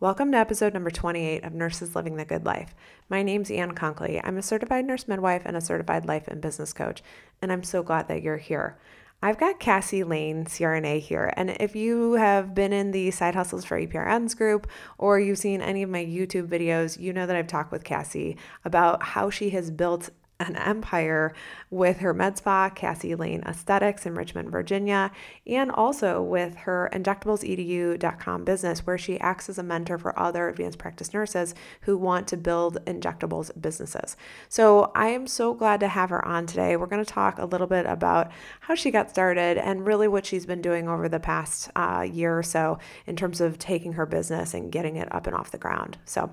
Welcome 0.00 0.32
to 0.32 0.38
episode 0.38 0.72
number 0.72 0.88
28 0.88 1.44
of 1.44 1.52
Nurses 1.52 1.94
Living 1.94 2.16
the 2.16 2.24
Good 2.24 2.46
Life. 2.46 2.74
My 3.10 3.22
name's 3.22 3.50
Ann 3.50 3.72
Conkley. 3.72 4.18
I'm 4.24 4.38
a 4.38 4.42
certified 4.42 4.86
nurse 4.86 5.06
midwife 5.06 5.42
and 5.44 5.58
a 5.58 5.60
certified 5.60 6.06
life 6.06 6.26
and 6.26 6.40
business 6.40 6.72
coach, 6.72 7.02
and 7.42 7.52
I'm 7.52 7.62
so 7.62 7.82
glad 7.82 8.08
that 8.08 8.22
you're 8.22 8.38
here. 8.38 8.78
I've 9.22 9.38
got 9.38 9.60
Cassie 9.60 10.02
Lane, 10.02 10.46
CRNA, 10.46 11.00
here. 11.00 11.34
And 11.36 11.50
if 11.60 11.76
you 11.76 12.14
have 12.14 12.54
been 12.54 12.72
in 12.72 12.92
the 12.92 13.10
Side 13.10 13.34
Hustles 13.34 13.66
for 13.66 13.78
APRNs 13.78 14.34
group 14.38 14.66
or 14.96 15.20
you've 15.20 15.36
seen 15.36 15.60
any 15.60 15.82
of 15.82 15.90
my 15.90 16.02
YouTube 16.02 16.48
videos, 16.48 16.98
you 16.98 17.12
know 17.12 17.26
that 17.26 17.36
I've 17.36 17.46
talked 17.46 17.70
with 17.70 17.84
Cassie 17.84 18.38
about 18.64 19.02
how 19.02 19.28
she 19.28 19.50
has 19.50 19.70
built 19.70 20.08
an 20.40 20.56
empire 20.56 21.32
with 21.70 21.98
her 21.98 22.12
med 22.12 22.38
spa, 22.38 22.70
Cassie 22.70 23.14
Lane 23.14 23.42
Aesthetics 23.46 24.06
in 24.06 24.14
Richmond, 24.14 24.50
Virginia, 24.50 25.12
and 25.46 25.70
also 25.70 26.22
with 26.22 26.56
her 26.56 26.90
injectablesedu.com 26.92 28.44
business, 28.44 28.86
where 28.86 28.98
she 28.98 29.20
acts 29.20 29.48
as 29.48 29.58
a 29.58 29.62
mentor 29.62 29.98
for 29.98 30.18
other 30.18 30.48
advanced 30.48 30.78
practice 30.78 31.12
nurses 31.12 31.54
who 31.82 31.96
want 31.96 32.26
to 32.28 32.36
build 32.36 32.84
injectables 32.86 33.50
businesses. 33.60 34.16
So 34.48 34.90
I 34.94 35.08
am 35.08 35.26
so 35.26 35.54
glad 35.54 35.80
to 35.80 35.88
have 35.88 36.10
her 36.10 36.26
on 36.26 36.46
today. 36.46 36.76
We're 36.76 36.86
going 36.86 37.04
to 37.04 37.10
talk 37.10 37.38
a 37.38 37.44
little 37.44 37.66
bit 37.66 37.86
about 37.86 38.32
how 38.60 38.74
she 38.74 38.90
got 38.90 39.10
started 39.10 39.58
and 39.58 39.86
really 39.86 40.08
what 40.08 40.26
she's 40.26 40.46
been 40.46 40.62
doing 40.62 40.88
over 40.88 41.08
the 41.08 41.20
past 41.20 41.70
uh, 41.76 42.06
year 42.10 42.36
or 42.36 42.42
so 42.42 42.78
in 43.06 43.16
terms 43.16 43.40
of 43.40 43.58
taking 43.58 43.92
her 43.92 44.06
business 44.06 44.54
and 44.54 44.72
getting 44.72 44.96
it 44.96 45.12
up 45.14 45.26
and 45.26 45.36
off 45.36 45.50
the 45.50 45.58
ground. 45.58 45.98
So, 46.04 46.32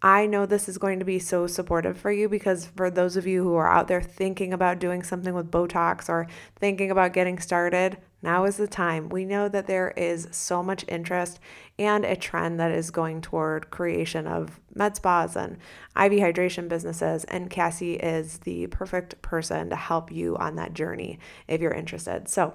I 0.00 0.26
know 0.26 0.46
this 0.46 0.68
is 0.68 0.78
going 0.78 1.00
to 1.00 1.04
be 1.04 1.18
so 1.18 1.48
supportive 1.48 1.98
for 1.98 2.12
you 2.12 2.28
because 2.28 2.66
for 2.66 2.88
those 2.88 3.16
of 3.16 3.26
you 3.26 3.42
who 3.42 3.56
are 3.56 3.70
out 3.70 3.88
there 3.88 4.00
thinking 4.00 4.52
about 4.52 4.78
doing 4.78 5.02
something 5.02 5.34
with 5.34 5.50
Botox 5.50 6.08
or 6.08 6.28
thinking 6.54 6.92
about 6.92 7.12
getting 7.12 7.40
started, 7.40 7.98
now 8.22 8.44
is 8.44 8.56
the 8.56 8.68
time. 8.68 9.08
We 9.08 9.24
know 9.24 9.48
that 9.48 9.66
there 9.66 9.92
is 9.96 10.28
so 10.30 10.62
much 10.62 10.84
interest 10.86 11.40
and 11.80 12.04
a 12.04 12.14
trend 12.14 12.60
that 12.60 12.70
is 12.70 12.92
going 12.92 13.22
toward 13.22 13.70
creation 13.70 14.28
of 14.28 14.60
med 14.72 14.94
spas 14.94 15.34
and 15.34 15.54
IV 15.96 16.12
hydration 16.12 16.68
businesses 16.68 17.24
and 17.24 17.50
Cassie 17.50 17.94
is 17.94 18.38
the 18.38 18.68
perfect 18.68 19.20
person 19.20 19.68
to 19.70 19.76
help 19.76 20.12
you 20.12 20.36
on 20.36 20.54
that 20.56 20.74
journey 20.74 21.18
if 21.48 21.60
you're 21.60 21.72
interested. 21.72 22.28
So, 22.28 22.54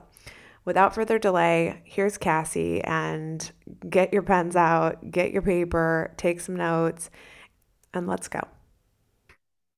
without 0.64 0.96
further 0.96 1.20
delay, 1.20 1.82
here's 1.84 2.18
Cassie 2.18 2.82
and 2.86 3.52
get 3.90 4.14
your 4.14 4.22
pens 4.22 4.56
out, 4.56 5.12
get 5.12 5.32
your 5.32 5.42
paper, 5.42 6.14
take 6.16 6.40
some 6.40 6.56
notes 6.56 7.10
and 7.94 8.08
let's 8.08 8.28
go. 8.28 8.42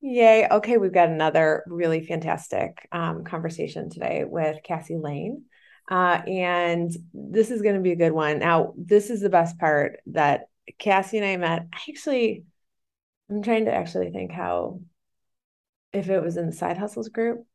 Yay. 0.02 0.48
Okay, 0.50 0.78
we've 0.78 0.94
got 0.94 1.10
another 1.10 1.64
really 1.68 2.06
fantastic 2.06 2.88
um, 2.92 3.24
conversation 3.24 3.90
today 3.90 4.24
with 4.24 4.58
Cassie 4.64 4.98
Lane. 4.98 5.46
Uh, 5.90 6.22
and 6.28 6.92
this 7.14 7.52
is 7.52 7.62
going 7.62 7.76
to 7.76 7.82
be 7.82 7.92
a 7.92 7.96
good 7.96 8.12
one. 8.12 8.40
Now, 8.40 8.74
this 8.78 9.10
is 9.10 9.22
the 9.22 9.30
best 9.30 9.58
part 9.58 10.00
that 10.08 10.48
Cassie 10.78 11.18
and 11.18 11.26
I 11.26 11.38
met. 11.38 11.68
Actually, 11.74 12.44
I'm 13.30 13.42
trying 13.42 13.66
to 13.66 13.74
actually 13.74 14.12
think 14.12 14.32
how, 14.32 14.82
if 15.94 16.10
it 16.10 16.22
was 16.22 16.38
in 16.38 16.48
the 16.48 16.52
side 16.52 16.78
hustles 16.78 17.10
group. 17.10 17.46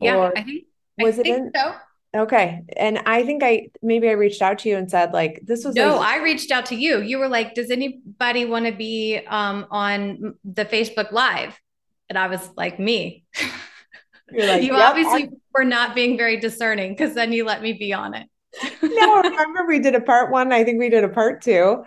Yeah, 0.00 0.30
I 0.34 0.42
think 0.42 0.64
was 0.98 1.18
I 1.18 1.20
it 1.20 1.24
think 1.24 1.38
in 1.38 1.52
so. 1.54 1.74
Okay. 2.16 2.62
And 2.76 3.00
I 3.06 3.22
think 3.22 3.42
I 3.42 3.68
maybe 3.82 4.08
I 4.08 4.12
reached 4.12 4.40
out 4.40 4.60
to 4.60 4.68
you 4.68 4.76
and 4.76 4.90
said 4.90 5.12
like 5.12 5.40
this 5.44 5.64
was 5.64 5.74
No, 5.74 5.96
like- 5.96 6.08
I 6.08 6.22
reached 6.22 6.50
out 6.50 6.66
to 6.66 6.74
you. 6.74 7.00
You 7.00 7.18
were 7.18 7.28
like, 7.28 7.54
"Does 7.54 7.70
anybody 7.70 8.44
want 8.46 8.66
to 8.66 8.72
be 8.72 9.20
um 9.26 9.66
on 9.70 10.34
the 10.44 10.64
Facebook 10.64 11.12
live?" 11.12 11.58
And 12.08 12.16
I 12.18 12.28
was 12.28 12.48
like, 12.56 12.78
"Me." 12.78 13.24
Like, 14.30 14.62
you 14.62 14.76
yep, 14.76 14.90
obviously 14.90 15.24
I- 15.24 15.28
were 15.54 15.64
not 15.64 15.94
being 15.94 16.18
very 16.18 16.38
discerning 16.38 16.92
because 16.92 17.14
then 17.14 17.32
you 17.32 17.44
let 17.46 17.62
me 17.62 17.72
be 17.72 17.94
on 17.94 18.12
it. 18.14 18.28
no, 18.82 19.22
remember 19.22 19.64
we 19.66 19.78
did 19.78 19.94
a 19.94 20.02
part 20.02 20.30
1, 20.30 20.52
I 20.52 20.64
think 20.64 20.78
we 20.78 20.90
did 20.90 21.02
a 21.02 21.08
part 21.08 21.40
2. 21.40 21.82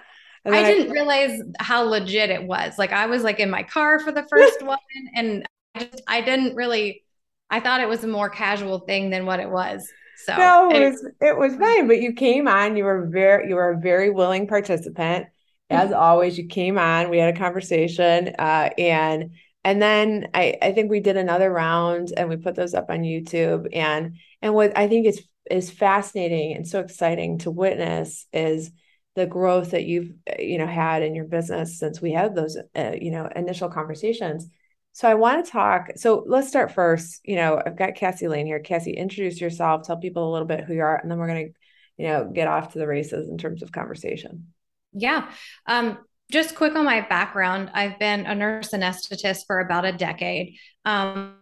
I 0.47 0.63
didn't 0.63 0.89
I- 0.89 0.91
realize 0.91 1.39
how 1.59 1.83
legit 1.83 2.31
it 2.31 2.43
was. 2.43 2.79
Like 2.79 2.93
I 2.93 3.05
was 3.05 3.21
like 3.23 3.39
in 3.39 3.51
my 3.51 3.61
car 3.61 3.99
for 3.99 4.11
the 4.11 4.25
first 4.27 4.59
one 4.65 4.79
and 5.15 5.47
I 5.75 5.83
just 5.83 6.01
I 6.07 6.21
didn't 6.21 6.55
really 6.55 7.03
I 7.51 7.59
thought 7.59 7.79
it 7.81 7.87
was 7.89 8.03
a 8.03 8.07
more 8.07 8.29
casual 8.31 8.79
thing 8.79 9.11
than 9.11 9.27
what 9.27 9.39
it 9.39 9.49
was. 9.49 9.87
So 10.25 10.35
no, 10.37 10.69
it 10.71 10.89
was 10.89 11.07
it 11.21 11.37
was 11.37 11.55
fine. 11.55 11.87
But 11.87 12.01
you 12.01 12.13
came 12.13 12.47
on. 12.47 12.77
You 12.77 12.83
were 12.83 13.07
very 13.07 13.49
you 13.49 13.55
were 13.55 13.71
a 13.71 13.79
very 13.79 14.09
willing 14.09 14.47
participant. 14.47 15.27
As 15.69 15.89
mm-hmm. 15.89 15.99
always, 15.99 16.37
you 16.37 16.47
came 16.47 16.77
on. 16.77 17.09
We 17.09 17.17
had 17.17 17.33
a 17.35 17.39
conversation, 17.39 18.35
uh, 18.37 18.69
and 18.77 19.31
and 19.63 19.81
then 19.81 20.27
I 20.33 20.57
I 20.61 20.71
think 20.73 20.91
we 20.91 20.99
did 20.99 21.17
another 21.17 21.51
round, 21.51 22.13
and 22.15 22.29
we 22.29 22.37
put 22.37 22.55
those 22.55 22.73
up 22.73 22.89
on 22.89 22.99
YouTube. 22.99 23.67
And 23.73 24.17
and 24.41 24.53
what 24.53 24.77
I 24.77 24.87
think 24.87 25.07
is 25.07 25.23
is 25.49 25.71
fascinating 25.71 26.53
and 26.53 26.67
so 26.67 26.79
exciting 26.79 27.39
to 27.39 27.51
witness 27.51 28.27
is 28.31 28.71
the 29.15 29.25
growth 29.25 29.71
that 29.71 29.85
you've 29.85 30.13
you 30.39 30.57
know 30.57 30.67
had 30.67 31.03
in 31.03 31.15
your 31.15 31.25
business 31.25 31.79
since 31.79 32.01
we 32.01 32.11
had 32.11 32.35
those 32.35 32.57
uh, 32.75 32.91
you 32.99 33.11
know 33.11 33.27
initial 33.35 33.69
conversations 33.69 34.47
so 34.93 35.07
I 35.07 35.13
want 35.13 35.45
to 35.45 35.51
talk. 35.51 35.91
So 35.95 36.23
let's 36.27 36.47
start 36.47 36.71
first. 36.71 37.21
You 37.23 37.35
know, 37.35 37.61
I've 37.65 37.77
got 37.77 37.95
Cassie 37.95 38.27
Lane 38.27 38.45
here. 38.45 38.59
Cassie, 38.59 38.93
introduce 38.93 39.39
yourself, 39.39 39.87
tell 39.87 39.97
people 39.97 40.29
a 40.29 40.33
little 40.33 40.47
bit 40.47 40.63
who 40.63 40.73
you 40.73 40.81
are, 40.81 40.97
and 40.97 41.09
then 41.09 41.17
we're 41.17 41.27
going 41.27 41.47
to, 41.47 41.53
you 41.97 42.07
know, 42.07 42.29
get 42.33 42.47
off 42.47 42.73
to 42.73 42.79
the 42.79 42.87
races 42.87 43.29
in 43.29 43.37
terms 43.37 43.63
of 43.63 43.71
conversation. 43.71 44.53
Yeah. 44.93 45.31
Um, 45.67 45.99
just 46.31 46.55
quick 46.55 46.75
on 46.75 46.85
my 46.85 47.01
background. 47.01 47.71
I've 47.73 47.99
been 47.99 48.25
a 48.25 48.35
nurse 48.35 48.69
anesthetist 48.69 49.45
for 49.47 49.59
about 49.59 49.85
a 49.85 49.91
decade. 49.91 50.57
Um, 50.85 51.35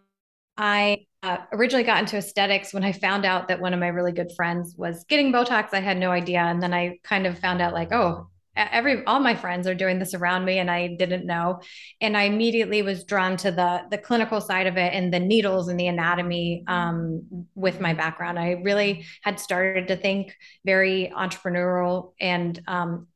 I 0.57 1.05
uh, 1.23 1.38
originally 1.53 1.83
got 1.83 1.99
into 1.99 2.17
aesthetics 2.17 2.73
when 2.73 2.83
I 2.83 2.91
found 2.91 3.25
out 3.25 3.47
that 3.47 3.61
one 3.61 3.73
of 3.73 3.79
my 3.79 3.88
really 3.88 4.11
good 4.11 4.31
friends 4.35 4.75
was 4.77 5.05
getting 5.05 5.31
Botox. 5.31 5.69
I 5.73 5.79
had 5.79 5.97
no 5.97 6.11
idea. 6.11 6.39
And 6.39 6.61
then 6.61 6.73
I 6.73 6.99
kind 7.03 7.27
of 7.27 7.39
found 7.39 7.61
out, 7.61 7.73
like, 7.73 7.93
oh, 7.93 8.29
every 8.71 9.05
all 9.05 9.19
my 9.19 9.35
friends 9.35 9.67
are 9.67 9.75
doing 9.75 9.99
this 9.99 10.13
around 10.13 10.45
me 10.45 10.59
and 10.59 10.69
I 10.69 10.87
didn't 10.87 11.25
know. 11.25 11.61
And 12.01 12.17
I 12.17 12.23
immediately 12.23 12.81
was 12.81 13.03
drawn 13.03 13.37
to 13.37 13.51
the 13.51 13.83
the 13.89 13.97
clinical 13.97 14.41
side 14.41 14.67
of 14.67 14.77
it 14.77 14.93
and 14.93 15.13
the 15.13 15.19
needles 15.19 15.67
and 15.67 15.79
the 15.79 15.87
anatomy 15.87 16.63
um, 16.67 17.45
with 17.55 17.79
my 17.79 17.93
background. 17.93 18.39
I 18.39 18.51
really 18.63 19.05
had 19.21 19.39
started 19.39 19.87
to 19.87 19.95
think 19.95 20.35
very 20.65 21.11
entrepreneurial 21.15 22.13
and 22.19 22.61
um, 22.67 23.07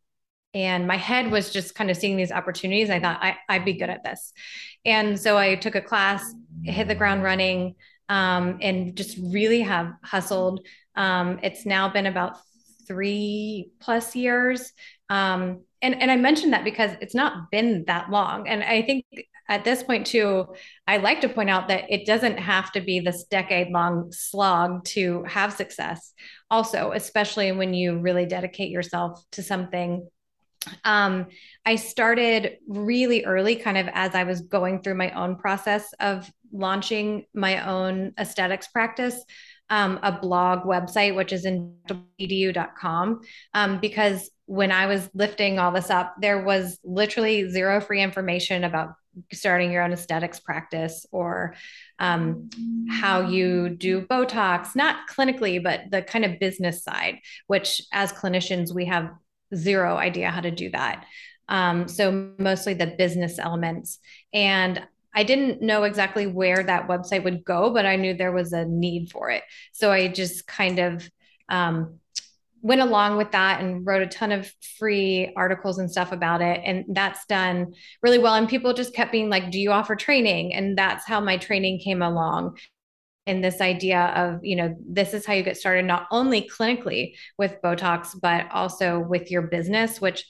and 0.53 0.87
my 0.87 0.97
head 0.97 1.31
was 1.31 1.51
just 1.51 1.73
kind 1.73 1.89
of 1.89 1.97
seeing 1.97 2.15
these 2.15 2.31
opportunities. 2.31 2.89
I 2.89 2.99
thought 2.99 3.19
I, 3.23 3.37
I'd 3.49 3.65
be 3.65 3.73
good 3.73 3.89
at 3.89 4.03
this. 4.03 4.33
And 4.85 5.19
so 5.19 5.35
I 5.35 5.55
took 5.55 5.73
a 5.75 5.81
class 5.81 6.23
hit 6.63 6.87
the 6.87 6.95
ground 6.95 7.23
running 7.23 7.75
um, 8.09 8.59
and 8.61 8.95
just 8.95 9.17
really 9.17 9.61
have 9.61 9.93
hustled. 10.03 10.65
Um, 10.95 11.39
it's 11.41 11.65
now 11.65 11.89
been 11.89 12.05
about 12.05 12.37
three 12.87 13.69
plus 13.79 14.15
years 14.15 14.71
um, 15.09 15.61
and, 15.83 16.01
and 16.01 16.09
I 16.09 16.15
mentioned 16.15 16.53
that 16.53 16.63
because 16.63 16.91
it's 17.01 17.13
not 17.13 17.51
been 17.51 17.83
that 17.85 18.09
long. 18.09 18.47
And 18.47 18.63
I 18.63 18.81
think 18.81 19.05
at 19.49 19.65
this 19.65 19.83
point, 19.83 20.07
too, 20.07 20.47
I 20.87 20.97
like 20.97 21.21
to 21.21 21.29
point 21.29 21.49
out 21.49 21.67
that 21.67 21.91
it 21.91 22.05
doesn't 22.05 22.39
have 22.39 22.71
to 22.71 22.81
be 22.81 23.01
this 23.01 23.25
decade 23.25 23.69
long 23.69 24.11
slog 24.13 24.85
to 24.85 25.23
have 25.25 25.53
success, 25.53 26.13
also, 26.49 26.93
especially 26.93 27.51
when 27.51 27.73
you 27.73 27.99
really 27.99 28.25
dedicate 28.25 28.71
yourself 28.71 29.21
to 29.33 29.43
something. 29.43 30.07
Um, 30.85 31.27
I 31.65 31.75
started 31.75 32.57
really 32.67 33.25
early, 33.25 33.57
kind 33.57 33.77
of 33.77 33.89
as 33.93 34.15
I 34.15 34.23
was 34.23 34.41
going 34.41 34.81
through 34.81 34.95
my 34.95 35.11
own 35.11 35.35
process 35.35 35.93
of 35.99 36.31
launching 36.53 37.25
my 37.33 37.67
own 37.69 38.13
aesthetics 38.17 38.69
practice 38.69 39.21
um, 39.73 39.99
a 40.03 40.11
blog 40.11 40.65
website, 40.65 41.15
which 41.15 41.33
is 41.33 41.47
injectableedu.com, 41.47 43.21
um, 43.55 43.79
because 43.79 44.29
when 44.45 44.71
I 44.71 44.85
was 44.85 45.09
lifting 45.15 45.57
all 45.57 45.71
this 45.71 45.89
up, 45.89 46.13
there 46.21 46.43
was 46.43 46.77
literally 46.83 47.49
zero 47.49 47.81
free 47.81 47.99
information 47.99 48.65
about 48.65 48.93
starting 49.31 49.71
your 49.71 49.81
own 49.81 49.91
aesthetics 49.91 50.39
practice 50.39 51.07
or 51.11 51.55
um, 51.97 52.51
how 52.87 53.21
you 53.21 53.69
do 53.69 54.03
Botox, 54.03 54.75
not 54.75 55.07
clinically, 55.09 55.63
but 55.63 55.89
the 55.89 56.03
kind 56.03 56.23
of 56.23 56.39
business 56.39 56.83
side, 56.83 57.17
which 57.47 57.81
as 57.91 58.13
clinicians, 58.13 58.75
we 58.75 58.85
have 58.85 59.09
zero 59.55 59.97
idea 59.97 60.29
how 60.29 60.41
to 60.41 60.51
do 60.51 60.69
that. 60.69 61.03
Um, 61.49 61.87
so 61.87 62.31
mostly 62.37 62.75
the 62.75 62.87
business 62.87 63.39
elements. 63.39 63.97
And 64.33 64.85
I 65.15 65.23
didn't 65.23 65.61
know 65.61 65.83
exactly 65.83 66.27
where 66.27 66.63
that 66.63 66.87
website 66.87 67.23
would 67.23 67.43
go, 67.43 67.71
but 67.71 67.85
I 67.85 67.95
knew 67.95 68.13
there 68.13 68.31
was 68.31 68.53
a 68.53 68.65
need 68.65 69.11
for 69.11 69.29
it. 69.29 69.43
So 69.71 69.91
I 69.91 70.07
just 70.07 70.47
kind 70.47 70.79
of 70.79 71.09
um, 71.49 71.99
went 72.63 72.81
along 72.81 73.17
with 73.17 73.31
that 73.31 73.61
and 73.61 73.85
wrote 73.85 74.01
a 74.01 74.07
ton 74.07 74.31
of 74.31 74.51
free 74.79 75.31
articles 75.35 75.77
and 75.77 75.91
stuff 75.91 76.11
about 76.11 76.41
it. 76.41 76.61
And 76.63 76.85
that's 76.89 77.25
done 77.25 77.73
really 78.01 78.17
well. 78.17 78.33
And 78.33 78.49
people 78.49 78.73
just 78.73 78.95
kept 78.95 79.11
being 79.11 79.29
like, 79.29 79.51
Do 79.51 79.59
you 79.59 79.71
offer 79.71 79.95
training? 79.95 80.55
And 80.55 80.77
that's 80.77 81.05
how 81.05 81.19
my 81.19 81.37
training 81.37 81.79
came 81.79 82.01
along. 82.01 82.57
And 83.27 83.43
this 83.43 83.61
idea 83.61 84.05
of, 84.15 84.43
you 84.43 84.55
know, 84.55 84.75
this 84.85 85.13
is 85.13 85.25
how 85.25 85.33
you 85.33 85.43
get 85.43 85.57
started, 85.57 85.85
not 85.85 86.07
only 86.11 86.49
clinically 86.49 87.13
with 87.37 87.61
Botox, 87.63 88.19
but 88.19 88.47
also 88.51 88.99
with 88.99 89.31
your 89.31 89.43
business, 89.43 90.01
which 90.01 90.25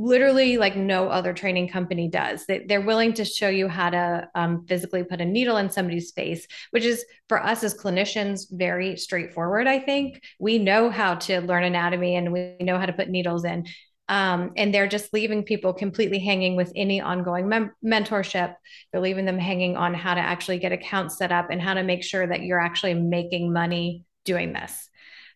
literally 0.00 0.56
like 0.56 0.76
no 0.76 1.08
other 1.08 1.32
training 1.32 1.68
company 1.68 2.08
does. 2.08 2.46
They, 2.46 2.64
they're 2.66 2.80
willing 2.80 3.12
to 3.14 3.24
show 3.24 3.48
you 3.48 3.68
how 3.68 3.90
to 3.90 4.28
um, 4.34 4.64
physically 4.66 5.04
put 5.04 5.20
a 5.20 5.24
needle 5.24 5.58
in 5.58 5.70
somebody's 5.70 6.12
face, 6.12 6.46
which 6.70 6.84
is 6.84 7.04
for 7.28 7.42
us 7.42 7.62
as 7.62 7.74
clinicians 7.74 8.46
very 8.50 8.96
straightforward. 8.96 9.66
I 9.66 9.78
think 9.78 10.22
we 10.38 10.58
know 10.58 10.90
how 10.90 11.16
to 11.16 11.40
learn 11.40 11.64
anatomy 11.64 12.16
and 12.16 12.32
we 12.32 12.56
know 12.60 12.78
how 12.78 12.86
to 12.86 12.92
put 12.92 13.08
needles 13.08 13.44
in. 13.44 13.66
Um, 14.08 14.52
and 14.56 14.74
they're 14.74 14.88
just 14.88 15.12
leaving 15.12 15.44
people 15.44 15.72
completely 15.72 16.18
hanging 16.18 16.56
with 16.56 16.72
any 16.74 17.00
ongoing 17.00 17.48
mem- 17.48 17.72
mentorship. 17.84 18.56
They're 18.90 19.00
leaving 19.00 19.24
them 19.24 19.38
hanging 19.38 19.76
on 19.76 19.94
how 19.94 20.14
to 20.14 20.20
actually 20.20 20.58
get 20.58 20.72
accounts 20.72 21.18
set 21.18 21.30
up 21.30 21.48
and 21.50 21.62
how 21.62 21.74
to 21.74 21.84
make 21.84 22.02
sure 22.02 22.26
that 22.26 22.42
you're 22.42 22.58
actually 22.58 22.94
making 22.94 23.52
money 23.52 24.04
doing 24.24 24.52
this. 24.52 24.88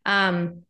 Um, 0.05 0.65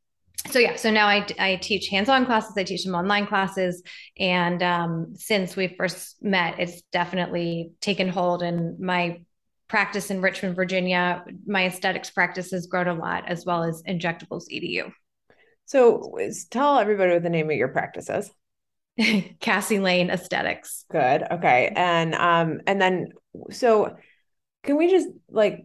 so 0.50 0.58
yeah, 0.58 0.76
so 0.76 0.90
now 0.90 1.06
I, 1.06 1.26
I 1.38 1.56
teach 1.56 1.88
hands-on 1.88 2.26
classes, 2.26 2.54
I 2.56 2.64
teach 2.64 2.84
them 2.84 2.94
online 2.94 3.26
classes. 3.26 3.82
And 4.18 4.62
um, 4.62 5.14
since 5.16 5.56
we 5.56 5.68
first 5.68 6.22
met, 6.22 6.60
it's 6.60 6.82
definitely 6.92 7.72
taken 7.80 8.08
hold 8.08 8.42
and 8.42 8.78
my 8.78 9.22
practice 9.68 10.10
in 10.10 10.20
Richmond, 10.20 10.56
Virginia, 10.56 11.24
my 11.46 11.66
aesthetics 11.66 12.10
practice 12.10 12.50
has 12.50 12.66
grown 12.66 12.88
a 12.88 12.94
lot 12.94 13.28
as 13.28 13.44
well 13.46 13.64
as 13.64 13.82
injectables 13.88 14.44
EDU. 14.52 14.92
So 15.64 16.16
tell 16.50 16.78
everybody 16.78 17.12
what 17.12 17.22
the 17.22 17.30
name 17.30 17.50
of 17.50 17.56
your 17.56 17.68
practice 17.68 18.10
is. 18.10 18.30
Cassie 19.40 19.80
Lane 19.80 20.10
Aesthetics. 20.10 20.84
Good. 20.90 21.24
Okay. 21.28 21.72
And 21.74 22.14
um 22.14 22.60
and 22.66 22.80
then 22.80 23.08
so 23.50 23.96
can 24.62 24.76
we 24.76 24.90
just 24.90 25.08
like 25.28 25.64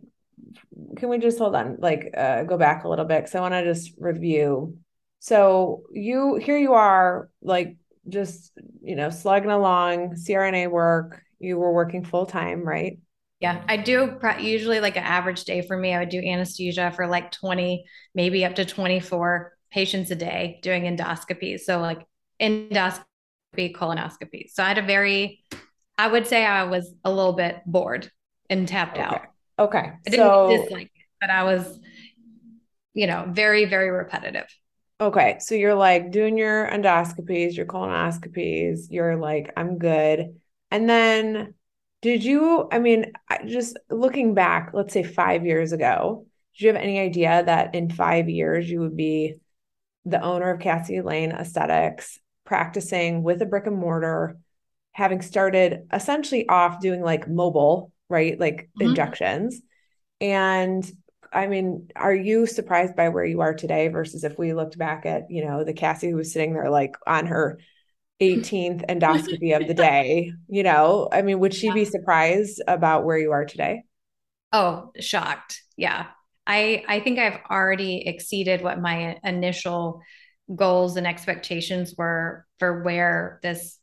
can 0.97 1.09
we 1.09 1.17
just 1.17 1.37
hold 1.37 1.55
on 1.55 1.77
like 1.79 2.13
uh 2.15 2.43
go 2.43 2.57
back 2.57 2.83
a 2.83 2.89
little 2.89 3.05
bit 3.05 3.21
cuz 3.21 3.35
I 3.35 3.41
want 3.41 3.53
to 3.53 3.63
just 3.63 3.93
review. 3.97 4.77
So 5.19 5.83
you 5.91 6.35
here 6.35 6.57
you 6.57 6.73
are 6.73 7.29
like 7.41 7.77
just 8.07 8.51
you 8.81 8.95
know 8.95 9.09
slugging 9.09 9.51
along 9.51 10.15
CRNA 10.15 10.71
work. 10.71 11.21
You 11.39 11.57
were 11.57 11.73
working 11.73 12.03
full 12.03 12.25
time, 12.25 12.63
right? 12.63 12.99
Yeah, 13.39 13.63
I 13.69 13.77
do 13.77 14.19
usually 14.39 14.81
like 14.81 14.97
an 14.97 15.03
average 15.03 15.45
day 15.45 15.61
for 15.61 15.77
me. 15.77 15.93
I 15.93 15.99
would 15.99 16.09
do 16.09 16.19
anesthesia 16.19 16.91
for 16.91 17.07
like 17.07 17.31
20, 17.31 17.85
maybe 18.13 18.43
up 18.43 18.55
to 18.55 18.65
24 18.65 19.53
patients 19.71 20.11
a 20.11 20.15
day 20.15 20.59
doing 20.61 20.83
endoscopies. 20.83 21.61
So 21.61 21.79
like 21.79 22.05
endoscopy, 22.41 23.03
colonoscopy. 23.73 24.49
So 24.49 24.61
I 24.61 24.67
had 24.67 24.77
a 24.77 24.81
very, 24.81 25.43
I 25.97 26.07
would 26.07 26.27
say 26.27 26.45
I 26.45 26.65
was 26.65 26.93
a 27.05 27.11
little 27.11 27.33
bit 27.33 27.61
bored 27.65 28.11
and 28.49 28.67
tapped 28.67 28.97
okay. 28.97 29.03
out. 29.03 29.21
Okay. 29.59 29.77
I 29.79 30.09
didn't 30.09 30.25
so, 30.25 30.47
dislike 30.49 30.91
it, 30.95 31.05
but 31.19 31.29
I 31.29 31.43
was, 31.43 31.79
you 32.93 33.07
know, 33.07 33.25
very, 33.29 33.65
very 33.65 33.91
repetitive. 33.91 34.47
Okay. 35.01 35.37
So 35.39 35.55
you're 35.55 35.75
like 35.75 36.11
doing 36.11 36.37
your 36.37 36.67
endoscopies, 36.67 37.55
your 37.55 37.65
colonoscopies, 37.65 38.87
you're 38.89 39.17
like, 39.17 39.51
I'm 39.57 39.77
good. 39.77 40.39
And 40.71 40.89
then 40.89 41.53
did 42.01 42.23
you, 42.23 42.67
I 42.71 42.79
mean, 42.79 43.11
just 43.45 43.77
looking 43.89 44.33
back, 44.33 44.71
let's 44.73 44.93
say 44.93 45.03
five 45.03 45.45
years 45.45 45.73
ago, 45.73 46.25
did 46.53 46.63
you 46.63 46.67
have 46.73 46.81
any 46.81 46.99
idea 46.99 47.43
that 47.45 47.75
in 47.75 47.89
five 47.89 48.29
years 48.29 48.69
you 48.69 48.79
would 48.79 48.95
be 48.95 49.35
the 50.05 50.21
owner 50.21 50.51
of 50.51 50.61
Cassie 50.61 51.01
Lane 51.01 51.31
Aesthetics, 51.31 52.17
practicing 52.45 53.21
with 53.23 53.41
a 53.41 53.45
brick 53.45 53.67
and 53.67 53.77
mortar, 53.77 54.37
having 54.93 55.21
started 55.21 55.87
essentially 55.93 56.47
off 56.47 56.79
doing 56.79 57.01
like 57.01 57.27
mobile, 57.27 57.91
right? 58.09 58.39
Like 58.39 58.69
mm-hmm. 58.79 58.89
injections. 58.89 59.61
And 60.19 60.89
I 61.31 61.47
mean, 61.47 61.89
are 61.95 62.13
you 62.13 62.47
surprised 62.47 62.95
by 62.95 63.09
where 63.09 63.25
you 63.25 63.41
are 63.41 63.53
today 63.53 63.87
versus 63.87 64.23
if 64.23 64.37
we 64.37 64.53
looked 64.53 64.77
back 64.77 65.05
at, 65.05 65.29
you 65.29 65.45
know, 65.45 65.63
the 65.63 65.73
Cassie 65.73 66.09
who 66.09 66.15
was 66.15 66.33
sitting 66.33 66.53
there 66.53 66.69
like 66.69 66.95
on 67.05 67.27
her 67.27 67.59
18th 68.19 68.85
endoscopy 68.89 69.55
of 69.59 69.67
the 69.67 69.73
day, 69.73 70.31
you 70.47 70.63
know? 70.63 71.07
I 71.11 71.21
mean, 71.21 71.39
would 71.39 71.53
she 71.53 71.67
yeah. 71.67 71.73
be 71.73 71.85
surprised 71.85 72.61
about 72.67 73.05
where 73.05 73.17
you 73.17 73.31
are 73.31 73.45
today? 73.45 73.83
Oh, 74.51 74.91
shocked. 74.99 75.61
Yeah. 75.77 76.07
I 76.47 76.83
I 76.87 76.99
think 76.99 77.19
I've 77.19 77.39
already 77.49 78.07
exceeded 78.07 78.63
what 78.63 78.81
my 78.81 79.19
initial 79.23 80.01
goals 80.53 80.97
and 80.97 81.05
expectations 81.05 81.93
were 81.95 82.45
for 82.57 82.81
where 82.81 83.39
this 83.43 83.77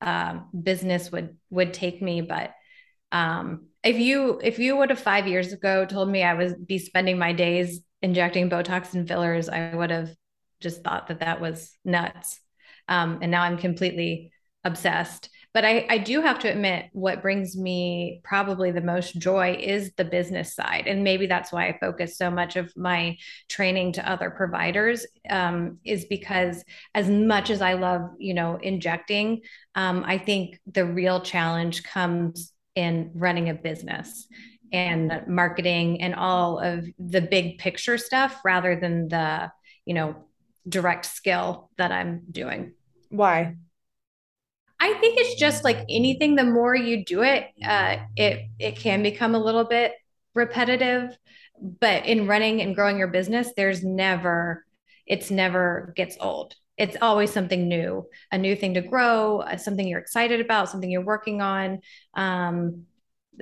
um, 0.00 0.48
business 0.62 1.10
would 1.10 1.36
would 1.50 1.74
take 1.74 2.00
me. 2.00 2.20
But 2.20 2.54
um, 3.14 3.68
if 3.82 3.98
you 3.98 4.40
if 4.42 4.58
you 4.58 4.76
would 4.76 4.90
have 4.90 4.98
five 4.98 5.26
years 5.26 5.52
ago 5.52 5.86
told 5.86 6.10
me 6.10 6.22
I 6.22 6.34
would 6.34 6.66
be 6.66 6.78
spending 6.78 7.16
my 7.16 7.32
days 7.32 7.80
injecting 8.02 8.50
Botox 8.50 8.92
and 8.92 9.08
fillers, 9.08 9.48
I 9.48 9.74
would 9.74 9.90
have 9.90 10.10
just 10.60 10.82
thought 10.82 11.06
that 11.08 11.20
that 11.20 11.40
was 11.40 11.72
nuts. 11.84 12.40
Um, 12.88 13.20
and 13.22 13.30
now 13.30 13.42
I'm 13.42 13.56
completely 13.56 14.32
obsessed. 14.64 15.30
But 15.52 15.64
I, 15.64 15.86
I 15.88 15.98
do 15.98 16.20
have 16.20 16.40
to 16.40 16.50
admit, 16.50 16.86
what 16.92 17.22
brings 17.22 17.56
me 17.56 18.20
probably 18.24 18.72
the 18.72 18.80
most 18.80 19.16
joy 19.16 19.56
is 19.60 19.92
the 19.96 20.04
business 20.04 20.52
side. 20.52 20.88
And 20.88 21.04
maybe 21.04 21.26
that's 21.26 21.52
why 21.52 21.68
I 21.68 21.78
focus 21.78 22.18
so 22.18 22.28
much 22.28 22.56
of 22.56 22.76
my 22.76 23.16
training 23.48 23.92
to 23.92 24.10
other 24.10 24.30
providers, 24.30 25.06
um, 25.30 25.78
is 25.84 26.06
because 26.06 26.64
as 26.92 27.08
much 27.08 27.50
as 27.50 27.62
I 27.62 27.74
love, 27.74 28.10
you 28.18 28.34
know, 28.34 28.56
injecting, 28.56 29.42
um, 29.76 30.02
I 30.04 30.18
think 30.18 30.58
the 30.66 30.84
real 30.84 31.20
challenge 31.20 31.84
comes 31.84 32.50
in 32.74 33.10
running 33.14 33.48
a 33.48 33.54
business 33.54 34.26
and 34.72 35.22
marketing 35.28 36.02
and 36.02 36.14
all 36.14 36.58
of 36.58 36.86
the 36.98 37.20
big 37.20 37.58
picture 37.58 37.96
stuff 37.96 38.40
rather 38.44 38.74
than 38.74 39.08
the, 39.08 39.50
you 39.84 39.94
know, 39.94 40.16
direct 40.68 41.06
skill 41.06 41.70
that 41.78 41.92
I'm 41.92 42.22
doing. 42.30 42.72
Why? 43.10 43.56
I 44.80 44.94
think 44.94 45.18
it's 45.18 45.38
just 45.38 45.64
like 45.64 45.78
anything. 45.88 46.34
The 46.34 46.44
more 46.44 46.74
you 46.74 47.04
do 47.04 47.22
it, 47.22 47.46
uh, 47.64 47.98
it 48.16 48.48
it 48.58 48.76
can 48.76 49.02
become 49.02 49.34
a 49.34 49.42
little 49.42 49.64
bit 49.64 49.92
repetitive. 50.34 51.16
But 51.60 52.06
in 52.06 52.26
running 52.26 52.60
and 52.60 52.74
growing 52.74 52.98
your 52.98 53.08
business, 53.08 53.50
there's 53.56 53.84
never 53.84 54.66
it's 55.06 55.30
never 55.30 55.92
gets 55.96 56.16
old. 56.20 56.54
It's 56.76 56.96
always 57.00 57.32
something 57.32 57.68
new, 57.68 58.06
a 58.32 58.38
new 58.38 58.56
thing 58.56 58.74
to 58.74 58.80
grow, 58.80 59.40
uh, 59.40 59.56
something 59.56 59.86
you're 59.86 60.00
excited 60.00 60.40
about, 60.40 60.68
something 60.68 60.90
you're 60.90 61.04
working 61.04 61.40
on. 61.40 61.80
Um, 62.14 62.84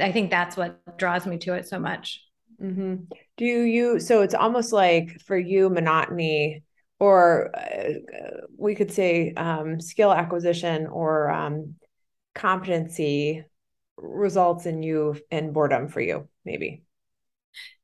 I 0.00 0.12
think 0.12 0.30
that's 0.30 0.56
what 0.56 0.98
draws 0.98 1.26
me 1.26 1.38
to 1.38 1.54
it 1.54 1.68
so 1.68 1.78
much. 1.78 2.22
Mm-hmm. 2.62 3.04
Do 3.36 3.44
you? 3.44 3.98
So 4.00 4.22
it's 4.22 4.34
almost 4.34 4.72
like 4.72 5.20
for 5.26 5.36
you, 5.36 5.70
monotony 5.70 6.62
or 7.02 7.50
uh, 7.56 7.94
we 8.56 8.76
could 8.76 8.92
say 8.92 9.32
um, 9.36 9.80
skill 9.80 10.12
acquisition 10.12 10.86
or 10.86 11.28
um, 11.30 11.74
competency 12.32 13.44
results 13.96 14.66
in 14.66 14.84
you 14.84 15.16
in 15.30 15.52
boredom 15.52 15.88
for 15.88 16.00
you 16.00 16.28
maybe 16.44 16.82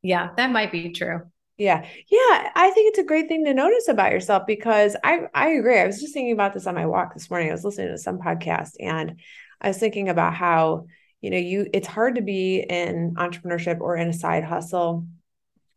yeah 0.03 0.31
that 0.37 0.51
might 0.51 0.71
be 0.71 0.93
true 0.93 1.23
yeah. 1.59 1.85
Yeah 2.11 2.51
i 2.55 2.71
think 2.71 2.89
it's 2.89 2.99
a 2.99 3.05
great 3.05 3.29
thing 3.29 3.45
to 3.45 3.55
notice 3.55 3.89
about 3.89 4.13
yourself 4.13 4.47
because 4.47 4.97
i 5.05 5.21
i 5.35 5.51
agree 5.51 5.79
i 5.79 5.87
was 5.87 6.01
just 6.01 6.15
thinking 6.15 6.33
about 6.33 6.55
this 6.55 6.67
on 6.67 6.75
my 6.75 6.87
walk 6.87 7.15
this 7.15 7.29
morning 7.29 7.49
i 7.49 7.53
was 7.53 7.65
listening 7.65 7.89
to 7.89 7.99
some 7.99 8.19
podcast 8.19 8.73
and 8.81 9.21
i 9.61 9.69
was 9.69 9.79
thinking 9.79 10.09
about 10.09 10.35
how 10.35 10.87
you 11.21 11.31
know 11.31 11.37
you 11.37 11.67
it's 11.75 11.89
hard 11.89 12.15
to 12.15 12.23
be 12.23 12.65
in 12.69 13.15
entrepreneurship 13.17 13.81
or 13.81 13.97
in 13.97 14.09
a 14.09 14.13
side 14.13 14.45
hustle 14.45 15.07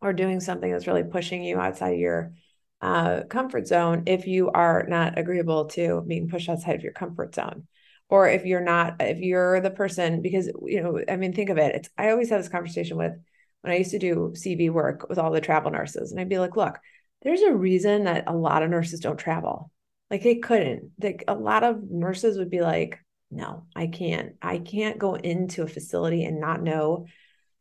or 0.00 0.12
doing 0.12 0.40
something 0.40 0.70
that's 0.70 0.86
really 0.86 1.04
pushing 1.04 1.44
you 1.44 1.58
outside 1.58 1.94
of 1.94 1.98
your 1.98 2.32
uh, 2.82 3.22
comfort 3.30 3.66
zone 3.68 4.02
if 4.06 4.26
you 4.26 4.50
are 4.50 4.84
not 4.88 5.16
agreeable 5.16 5.66
to 5.66 6.02
being 6.06 6.28
pushed 6.28 6.48
outside 6.48 6.74
of 6.74 6.82
your 6.82 6.92
comfort 6.92 7.34
zone. 7.34 7.66
Or 8.08 8.28
if 8.28 8.44
you're 8.44 8.60
not 8.60 8.96
if 9.00 9.18
you're 9.20 9.60
the 9.60 9.70
person 9.70 10.20
because 10.20 10.50
you 10.66 10.82
know 10.82 11.00
i 11.08 11.16
mean 11.16 11.32
think 11.32 11.48
of 11.48 11.56
it 11.56 11.74
it's 11.74 11.88
i 11.96 12.10
always 12.10 12.28
have 12.28 12.42
this 12.42 12.50
conversation 12.50 12.98
with 12.98 13.12
when 13.62 13.72
i 13.72 13.78
used 13.78 13.90
to 13.90 13.98
do 13.98 14.32
cv 14.36 14.70
work 14.70 15.08
with 15.08 15.18
all 15.18 15.30
the 15.30 15.40
travel 15.40 15.70
nurses 15.70 16.12
and 16.12 16.20
i'd 16.20 16.28
be 16.28 16.38
like 16.38 16.56
look 16.56 16.78
there's 17.22 17.42
a 17.42 17.54
reason 17.54 18.04
that 18.04 18.24
a 18.26 18.34
lot 18.34 18.62
of 18.62 18.70
nurses 18.70 19.00
don't 19.00 19.18
travel 19.18 19.70
like 20.10 20.22
they 20.22 20.36
couldn't 20.36 20.90
like 21.00 21.24
a 21.26 21.34
lot 21.34 21.64
of 21.64 21.90
nurses 21.90 22.38
would 22.38 22.50
be 22.50 22.60
like 22.60 22.98
no 23.30 23.64
i 23.74 23.86
can't 23.86 24.34
i 24.42 24.58
can't 24.58 24.98
go 24.98 25.14
into 25.14 25.62
a 25.62 25.68
facility 25.68 26.24
and 26.24 26.38
not 26.40 26.62
know 26.62 27.06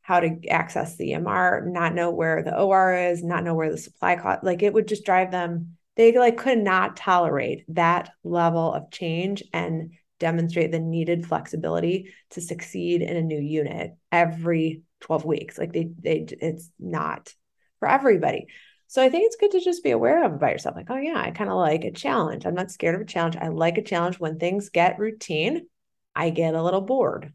how 0.02 0.20
to 0.20 0.48
access 0.48 0.96
the 0.98 1.12
EMR, 1.12 1.66
not 1.68 1.94
know 1.94 2.12
where 2.12 2.44
the 2.44 2.58
OR 2.58 2.96
is, 2.96 3.24
not 3.24 3.44
know 3.44 3.54
where 3.54 3.72
the 3.72 3.78
supply 3.78 4.16
cost, 4.16 4.44
like 4.44 4.64
it 4.64 4.74
would 4.74 4.88
just 4.88 5.06
drive 5.06 5.32
them. 5.32 5.78
They 5.96 6.18
like 6.18 6.38
could 6.38 6.58
not 6.58 6.96
tolerate 6.96 7.66
that 7.70 8.10
level 8.24 8.74
of 8.74 8.92
change 8.92 9.44
and 9.54 9.94
demonstrate 10.20 10.72
the 10.72 10.80
needed 10.80 11.26
flexibility 11.26 12.14
to 12.32 12.42
succeed 12.42 13.02
in 13.02 13.16
a 13.16 13.22
new 13.22 13.40
unit 13.40 13.96
every 14.12 14.82
12 15.02 15.26
weeks. 15.26 15.58
Like 15.58 15.74
they, 15.74 15.90
they, 16.00 16.26
it's 16.30 16.70
not 16.80 17.34
for 17.80 17.88
everybody. 17.90 18.48
So 18.88 19.02
I 19.02 19.10
think 19.10 19.26
it's 19.26 19.38
good 19.38 19.52
to 19.52 19.62
just 19.62 19.84
be 19.84 19.92
aware 19.92 20.26
of 20.26 20.40
by 20.40 20.52
yourself. 20.52 20.76
Like, 20.76 20.90
oh 20.90 20.98
yeah, 20.98 21.16
I 21.16 21.32
kind 21.32 21.50
of 21.50 21.56
like 21.56 21.84
a 21.84 21.92
challenge. 21.92 22.46
I'm 22.46 22.56
not 22.56 22.72
scared 22.72 22.96
of 22.96 23.02
a 23.02 23.06
challenge. 23.06 23.38
I 23.38 23.48
like 23.48 23.78
a 23.78 23.84
challenge 23.84 24.20
when 24.20 24.38
things 24.38 24.70
get 24.70 25.00
routine. 25.00 25.68
I 26.16 26.30
get 26.30 26.56
a 26.56 26.64
little 26.64 26.82
bored. 26.82 27.34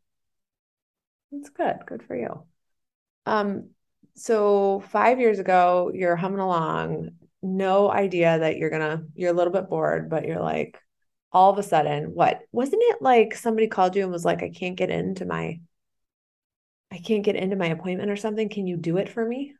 That's 1.33 1.49
good. 1.51 1.77
Good 1.87 2.03
for 2.03 2.15
you. 2.15 2.45
Um, 3.25 3.71
so 4.15 4.83
five 4.89 5.19
years 5.21 5.39
ago, 5.39 5.91
you're 5.95 6.17
humming 6.17 6.41
along, 6.41 7.11
no 7.43 7.91
idea 7.91 8.39
that 8.39 8.57
you're 8.57 8.71
gonna, 8.71 9.05
you're 9.15 9.31
a 9.31 9.37
little 9.37 9.53
bit 9.53 9.69
bored, 9.69 10.09
but 10.09 10.27
you're 10.27 10.41
like, 10.41 10.79
all 11.33 11.53
of 11.53 11.59
a 11.59 11.63
sudden, 11.63 12.15
what 12.15 12.41
wasn't 12.53 12.83
it 12.83 13.03
like 13.03 13.35
somebody 13.35 13.67
called 13.67 13.95
you 13.97 14.03
and 14.03 14.13
was 14.13 14.25
like, 14.25 14.43
I 14.43 14.51
can't 14.51 14.77
get 14.77 14.91
into 14.91 15.27
my, 15.27 15.61
I 16.93 16.99
can't 16.99 17.25
get 17.25 17.37
into 17.37 17.57
my 17.57 17.67
appointment 17.67 18.11
or 18.11 18.17
something. 18.17 18.49
Can 18.49 18.67
you 18.67 18.77
do 18.77 18.97
it 18.97 19.09
for 19.09 19.25
me? 19.25 19.55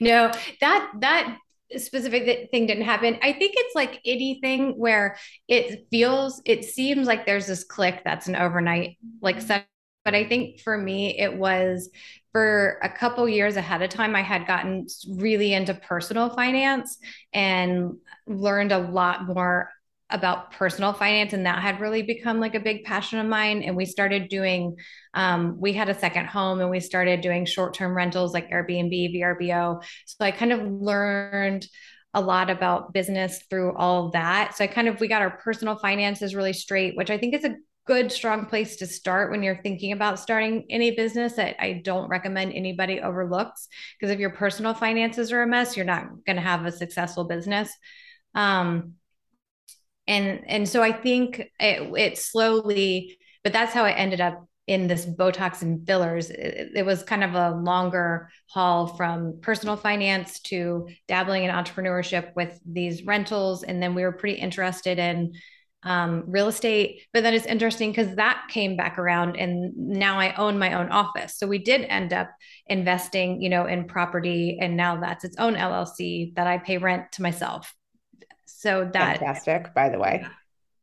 No, 0.00 0.30
that 0.60 0.90
that 1.00 1.38
specific 1.76 2.50
thing 2.50 2.66
didn't 2.66 2.84
happen. 2.84 3.18
I 3.22 3.32
think 3.32 3.54
it's 3.56 3.74
like 3.74 4.00
anything 4.04 4.72
where 4.78 5.16
it 5.48 5.86
feels, 5.90 6.42
it 6.44 6.64
seems 6.64 7.06
like 7.06 7.26
there's 7.26 7.46
this 7.46 7.64
click 7.64 8.02
that's 8.04 8.26
an 8.26 8.36
overnight 8.36 8.98
like 9.20 9.40
set. 9.40 9.66
But 10.04 10.14
I 10.14 10.24
think 10.24 10.60
for 10.60 10.76
me, 10.76 11.18
it 11.18 11.34
was 11.34 11.90
for 12.32 12.78
a 12.82 12.88
couple 12.88 13.28
years 13.28 13.56
ahead 13.56 13.82
of 13.82 13.90
time, 13.90 14.16
I 14.16 14.22
had 14.22 14.46
gotten 14.46 14.86
really 15.08 15.52
into 15.52 15.74
personal 15.74 16.30
finance 16.30 16.98
and 17.32 17.98
learned 18.26 18.72
a 18.72 18.78
lot 18.78 19.26
more 19.26 19.70
about 20.10 20.52
personal 20.52 20.92
finance 20.92 21.32
and 21.32 21.46
that 21.46 21.62
had 21.62 21.80
really 21.80 22.02
become 22.02 22.40
like 22.40 22.54
a 22.54 22.60
big 22.60 22.84
passion 22.84 23.18
of 23.18 23.26
mine. 23.26 23.62
And 23.62 23.76
we 23.76 23.84
started 23.84 24.28
doing 24.28 24.76
um, 25.14 25.56
we 25.60 25.72
had 25.72 25.88
a 25.88 25.98
second 25.98 26.26
home 26.26 26.60
and 26.60 26.70
we 26.70 26.80
started 26.80 27.20
doing 27.20 27.44
short-term 27.44 27.96
rentals 27.96 28.32
like 28.32 28.50
airbnb 28.50 29.16
vrbo 29.16 29.82
so 30.06 30.16
i 30.20 30.30
kind 30.30 30.52
of 30.52 30.60
learned 30.62 31.66
a 32.14 32.20
lot 32.20 32.50
about 32.50 32.92
business 32.92 33.42
through 33.48 33.74
all 33.76 34.10
that. 34.10 34.56
So 34.56 34.64
i 34.64 34.66
kind 34.66 34.88
of 34.88 35.00
we 35.00 35.08
got 35.08 35.22
our 35.22 35.30
personal 35.30 35.76
finances 35.76 36.34
really 36.34 36.52
straight 36.52 36.96
which 36.96 37.10
i 37.10 37.18
think 37.18 37.34
is 37.34 37.44
a 37.44 37.56
good 37.86 38.12
strong 38.12 38.46
place 38.46 38.76
to 38.76 38.86
start 38.86 39.32
when 39.32 39.42
you're 39.42 39.62
thinking 39.62 39.90
about 39.90 40.20
starting 40.20 40.64
any 40.70 40.92
business 40.92 41.32
that 41.34 41.56
i 41.60 41.72
don't 41.84 42.08
recommend 42.08 42.52
anybody 42.52 43.00
overlooks. 43.00 43.68
Because 43.98 44.12
if 44.12 44.20
your 44.20 44.30
personal 44.30 44.74
finances 44.74 45.32
are 45.32 45.42
a 45.42 45.46
mess 45.46 45.76
you're 45.76 45.86
not 45.86 46.24
going 46.24 46.36
to 46.36 46.42
have 46.42 46.66
a 46.66 46.72
successful 46.72 47.24
business. 47.24 47.72
Um, 48.34 48.94
and 50.10 50.42
and 50.46 50.68
so 50.68 50.82
i 50.82 50.92
think 50.92 51.38
it, 51.58 51.92
it 51.96 52.18
slowly 52.18 53.18
but 53.42 53.52
that's 53.52 53.72
how 53.72 53.84
i 53.84 53.92
ended 53.92 54.20
up 54.20 54.44
in 54.70 54.86
this 54.86 55.04
botox 55.04 55.62
and 55.62 55.84
fillers. 55.84 56.30
It, 56.30 56.70
it, 56.76 56.86
was 56.86 57.02
kind 57.02 57.24
of 57.24 57.34
a 57.34 57.56
longer 57.56 58.30
haul 58.46 58.86
from 58.86 59.40
personal 59.42 59.76
finance 59.76 60.38
to 60.42 60.86
dabbling 61.08 61.42
in 61.42 61.50
entrepreneurship 61.50 62.30
with 62.36 62.56
these 62.64 63.04
rentals. 63.04 63.64
And 63.64 63.82
then 63.82 63.96
we 63.96 64.02
were 64.02 64.12
pretty 64.12 64.38
interested 64.38 65.00
in 65.00 65.32
um, 65.82 66.22
real 66.28 66.46
estate. 66.46 67.02
But 67.12 67.24
then 67.24 67.34
it's 67.34 67.46
interesting 67.46 67.90
because 67.90 68.14
that 68.14 68.46
came 68.48 68.76
back 68.76 68.96
around 68.96 69.36
and 69.36 69.72
now 69.76 70.20
i 70.20 70.34
own 70.34 70.56
my 70.56 70.74
own 70.74 70.90
office. 70.90 71.36
So 71.36 71.48
we 71.48 71.58
did 71.58 71.82
end 71.82 72.12
up 72.12 72.30
investing 72.68 73.42
you 73.42 73.48
know 73.48 73.66
in 73.66 73.86
property. 73.88 74.58
And 74.60 74.76
now 74.76 75.00
that's 75.00 75.24
its 75.24 75.38
own 75.38 75.54
llc 75.54 76.34
that 76.36 76.46
i 76.46 76.58
pay 76.58 76.78
rent 76.78 77.10
to 77.12 77.22
myself 77.22 77.74
so 78.60 78.90
that 78.92 79.18
fantastic, 79.18 79.72
by 79.74 79.88
the 79.88 79.98
way. 79.98 80.26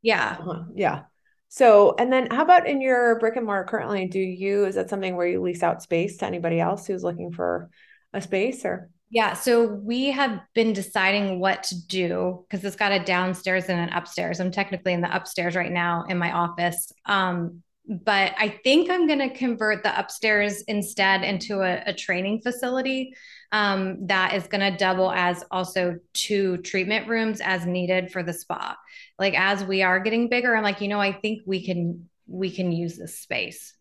Yeah. 0.01 0.38
Uh-huh. 0.39 0.63
Yeah. 0.74 1.03
So, 1.50 1.93
and 2.00 2.12
then 2.12 2.27
how 2.31 2.41
about 2.41 2.67
in 2.67 2.81
your 2.81 3.19
brick 3.19 3.36
and 3.36 3.46
mortar 3.46 3.65
currently? 3.65 4.07
Do 4.07 4.19
you, 4.19 4.65
is 4.65 4.74
that 4.74 4.89
something 4.89 5.15
where 5.15 5.27
you 5.27 5.43
lease 5.43 5.62
out 5.62 5.84
space 5.84 6.17
to 6.17 6.25
anybody 6.25 6.60
else 6.60 6.88
who's 6.88 7.03
looking 7.03 7.31
for 7.31 7.69
a 8.13 8.22
space 8.22 8.65
or? 8.65 8.89
Yeah, 9.12 9.34
so 9.34 9.63
we 9.65 10.07
have 10.07 10.41
been 10.55 10.74
deciding 10.74 11.39
what 11.39 11.62
to 11.65 11.88
do 11.88 12.46
because 12.50 12.65
it's 12.65 12.75
got 12.75 12.91
a 12.91 13.03
downstairs 13.03 13.65
and 13.65 13.79
an 13.79 13.96
upstairs. 13.96 14.39
I'm 14.39 14.51
technically 14.51 14.93
in 14.93 15.01
the 15.01 15.15
upstairs 15.15 15.55
right 15.55 15.72
now 15.72 16.03
in 16.10 16.17
my 16.17 16.31
office. 16.31 16.91
Um, 17.05 17.62
but 17.88 18.34
I 18.39 18.60
think 18.63 18.89
I'm 18.89 19.05
going 19.05 19.19
to 19.19 19.29
convert 19.29 19.84
the 19.84 19.98
upstairs 19.98 20.63
instead 20.63 21.24
into 21.24 21.62
a, 21.62 21.84
a 21.86 21.93
training 21.93 22.41
facility 22.41 23.13
um, 23.51 24.07
that 24.07 24.33
is 24.33 24.47
going 24.47 24.71
to 24.71 24.77
double 24.77 25.11
as 25.11 25.43
also 25.51 25.97
two 26.13 26.57
treatment 26.57 27.07
rooms 27.07 27.41
as 27.41 27.65
needed 27.65 28.11
for 28.11 28.23
the 28.23 28.33
spa. 28.33 28.75
Like 29.17 29.39
as 29.39 29.63
we 29.63 29.83
are 29.83 29.99
getting 29.99 30.29
bigger, 30.29 30.55
I'm 30.55 30.63
like, 30.63 30.81
you 30.81 30.87
know, 30.87 30.99
I 30.99 31.13
think 31.13 31.43
we 31.45 31.65
can 31.65 32.09
we 32.27 32.51
can 32.51 32.71
use 32.71 32.97
this 32.97 33.19
space. 33.19 33.73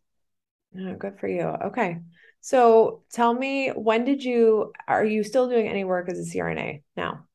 Oh, 0.78 0.94
good 0.94 1.18
for 1.18 1.28
you. 1.28 1.42
Okay. 1.42 1.99
So 2.40 3.02
tell 3.12 3.35
me, 3.35 3.70
when 3.70 4.04
did 4.04 4.23
you 4.23 4.73
are 4.87 5.04
you 5.04 5.25
still 5.25 5.49
doing 5.49 5.68
any 5.68 5.85
work 5.85 6.08
as 6.08 6.18
a 6.18 6.37
CRNA 6.37 6.82
now? 6.96 7.26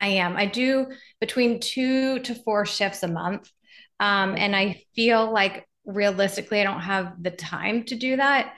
I 0.00 0.08
am. 0.08 0.36
I 0.36 0.46
do 0.46 0.86
between 1.20 1.60
two 1.60 2.20
to 2.20 2.34
four 2.34 2.64
shifts 2.64 3.02
a 3.02 3.08
month. 3.08 3.50
Um, 3.98 4.34
and 4.36 4.54
I 4.54 4.82
feel 4.94 5.30
like 5.32 5.66
realistically, 5.84 6.60
I 6.60 6.64
don't 6.64 6.80
have 6.80 7.22
the 7.22 7.30
time 7.30 7.84
to 7.84 7.96
do 7.96 8.16
that 8.16 8.54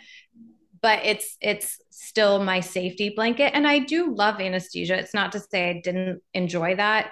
but 0.83 1.01
it's 1.05 1.37
it's 1.41 1.79
still 1.91 2.43
my 2.43 2.61
safety 2.61 3.13
blanket. 3.15 3.55
And 3.55 3.67
i 3.67 3.79
do 3.79 4.15
love 4.15 4.41
anesthesia. 4.41 4.97
It's 4.99 5.15
not 5.15 5.33
to 5.33 5.41
say 5.41 5.71
i 5.71 5.81
didn't 5.83 6.23
enjoy 6.35 6.77
that. 6.77 7.11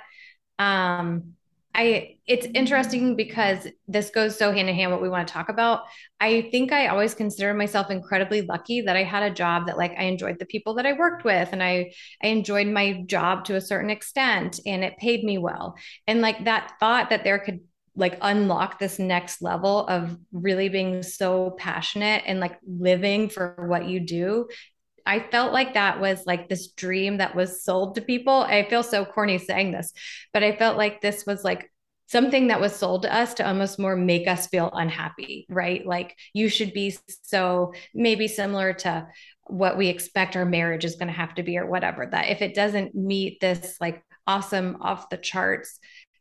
Um 0.59 1.35
i 1.75 2.17
it's 2.27 2.47
interesting 2.55 3.17
because 3.17 3.69
this 3.87 4.09
goes 4.11 4.37
so 4.39 4.51
hand 4.51 4.69
in 4.69 4.75
hand 4.75 4.91
what 4.91 5.03
we 5.03 5.09
want 5.09 5.29
to 5.29 5.35
talk 5.35 5.49
about. 5.49 5.83
I 6.21 6.49
think 6.51 6.73
i 6.73 6.87
always 6.89 7.15
consider 7.15 7.53
myself 7.55 7.91
incredibly 7.91 8.43
lucky 8.43 8.81
that 8.83 8.97
i 8.97 9.03
had 9.03 9.23
a 9.23 9.35
job 9.35 9.67
that 9.67 9.77
like 9.77 9.93
i 9.99 10.05
enjoyed 10.05 10.39
the 10.39 10.47
people 10.47 10.75
that 10.75 10.87
i 10.87 10.95
worked 10.95 11.25
with 11.25 11.51
and 11.53 11.63
i 11.63 11.93
i 12.23 12.29
enjoyed 12.29 12.69
my 12.69 13.03
job 13.07 13.45
to 13.47 13.57
a 13.57 13.61
certain 13.61 13.91
extent 13.91 14.61
and 14.67 14.85
it 14.85 14.97
paid 14.99 15.25
me 15.25 15.39
well. 15.39 15.77
And 16.07 16.21
like 16.21 16.45
that 16.45 16.73
thought 16.81 17.11
that 17.11 17.25
there 17.25 17.39
could 17.39 17.61
like 17.97 18.19
unlock 18.21 18.79
this 18.79 18.99
next 18.99 19.43
level 19.43 19.87
of 19.87 20.17
really 20.33 20.69
being 20.69 21.03
so 21.03 21.57
passionate 21.59 22.23
and 22.27 22.39
like 22.41 22.59
living 22.67 23.29
for 23.29 23.67
what 23.69 23.87
you 23.87 24.01
do 24.01 24.47
I 25.07 25.21
felt 25.21 25.53
like 25.53 25.75
that 25.75 26.01
was 26.01 26.27
like 26.27 26.49
this 26.49 26.73
dream 26.73 27.19
that 27.19 27.37
was 27.37 27.63
sold 27.63 27.95
to 27.95 28.01
people. 28.01 28.43
I 28.43 28.69
feel 28.69 28.83
so 28.83 29.05
corny 29.05 29.39
saying 29.39 29.71
this, 29.71 29.93
but 30.33 30.43
I 30.43 30.57
felt 30.57 30.77
like 30.77 31.01
this 31.01 31.25
was 31.25 31.45
like 31.45 31.71
something 32.07 32.49
that 32.49 32.61
was 32.61 32.75
sold 32.75 33.03
to 33.03 33.15
us 33.15 33.35
to 33.35 33.47
almost 33.47 33.79
more 33.79 33.97
make 33.97 34.29
us 34.29 34.49
feel 34.49 34.71
unhappy, 34.73 35.47
right? 35.49 35.87
Like 35.87 36.17
you 36.35 36.49
should 36.49 36.73
be 36.73 36.97
so 37.23 37.73
maybe 37.95 38.29
similar 38.29 38.73
to 38.75 39.07
what 39.45 39.79
we 39.79 39.89
expect 39.89 40.37
our 40.37 40.45
marriage 40.45 40.85
is 40.85 40.97
going 40.97 41.09
to 41.09 41.15
have 41.15 41.35
to 41.37 41.43
be 41.45 41.57
or 41.57 41.67
whatever. 41.67 42.07
That 42.07 42.29
if 42.29 42.43
it 42.43 42.55
doesn't 42.55 42.95
meet 42.95 43.41
this 43.41 43.77
like 43.81 44.03
awesome 44.27 44.79
off 44.81 45.09
the 45.09 45.17
charts 45.17 45.79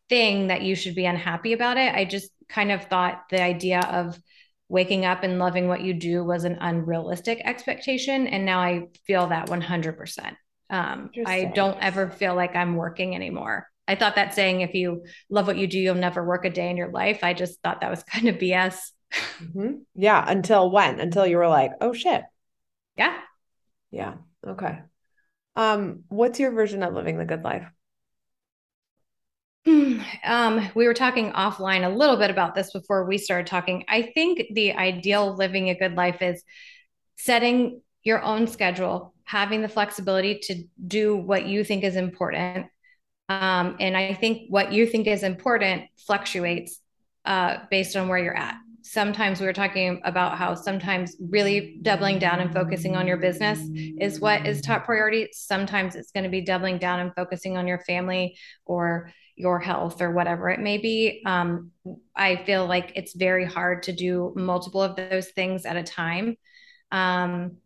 thing 0.09 0.47
that 0.47 0.61
you 0.61 0.75
should 0.75 0.95
be 0.95 1.05
unhappy 1.05 1.53
about 1.53 1.77
it. 1.77 1.93
I 1.93 2.05
just 2.05 2.31
kind 2.47 2.71
of 2.71 2.83
thought 2.85 3.23
the 3.29 3.41
idea 3.41 3.79
of 3.79 4.19
waking 4.67 5.05
up 5.05 5.23
and 5.23 5.39
loving 5.39 5.67
what 5.67 5.81
you 5.81 5.93
do 5.93 6.23
was 6.23 6.43
an 6.43 6.57
unrealistic 6.59 7.41
expectation. 7.43 8.27
And 8.27 8.45
now 8.45 8.59
I 8.59 8.87
feel 9.05 9.27
that 9.27 9.47
100%. 9.47 10.35
Um, 10.69 11.11
I 11.25 11.51
don't 11.53 11.77
ever 11.81 12.09
feel 12.09 12.35
like 12.35 12.55
I'm 12.55 12.75
working 12.75 13.15
anymore. 13.15 13.67
I 13.87 13.95
thought 13.95 14.15
that 14.15 14.33
saying, 14.33 14.61
if 14.61 14.73
you 14.73 15.05
love 15.29 15.45
what 15.45 15.57
you 15.57 15.67
do, 15.67 15.77
you'll 15.77 15.95
never 15.95 16.25
work 16.25 16.45
a 16.45 16.49
day 16.49 16.71
in 16.71 16.77
your 16.77 16.89
life. 16.89 17.23
I 17.23 17.33
just 17.33 17.61
thought 17.61 17.81
that 17.81 17.91
was 17.91 18.03
kind 18.11 18.27
of 18.27 18.37
BS. 18.37 18.77
Mm-hmm. 19.13 19.73
Yeah. 19.93 20.23
Until 20.27 20.71
when? 20.71 20.99
Until 20.99 21.27
you 21.27 21.37
were 21.37 21.47
like, 21.47 21.71
oh 21.81 21.93
shit. 21.93 22.23
Yeah. 22.97 23.15
Yeah. 23.91 24.15
Okay. 24.45 24.79
Um, 25.55 26.03
what's 26.09 26.39
your 26.39 26.51
version 26.51 26.83
of 26.83 26.93
living 26.93 27.17
the 27.17 27.25
good 27.25 27.43
life? 27.43 27.67
Um, 29.67 30.69
we 30.75 30.87
were 30.87 30.93
talking 30.93 31.31
offline 31.33 31.85
a 31.85 31.95
little 31.95 32.17
bit 32.17 32.29
about 32.29 32.55
this 32.55 32.71
before 32.71 33.05
we 33.05 33.17
started 33.17 33.47
talking. 33.47 33.85
I 33.87 34.11
think 34.13 34.43
the 34.53 34.73
ideal 34.73 35.35
living 35.35 35.69
a 35.69 35.75
good 35.75 35.95
life 35.95 36.21
is 36.21 36.43
setting 37.17 37.81
your 38.03 38.21
own 38.21 38.47
schedule, 38.47 39.13
having 39.23 39.61
the 39.61 39.67
flexibility 39.67 40.39
to 40.39 40.63
do 40.87 41.15
what 41.15 41.45
you 41.45 41.63
think 41.63 41.83
is 41.83 41.95
important. 41.95 42.67
Um, 43.29 43.77
and 43.79 43.97
I 43.97 44.13
think 44.13 44.43
what 44.49 44.71
you 44.71 44.85
think 44.85 45.07
is 45.07 45.23
important 45.23 45.83
fluctuates 45.97 46.79
uh, 47.25 47.57
based 47.71 47.95
on 47.95 48.07
where 48.07 48.19
you're 48.19 48.37
at. 48.37 48.55
Sometimes 48.83 49.39
we 49.39 49.47
were 49.47 49.53
talking 49.53 49.99
about 50.05 50.37
how 50.37 50.53
sometimes 50.53 51.15
really 51.19 51.79
doubling 51.81 52.19
down 52.19 52.39
and 52.39 52.53
focusing 52.53 52.95
on 52.95 53.07
your 53.07 53.17
business 53.17 53.59
is 53.99 54.19
what 54.19 54.45
is 54.45 54.61
top 54.61 54.85
priority. 54.85 55.27
Sometimes 55.31 55.95
it's 55.95 56.11
going 56.11 56.23
to 56.23 56.29
be 56.29 56.41
doubling 56.41 56.77
down 56.77 56.99
and 56.99 57.11
focusing 57.15 57.57
on 57.57 57.65
your 57.65 57.79
family 57.79 58.37
or 58.63 59.11
your 59.35 59.59
health 59.59 60.01
or 60.01 60.11
whatever 60.11 60.49
it 60.49 60.59
may 60.59 60.77
be. 60.77 61.21
Um, 61.25 61.71
I 62.15 62.37
feel 62.37 62.65
like 62.65 62.93
it's 62.95 63.15
very 63.15 63.45
hard 63.45 63.83
to 63.83 63.93
do 63.93 64.33
multiple 64.35 64.81
of 64.81 64.95
those 64.95 65.29
things 65.29 65.65
at 65.65 65.75
a 65.75 65.83
time. 65.83 66.37
Um, 66.91 67.57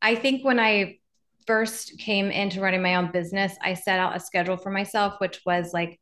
I 0.00 0.14
think 0.14 0.44
when 0.44 0.60
I 0.60 0.98
first 1.46 1.98
came 1.98 2.30
into 2.30 2.60
running 2.60 2.82
my 2.82 2.94
own 2.94 3.10
business, 3.10 3.56
I 3.60 3.74
set 3.74 3.98
out 3.98 4.16
a 4.16 4.20
schedule 4.20 4.56
for 4.56 4.70
myself, 4.70 5.14
which 5.18 5.40
was 5.44 5.72
like 5.72 5.98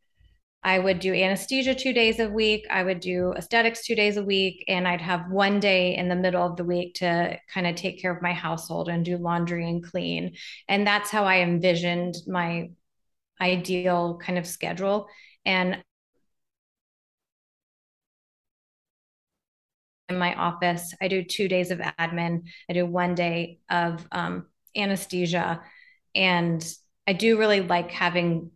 I 0.62 0.78
would 0.78 0.98
do 0.98 1.14
anesthesia 1.14 1.74
two 1.74 1.92
days 1.92 2.18
a 2.18 2.28
week, 2.28 2.66
I 2.68 2.82
would 2.82 3.00
do 3.00 3.32
aesthetics 3.36 3.86
two 3.86 3.94
days 3.94 4.16
a 4.16 4.24
week, 4.24 4.64
and 4.66 4.88
I'd 4.88 5.00
have 5.00 5.30
one 5.30 5.60
day 5.60 5.96
in 5.96 6.08
the 6.08 6.16
middle 6.16 6.44
of 6.44 6.56
the 6.56 6.64
week 6.64 6.94
to 6.94 7.38
kind 7.52 7.66
of 7.66 7.76
take 7.76 8.00
care 8.00 8.14
of 8.14 8.22
my 8.22 8.32
household 8.32 8.88
and 8.88 9.04
do 9.04 9.16
laundry 9.16 9.68
and 9.68 9.82
clean. 9.82 10.34
And 10.68 10.86
that's 10.86 11.10
how 11.10 11.24
I 11.24 11.38
envisioned 11.38 12.16
my 12.26 12.70
ideal 13.40 14.18
kind 14.22 14.38
of 14.38 14.46
schedule. 14.46 15.08
And 15.44 15.82
in 20.08 20.18
my 20.18 20.34
office, 20.34 20.94
I 21.00 21.08
do 21.08 21.22
two 21.22 21.48
days 21.48 21.70
of 21.70 21.78
admin, 21.78 22.42
I 22.68 22.72
do 22.72 22.86
one 22.86 23.14
day 23.14 23.58
of 23.70 24.06
um, 24.10 24.46
anesthesia. 24.76 25.62
And 26.14 26.66
I 27.06 27.12
do 27.12 27.38
really 27.38 27.60
like 27.60 27.90
having 27.90 28.50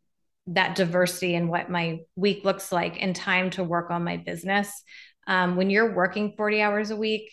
that 0.48 0.74
diversity 0.74 1.34
in 1.34 1.48
what 1.48 1.70
my 1.70 2.00
week 2.16 2.44
looks 2.44 2.72
like 2.72 3.00
and 3.00 3.14
time 3.14 3.50
to 3.50 3.64
work 3.64 3.90
on 3.90 4.04
my 4.04 4.16
business. 4.16 4.82
Um, 5.26 5.56
when 5.56 5.70
you're 5.70 5.94
working 5.94 6.34
40 6.36 6.60
hours 6.62 6.90
a 6.90 6.96
week 6.96 7.30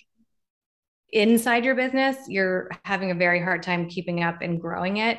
inside 1.11 1.65
your 1.65 1.75
business, 1.75 2.17
you're 2.27 2.69
having 2.85 3.11
a 3.11 3.15
very 3.15 3.41
hard 3.41 3.63
time 3.63 3.89
keeping 3.89 4.23
up 4.23 4.41
and 4.41 4.61
growing 4.61 4.97
it. 4.97 5.17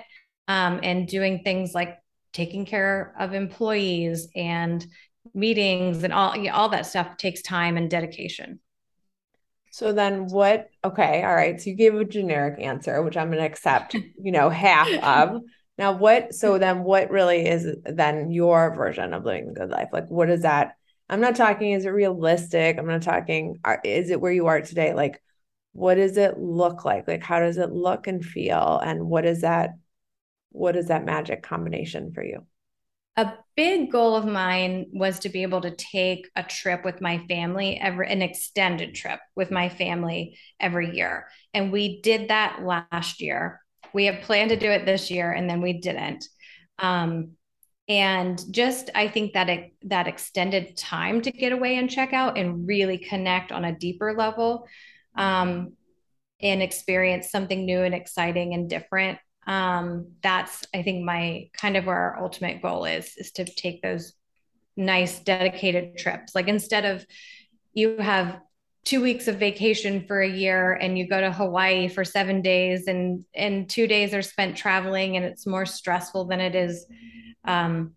um, 0.48 0.80
and 0.82 1.06
doing 1.06 1.42
things 1.44 1.74
like 1.74 1.96
taking 2.32 2.64
care 2.64 3.14
of 3.18 3.34
employees 3.34 4.28
and 4.34 4.86
meetings 5.34 6.02
and 6.02 6.12
all 6.12 6.34
all 6.50 6.68
that 6.70 6.86
stuff 6.86 7.16
takes 7.16 7.42
time 7.42 7.76
and 7.76 7.90
dedication. 7.90 8.60
So 9.72 9.92
then 9.92 10.26
what 10.26 10.68
okay, 10.84 11.22
all 11.22 11.34
right. 11.34 11.60
So 11.60 11.70
you 11.70 11.76
gave 11.76 11.94
a 11.94 12.04
generic 12.04 12.60
answer, 12.60 13.02
which 13.02 13.16
I'm 13.16 13.28
going 13.28 13.38
to 13.38 13.44
accept, 13.44 13.94
you 13.94 14.32
know, 14.32 14.50
half 14.50 14.88
of. 15.02 15.42
Now 15.78 15.92
what 15.92 16.34
so 16.34 16.58
then 16.58 16.82
what 16.82 17.10
really 17.10 17.46
is 17.46 17.66
then 17.84 18.30
your 18.30 18.74
version 18.74 19.14
of 19.14 19.24
living 19.24 19.46
the 19.46 19.60
good 19.60 19.70
life? 19.70 19.88
Like 19.92 20.08
what 20.08 20.28
is 20.28 20.42
that? 20.42 20.74
I'm 21.08 21.20
not 21.20 21.36
talking 21.36 21.72
is 21.72 21.84
it 21.84 21.90
realistic? 21.90 22.78
I'm 22.78 22.86
not 22.86 23.02
talking 23.02 23.58
is 23.84 24.10
it 24.10 24.20
where 24.20 24.32
you 24.32 24.46
are 24.46 24.60
today? 24.60 24.92
Like 24.92 25.22
what 25.72 25.94
does 25.94 26.16
it 26.16 26.38
look 26.38 26.84
like? 26.84 27.08
Like 27.08 27.22
how 27.22 27.38
does 27.38 27.56
it 27.56 27.70
look 27.70 28.06
and 28.06 28.24
feel 28.24 28.80
and 28.84 29.06
what 29.06 29.24
is 29.24 29.42
that 29.42 29.70
what 30.50 30.76
is 30.76 30.88
that 30.88 31.04
magic 31.04 31.42
combination 31.42 32.12
for 32.12 32.22
you? 32.22 32.46
a 33.20 33.34
big 33.54 33.90
goal 33.90 34.14
of 34.14 34.24
mine 34.24 34.86
was 34.92 35.18
to 35.18 35.28
be 35.28 35.42
able 35.42 35.60
to 35.60 35.70
take 35.72 36.30
a 36.36 36.42
trip 36.42 36.84
with 36.84 37.02
my 37.02 37.18
family 37.26 37.78
every 37.78 38.10
an 38.10 38.22
extended 38.22 38.94
trip 38.94 39.20
with 39.36 39.50
my 39.50 39.68
family 39.68 40.38
every 40.58 40.96
year. 40.96 41.26
And 41.52 41.70
we 41.70 42.00
did 42.00 42.28
that 42.28 42.62
last 42.62 43.20
year. 43.20 43.60
We 43.92 44.06
had 44.06 44.22
planned 44.22 44.50
to 44.50 44.56
do 44.56 44.70
it 44.70 44.86
this 44.86 45.10
year 45.10 45.32
and 45.32 45.50
then 45.50 45.60
we 45.60 45.74
didn't. 45.74 46.24
Um, 46.78 47.32
and 47.88 48.40
just 48.52 48.88
i 48.94 49.08
think 49.08 49.32
that 49.32 49.48
it, 49.48 49.72
that 49.82 50.06
extended 50.06 50.76
time 50.76 51.20
to 51.20 51.32
get 51.32 51.50
away 51.50 51.76
and 51.76 51.90
check 51.90 52.12
out 52.12 52.38
and 52.38 52.68
really 52.68 52.98
connect 52.98 53.50
on 53.50 53.64
a 53.64 53.76
deeper 53.76 54.14
level 54.16 54.68
um, 55.16 55.72
and 56.40 56.62
experience 56.62 57.30
something 57.30 57.64
new 57.64 57.82
and 57.82 57.94
exciting 57.94 58.54
and 58.54 58.70
different 58.70 59.18
um, 59.46 60.12
that's 60.22 60.64
i 60.74 60.82
think 60.82 61.04
my 61.04 61.48
kind 61.52 61.76
of 61.76 61.86
where 61.86 61.96
our 61.96 62.22
ultimate 62.22 62.62
goal 62.62 62.84
is 62.84 63.14
is 63.16 63.32
to 63.32 63.44
take 63.44 63.82
those 63.82 64.14
nice 64.80 65.20
dedicated 65.20 65.98
trips. 65.98 66.34
Like 66.34 66.48
instead 66.48 66.84
of 66.84 67.04
you 67.72 67.98
have 67.98 68.40
two 68.84 69.02
weeks 69.02 69.28
of 69.28 69.36
vacation 69.36 70.06
for 70.06 70.20
a 70.20 70.28
year 70.28 70.72
and 70.72 70.98
you 70.98 71.06
go 71.06 71.20
to 71.20 71.30
hawaii 71.30 71.86
for 71.86 72.02
seven 72.02 72.40
days 72.40 72.88
and 72.88 73.24
and 73.34 73.68
two 73.68 73.86
days 73.86 74.14
are 74.14 74.22
spent 74.22 74.56
traveling 74.56 75.16
and 75.16 75.24
it's 75.24 75.46
more 75.46 75.66
stressful 75.66 76.24
than 76.24 76.40
it 76.40 76.54
is 76.54 76.86
um, 77.44 77.92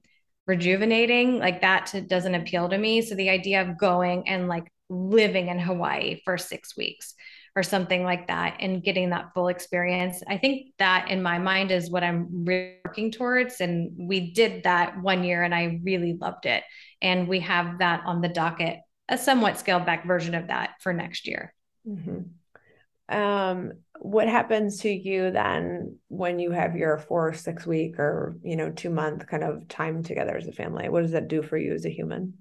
rejuvenating 0.46 1.40
like 1.40 1.62
that 1.62 1.94
doesn't 2.08 2.36
appeal 2.36 2.68
to 2.70 2.78
me. 2.78 3.02
So 3.02 3.16
the 3.16 3.30
idea 3.30 3.62
of 3.62 3.78
going 3.78 4.28
and 4.28 4.48
like 4.48 4.72
living 4.90 5.48
in 5.48 5.60
hawaii 5.60 6.22
for 6.26 6.38
six 6.38 6.76
weeks 6.76 7.16
or 7.56 7.64
something 7.64 8.04
like 8.04 8.28
that 8.28 8.58
and 8.60 8.84
getting 8.84 9.12
that 9.12 9.32
full 9.34 9.48
experience. 9.48 10.24
I 10.28 10.38
think 10.38 10.74
that 10.80 11.12
in 11.12 11.22
my 11.22 11.38
mind 11.38 11.72
is 11.72 11.92
what 11.92 12.04
I'm 12.04 12.46
really 12.46 12.78
working 12.84 13.12
towards. 13.12 13.62
And 13.62 13.92
we 13.98 14.32
did 14.32 14.64
that 14.64 15.00
one 15.02 15.24
year 15.24 15.44
and 15.44 15.54
I 15.54 15.80
really 15.84 16.14
loved 16.14 16.46
it. 16.46 16.64
And 17.02 17.28
we 17.28 17.42
have 17.42 17.80
that 17.80 18.04
on 18.06 18.22
the 18.22 18.28
docket, 18.28 18.80
a 19.08 19.18
somewhat 19.18 19.60
scaled 19.60 19.86
back 19.86 20.06
version 20.06 20.34
of 20.34 20.48
that 20.48 20.72
for 20.82 20.94
next 20.94 21.28
year. 21.28 21.54
Mm-hmm. 21.88 23.16
Um, 23.16 23.74
what 24.00 24.28
happens 24.28 24.80
to 24.80 24.90
you 24.90 25.30
then 25.32 25.98
when 26.08 26.40
you 26.40 26.52
have 26.52 26.76
your 26.76 26.98
four, 26.98 27.34
six 27.34 27.66
week 27.68 28.00
or, 28.00 28.36
you 28.42 28.56
know, 28.56 28.72
two 28.72 28.90
month 28.90 29.28
kind 29.28 29.44
of 29.44 29.68
time 29.68 30.02
together 30.02 30.36
as 30.36 30.48
a 30.48 30.52
family? 30.52 30.90
What 30.90 31.02
does 31.02 31.12
that 31.12 31.28
do 31.28 31.44
for 31.44 31.58
you 31.58 31.74
as 31.74 31.86
a 31.86 31.90
human? 31.90 32.36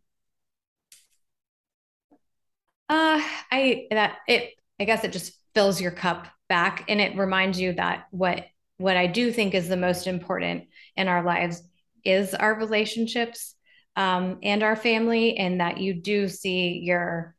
Uh, 2.88 3.22
I 3.50 3.86
that 3.90 4.18
it 4.28 4.52
I 4.82 4.84
guess 4.84 5.04
it 5.04 5.12
just 5.12 5.38
fills 5.54 5.80
your 5.80 5.92
cup 5.92 6.26
back 6.48 6.84
and 6.88 7.00
it 7.00 7.16
reminds 7.16 7.60
you 7.60 7.72
that 7.74 8.08
what 8.10 8.46
what 8.78 8.96
I 8.96 9.06
do 9.06 9.30
think 9.30 9.54
is 9.54 9.68
the 9.68 9.76
most 9.76 10.08
important 10.08 10.64
in 10.96 11.06
our 11.06 11.22
lives 11.22 11.62
is 12.04 12.34
our 12.34 12.54
relationships 12.54 13.54
um, 13.94 14.38
and 14.42 14.64
our 14.64 14.74
family, 14.74 15.36
and 15.36 15.60
that 15.60 15.78
you 15.78 15.94
do 15.94 16.28
see 16.28 16.80
your 16.82 17.36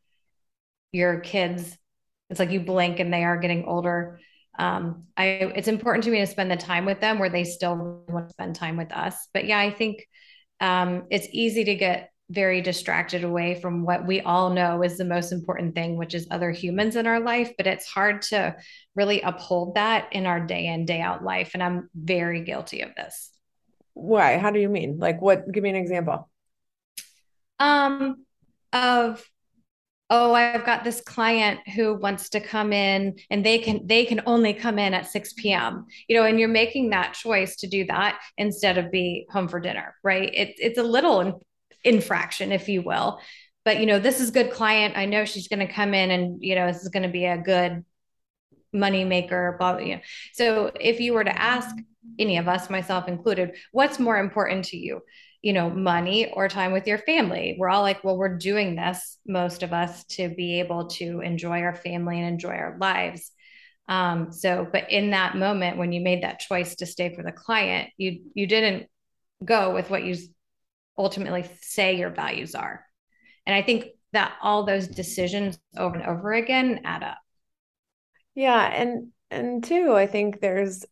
your 0.90 1.20
kids. 1.20 1.76
It's 2.30 2.40
like 2.40 2.50
you 2.50 2.60
blink 2.60 2.98
and 2.98 3.12
they 3.12 3.24
are 3.24 3.36
getting 3.36 3.66
older. 3.66 4.20
Um, 4.58 5.04
I 5.14 5.24
it's 5.54 5.68
important 5.68 6.04
to 6.04 6.10
me 6.10 6.20
to 6.20 6.26
spend 6.26 6.50
the 6.50 6.56
time 6.56 6.86
with 6.86 7.00
them 7.00 7.18
where 7.18 7.28
they 7.28 7.44
still 7.44 8.04
want 8.08 8.28
to 8.28 8.32
spend 8.32 8.56
time 8.56 8.78
with 8.78 8.90
us. 8.90 9.28
But 9.34 9.44
yeah, 9.44 9.58
I 9.58 9.70
think 9.70 10.06
um, 10.60 11.08
it's 11.10 11.28
easy 11.30 11.64
to 11.64 11.74
get 11.74 12.10
very 12.30 12.60
distracted 12.62 13.22
away 13.24 13.60
from 13.60 13.84
what 13.84 14.06
we 14.06 14.20
all 14.22 14.50
know 14.50 14.82
is 14.82 14.96
the 14.96 15.04
most 15.04 15.32
important 15.32 15.74
thing, 15.74 15.96
which 15.96 16.14
is 16.14 16.26
other 16.30 16.50
humans 16.50 16.96
in 16.96 17.06
our 17.06 17.20
life. 17.20 17.52
But 17.56 17.66
it's 17.66 17.86
hard 17.86 18.22
to 18.22 18.56
really 18.94 19.20
uphold 19.20 19.74
that 19.74 20.08
in 20.12 20.26
our 20.26 20.40
day 20.40 20.66
in, 20.66 20.86
day 20.86 21.00
out 21.00 21.22
life. 21.22 21.50
And 21.54 21.62
I'm 21.62 21.90
very 21.94 22.42
guilty 22.42 22.80
of 22.80 22.94
this. 22.94 23.30
Why? 23.92 24.38
How 24.38 24.50
do 24.50 24.58
you 24.58 24.68
mean? 24.68 24.98
Like 24.98 25.20
what? 25.20 25.50
Give 25.50 25.62
me 25.62 25.70
an 25.70 25.76
example. 25.76 26.28
Um, 27.58 28.24
of 28.74 29.24
oh 30.10 30.34
i've 30.34 30.66
got 30.66 30.84
this 30.84 31.00
client 31.00 31.60
who 31.74 31.94
wants 31.94 32.28
to 32.28 32.40
come 32.40 32.72
in 32.72 33.16
and 33.30 33.46
they 33.46 33.58
can 33.58 33.86
they 33.86 34.04
can 34.04 34.20
only 34.26 34.52
come 34.52 34.78
in 34.78 34.92
at 34.92 35.06
6 35.06 35.32
p.m 35.34 35.86
you 36.08 36.16
know 36.16 36.24
and 36.24 36.38
you're 36.38 36.48
making 36.48 36.90
that 36.90 37.14
choice 37.14 37.56
to 37.56 37.66
do 37.66 37.86
that 37.86 38.20
instead 38.36 38.76
of 38.76 38.90
be 38.90 39.26
home 39.30 39.48
for 39.48 39.60
dinner 39.60 39.94
right 40.02 40.34
it, 40.34 40.54
it's 40.58 40.78
a 40.78 40.82
little 40.82 41.42
infraction, 41.84 42.52
if 42.52 42.68
you 42.68 42.82
will. 42.82 43.20
But 43.64 43.80
you 43.80 43.86
know, 43.86 43.98
this 43.98 44.20
is 44.20 44.30
good 44.30 44.50
client. 44.50 44.96
I 44.96 45.06
know 45.06 45.24
she's 45.24 45.48
going 45.48 45.66
to 45.66 45.72
come 45.72 45.94
in, 45.94 46.10
and 46.10 46.42
you 46.42 46.54
know, 46.54 46.66
this 46.66 46.82
is 46.82 46.88
going 46.88 47.04
to 47.04 47.08
be 47.08 47.24
a 47.24 47.38
good 47.38 47.84
money 48.72 49.04
maker. 49.04 49.56
Blah, 49.58 49.78
you 49.78 49.96
know. 49.96 50.00
So 50.32 50.72
if 50.78 51.00
you 51.00 51.14
were 51.14 51.24
to 51.24 51.40
ask 51.40 51.74
any 52.18 52.36
of 52.36 52.48
us, 52.48 52.68
myself 52.68 53.08
included, 53.08 53.56
what's 53.72 53.98
more 53.98 54.18
important 54.18 54.66
to 54.66 54.76
you? 54.76 55.00
You 55.42 55.52
know, 55.52 55.70
money 55.70 56.30
or 56.32 56.48
time 56.48 56.72
with 56.72 56.86
your 56.86 56.98
family. 56.98 57.56
We're 57.58 57.68
all 57.68 57.82
like, 57.82 58.02
well, 58.02 58.16
we're 58.16 58.36
doing 58.36 58.76
this, 58.76 59.18
most 59.26 59.62
of 59.62 59.72
us, 59.72 60.04
to 60.04 60.28
be 60.28 60.60
able 60.60 60.88
to 60.88 61.20
enjoy 61.20 61.60
our 61.60 61.74
family 61.74 62.18
and 62.18 62.28
enjoy 62.28 62.54
our 62.54 62.76
lives. 62.78 63.30
Um, 63.88 64.32
so, 64.32 64.66
but 64.70 64.90
in 64.90 65.10
that 65.10 65.36
moment 65.36 65.76
when 65.76 65.92
you 65.92 66.00
made 66.00 66.22
that 66.22 66.40
choice 66.40 66.76
to 66.76 66.86
stay 66.86 67.14
for 67.14 67.22
the 67.22 67.32
client, 67.32 67.90
you 67.98 68.22
you 68.34 68.46
didn't 68.46 68.88
go 69.44 69.74
with 69.74 69.90
what 69.90 70.04
you 70.04 70.16
ultimately 70.96 71.48
say 71.60 71.96
your 71.96 72.10
values 72.10 72.54
are. 72.54 72.84
And 73.46 73.54
I 73.54 73.62
think 73.62 73.86
that 74.12 74.34
all 74.42 74.64
those 74.64 74.88
decisions 74.88 75.58
over 75.76 75.96
and 75.96 76.06
over 76.06 76.32
again 76.32 76.80
add 76.84 77.02
up. 77.02 77.18
Yeah, 78.34 78.62
and 78.64 79.08
and 79.30 79.62
two, 79.62 79.94
I 79.94 80.06
think 80.06 80.40
there's 80.40 80.84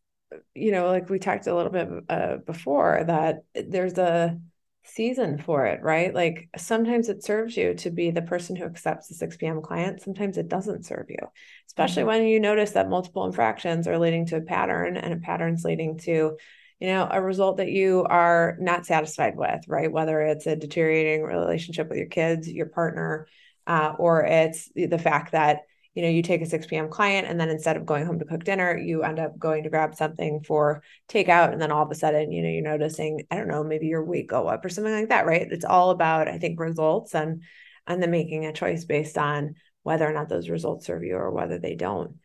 you 0.55 0.73
know, 0.73 0.87
like 0.87 1.11
we 1.11 1.19
talked 1.19 1.47
a 1.47 1.55
little 1.55 1.73
bit 1.73 1.89
uh, 2.09 2.37
before 2.47 3.05
that 3.07 3.45
there's 3.55 3.99
a 3.99 4.39
season 4.85 5.39
for 5.39 5.67
it, 5.67 5.83
right? 5.83 6.13
Like 6.13 6.49
sometimes 6.57 7.09
it 7.09 7.23
serves 7.23 7.57
you 7.57 7.75
to 7.75 7.91
be 7.91 8.11
the 8.11 8.23
person 8.23 8.57
who 8.57 8.65
accepts 8.65 9.09
the 9.09 9.15
6 9.15 9.37
p.m. 9.37 9.63
client. 9.63 10.03
Sometimes 10.03 10.39
it 10.39 10.49
doesn't 10.49 10.87
serve 10.87 11.07
you, 11.09 11.19
especially 11.67 12.03
mm-hmm. 12.03 12.09
when 12.09 12.25
you 12.25 12.41
notice 12.41 12.73
that 12.73 12.89
multiple 12.89 13.25
infractions 13.25 13.87
are 13.87 13.99
leading 13.99 14.27
to 14.27 14.37
a 14.37 14.43
pattern 14.43 14.97
and 14.97 15.15
a 15.15 15.19
pattern's 15.19 15.65
leading 15.65 15.99
to 15.99 16.37
you 16.83 16.89
know 16.89 17.07
a 17.09 17.23
result 17.23 17.59
that 17.59 17.71
you 17.71 18.05
are 18.11 18.57
not 18.59 18.85
satisfied 18.85 19.37
with 19.37 19.61
right? 19.69 19.93
Whether 19.93 20.21
it's 20.21 20.49
a 20.49 20.57
deteriorating 20.57 21.23
relationship 21.23 21.89
with 21.89 21.99
your 21.99 22.09
kids 22.09 22.49
your 22.49 22.67
partner 22.67 23.29
uh, 23.69 23.95
or 24.01 24.25
it's 24.25 24.69
the 24.75 24.99
fact 24.99 25.31
that 25.31 25.61
you 25.95 26.03
know 26.03 26.09
you 26.09 26.23
take 26.23 26.43
a 26.43 26.47
6 26.47 26.67
p.m 26.67 26.89
client 26.89 27.29
and 27.29 27.39
then 27.39 27.51
instead 27.51 27.77
of 27.77 27.87
going 27.87 28.05
home 28.05 28.19
to 28.19 28.25
cook 28.25 28.43
dinner 28.43 28.77
you 28.77 29.05
end 29.05 29.21
up 29.21 29.39
going 29.39 29.63
to 29.63 29.71
grab 29.71 29.95
something 29.95 30.43
for 30.43 30.83
takeout 31.09 31.53
and 31.53 31.63
then 31.63 31.71
all 31.71 31.85
of 31.85 31.91
a 31.93 31.95
sudden 31.95 32.33
you 32.33 32.43
know 32.43 32.49
you're 32.49 32.63
noticing 32.63 33.23
i 33.31 33.37
don't 33.37 33.47
know 33.47 33.63
maybe 33.63 33.87
your 33.87 34.05
weight 34.05 34.27
go 34.27 34.49
up 34.49 34.65
or 34.65 34.69
something 34.69 34.93
like 34.93 35.11
that 35.11 35.25
right? 35.25 35.53
It's 35.53 35.65
all 35.65 35.91
about 35.91 36.27
i 36.27 36.39
think 36.39 36.59
results 36.59 37.15
and 37.15 37.43
and 37.87 38.03
then 38.03 38.11
making 38.11 38.45
a 38.45 38.53
choice 38.53 38.85
based 38.85 39.17
on 39.17 39.55
whether 39.85 40.09
or 40.09 40.13
not 40.13 40.29
those 40.29 40.49
results 40.49 40.87
serve 40.87 41.05
you 41.05 41.15
or 41.15 41.31
whether 41.31 41.59
they 41.59 41.77
don't 41.77 42.17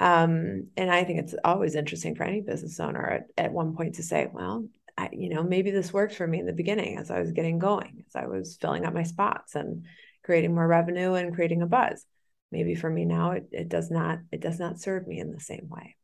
um, 0.00 0.68
and 0.78 0.90
I 0.90 1.04
think 1.04 1.20
it's 1.20 1.34
always 1.44 1.74
interesting 1.74 2.14
for 2.14 2.24
any 2.24 2.40
business 2.40 2.80
owner 2.80 3.06
at, 3.06 3.44
at 3.44 3.52
one 3.52 3.76
point 3.76 3.96
to 3.96 4.02
say, 4.02 4.28
well, 4.32 4.66
I, 4.96 5.10
you 5.12 5.28
know, 5.28 5.42
maybe 5.42 5.70
this 5.70 5.92
worked 5.92 6.14
for 6.14 6.26
me 6.26 6.40
in 6.40 6.46
the 6.46 6.54
beginning 6.54 6.96
as 6.96 7.10
I 7.10 7.20
was 7.20 7.32
getting 7.32 7.58
going, 7.58 8.04
as 8.08 8.16
I 8.16 8.26
was 8.26 8.56
filling 8.58 8.86
up 8.86 8.94
my 8.94 9.02
spots 9.02 9.54
and 9.54 9.84
creating 10.24 10.54
more 10.54 10.66
revenue 10.66 11.14
and 11.14 11.34
creating 11.34 11.60
a 11.60 11.66
buzz. 11.66 12.04
Maybe 12.50 12.74
for 12.74 12.88
me 12.88 13.04
now, 13.04 13.32
it, 13.32 13.48
it 13.52 13.68
does 13.68 13.90
not, 13.90 14.20
it 14.32 14.40
does 14.40 14.58
not 14.58 14.80
serve 14.80 15.06
me 15.06 15.20
in 15.20 15.32
the 15.32 15.40
same 15.40 15.68
way. 15.68 15.96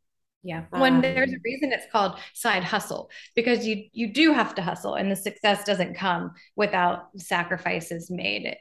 Yeah. 0.42 0.64
When 0.70 0.96
um, 0.96 1.00
there's 1.00 1.32
a 1.32 1.38
reason 1.42 1.72
it's 1.72 1.90
called 1.90 2.18
side 2.32 2.62
hustle 2.62 3.10
because 3.34 3.66
you 3.66 3.86
you 3.92 4.12
do 4.12 4.32
have 4.32 4.54
to 4.54 4.62
hustle 4.62 4.94
and 4.94 5.10
the 5.10 5.16
success 5.16 5.64
doesn't 5.64 5.94
come 5.94 6.34
without 6.54 7.08
sacrifices 7.16 8.12
made 8.12 8.56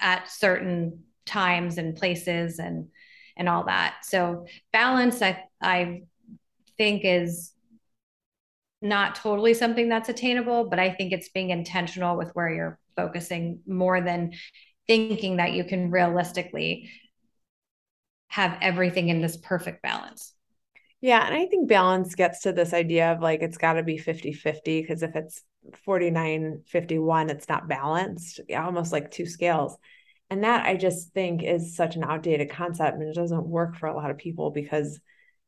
at 0.00 0.28
certain 0.28 1.04
times 1.26 1.78
and 1.78 1.94
places 1.94 2.58
and 2.58 2.88
and 3.38 3.48
all 3.48 3.64
that. 3.64 3.96
So 4.02 4.46
balance, 4.72 5.22
I 5.22 5.44
I 5.62 6.02
think 6.76 7.02
is 7.04 7.52
not 8.80 9.16
totally 9.16 9.54
something 9.54 9.88
that's 9.88 10.08
attainable, 10.08 10.68
but 10.68 10.78
I 10.78 10.90
think 10.90 11.12
it's 11.12 11.30
being 11.30 11.50
intentional 11.50 12.16
with 12.16 12.30
where 12.34 12.50
you're 12.50 12.78
focusing 12.96 13.60
more 13.66 14.00
than 14.00 14.32
thinking 14.86 15.36
that 15.36 15.52
you 15.52 15.64
can 15.64 15.90
realistically 15.90 16.90
have 18.28 18.58
everything 18.60 19.08
in 19.08 19.20
this 19.20 19.36
perfect 19.36 19.82
balance. 19.82 20.34
Yeah. 21.00 21.24
And 21.24 21.34
I 21.34 21.46
think 21.46 21.68
balance 21.68 22.14
gets 22.14 22.42
to 22.42 22.52
this 22.52 22.72
idea 22.72 23.12
of 23.12 23.20
like 23.20 23.40
it's 23.42 23.58
got 23.58 23.74
to 23.74 23.82
be 23.82 23.98
50 23.98 24.32
50 24.32 24.80
because 24.80 25.02
if 25.02 25.14
it's 25.14 25.42
49 25.84 26.62
51, 26.66 27.30
it's 27.30 27.48
not 27.48 27.68
balanced, 27.68 28.40
almost 28.56 28.92
like 28.92 29.10
two 29.10 29.26
scales. 29.26 29.76
And 30.30 30.44
that 30.44 30.66
I 30.66 30.76
just 30.76 31.12
think 31.14 31.42
is 31.42 31.74
such 31.74 31.96
an 31.96 32.04
outdated 32.04 32.50
concept 32.50 32.98
and 32.98 33.08
it 33.08 33.14
doesn't 33.14 33.46
work 33.46 33.76
for 33.76 33.86
a 33.86 33.96
lot 33.96 34.10
of 34.10 34.18
people 34.18 34.50
because, 34.50 35.00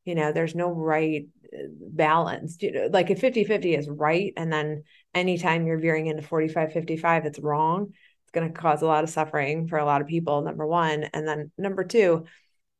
you 0.04 0.14
know, 0.14 0.32
there's 0.32 0.54
no 0.54 0.70
right 0.70 1.28
uh, 1.52 1.66
balance. 1.70 2.56
You 2.60 2.72
know, 2.72 2.88
like 2.90 3.10
if 3.10 3.20
50 3.20 3.44
50 3.44 3.74
is 3.74 3.88
right, 3.88 4.32
and 4.36 4.52
then 4.52 4.84
anytime 5.14 5.66
you're 5.66 5.78
veering 5.78 6.06
into 6.06 6.22
45 6.22 6.72
55, 6.72 7.26
it's 7.26 7.38
wrong, 7.38 7.92
it's 8.22 8.32
going 8.32 8.50
to 8.50 8.58
cause 8.58 8.80
a 8.80 8.86
lot 8.86 9.04
of 9.04 9.10
suffering 9.10 9.68
for 9.68 9.78
a 9.78 9.84
lot 9.84 10.00
of 10.00 10.06
people, 10.06 10.40
number 10.42 10.66
one. 10.66 11.04
And 11.04 11.28
then 11.28 11.50
number 11.58 11.84
two, 11.84 12.24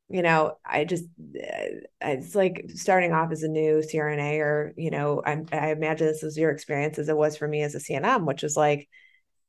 you 0.09 0.23
know, 0.23 0.57
I 0.65 0.85
just, 0.85 1.05
uh, 1.05 1.85
it's 2.01 2.33
like 2.33 2.71
starting 2.73 3.13
off 3.13 3.31
as 3.31 3.43
a 3.43 3.47
new 3.47 3.81
CRNA, 3.81 4.39
or, 4.39 4.73
you 4.75 4.89
know, 4.89 5.21
I, 5.23 5.43
I 5.51 5.71
imagine 5.71 6.07
this 6.07 6.23
is 6.23 6.37
your 6.37 6.49
experience 6.49 6.97
as 6.97 7.09
it 7.09 7.15
was 7.15 7.37
for 7.37 7.47
me 7.47 7.61
as 7.61 7.75
a 7.75 7.79
CNM, 7.79 8.25
which 8.25 8.43
is 8.43 8.57
like, 8.57 8.89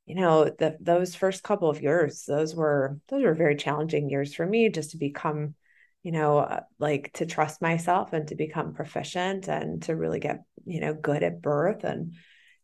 you 0.05 0.15
know, 0.15 0.45
the, 0.45 0.77
those 0.79 1.15
first 1.15 1.43
couple 1.43 1.69
of 1.69 1.81
years, 1.81 2.25
those 2.25 2.55
were, 2.55 2.99
those 3.09 3.23
were 3.23 3.33
very 3.33 3.55
challenging 3.55 4.09
years 4.09 4.33
for 4.33 4.45
me 4.45 4.69
just 4.69 4.91
to 4.91 4.97
become, 4.97 5.55
you 6.03 6.11
know, 6.11 6.39
uh, 6.39 6.61
like 6.79 7.11
to 7.13 7.25
trust 7.25 7.61
myself 7.61 8.11
and 8.13 8.27
to 8.27 8.35
become 8.35 8.73
proficient 8.73 9.47
and 9.47 9.83
to 9.83 9.95
really 9.95 10.19
get, 10.19 10.43
you 10.65 10.81
know, 10.81 10.93
good 10.93 11.23
at 11.23 11.41
birth. 11.41 11.83
And, 11.83 12.15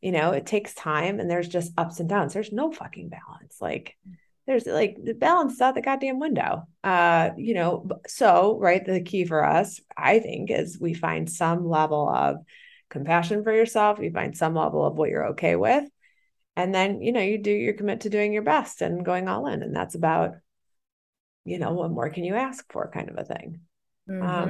you 0.01 0.11
know, 0.11 0.31
it 0.31 0.45
takes 0.45 0.73
time 0.73 1.19
and 1.19 1.29
there's 1.29 1.47
just 1.47 1.71
ups 1.77 1.99
and 1.99 2.09
downs. 2.09 2.33
There's 2.33 2.51
no 2.51 2.71
fucking 2.71 3.09
balance. 3.09 3.57
Like, 3.61 3.95
there's 4.49 4.65
like 4.65 4.97
the 5.01 5.13
balance 5.13 5.53
is 5.53 5.61
out 5.61 5.75
the 5.75 5.81
goddamn 5.81 6.17
window. 6.17 6.67
Uh, 6.83 7.29
you 7.37 7.53
know, 7.53 7.87
so 8.07 8.57
right, 8.59 8.83
the 8.83 9.01
key 9.01 9.23
for 9.23 9.45
us, 9.45 9.79
I 9.95 10.19
think, 10.19 10.49
is 10.49 10.79
we 10.79 10.95
find 10.95 11.29
some 11.29 11.69
level 11.69 12.09
of 12.09 12.37
compassion 12.89 13.43
for 13.43 13.53
yourself, 13.53 13.99
you 13.99 14.09
find 14.11 14.35
some 14.35 14.55
level 14.55 14.83
of 14.83 14.95
what 14.95 15.11
you're 15.11 15.27
okay 15.29 15.55
with. 15.55 15.87
And 16.59 16.75
then, 16.75 17.01
you 17.01 17.11
know, 17.11 17.21
you 17.21 17.37
do 17.37 17.51
your 17.51 17.73
commit 17.73 18.01
to 18.01 18.09
doing 18.09 18.33
your 18.33 18.41
best 18.41 18.81
and 18.81 19.05
going 19.05 19.27
all 19.27 19.47
in. 19.47 19.63
And 19.63 19.75
that's 19.75 19.95
about, 19.95 20.35
you 21.45 21.57
know, 21.57 21.73
what 21.73 21.91
more 21.91 22.09
can 22.09 22.23
you 22.23 22.35
ask 22.35 22.69
for 22.71 22.91
kind 22.93 23.09
of 23.09 23.17
a 23.17 23.23
thing. 23.23 23.61
Mm-hmm. 24.09 24.21
Um, 24.21 24.49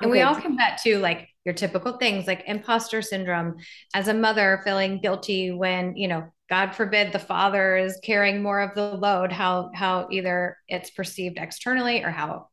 and 0.00 0.10
okay. 0.10 0.10
we 0.10 0.22
all 0.22 0.34
combat 0.34 0.80
to 0.84 0.98
like 0.98 1.28
your 1.44 1.54
typical 1.54 1.98
things 1.98 2.26
like 2.26 2.44
imposter 2.46 3.02
syndrome 3.02 3.56
as 3.92 4.08
a 4.08 4.14
mother 4.14 4.62
feeling 4.64 5.00
guilty 5.00 5.50
when, 5.50 5.96
you 5.96 6.08
know, 6.08 6.24
God 6.50 6.74
forbid 6.74 7.12
the 7.12 7.18
father 7.18 7.76
is 7.76 7.98
carrying 8.02 8.42
more 8.42 8.60
of 8.60 8.74
the 8.74 8.94
load, 8.94 9.32
how 9.32 9.70
how 9.74 10.08
either 10.10 10.58
it's 10.68 10.90
perceived 10.90 11.38
externally 11.38 12.02
or 12.02 12.10
how 12.10 12.48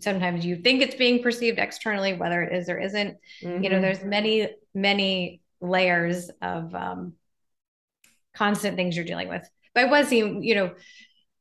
sometimes 0.00 0.44
you 0.44 0.56
think 0.56 0.82
it's 0.82 0.94
being 0.94 1.22
perceived 1.22 1.58
externally, 1.58 2.12
whether 2.14 2.42
it 2.42 2.56
is 2.56 2.68
or 2.68 2.78
isn't. 2.78 3.16
Mm-hmm. 3.42 3.62
You 3.62 3.70
know, 3.70 3.76
mm-hmm. 3.76 3.82
there's 3.82 4.04
many, 4.04 4.48
many 4.74 5.40
layers 5.60 6.30
of 6.42 6.74
um, 6.74 7.14
constant 8.34 8.76
things 8.76 8.96
you're 8.96 9.04
dealing 9.04 9.28
with. 9.28 9.48
But 9.74 9.84
I 9.84 9.90
was 9.90 10.08
seeing, 10.08 10.42
you 10.42 10.54
know, 10.54 10.74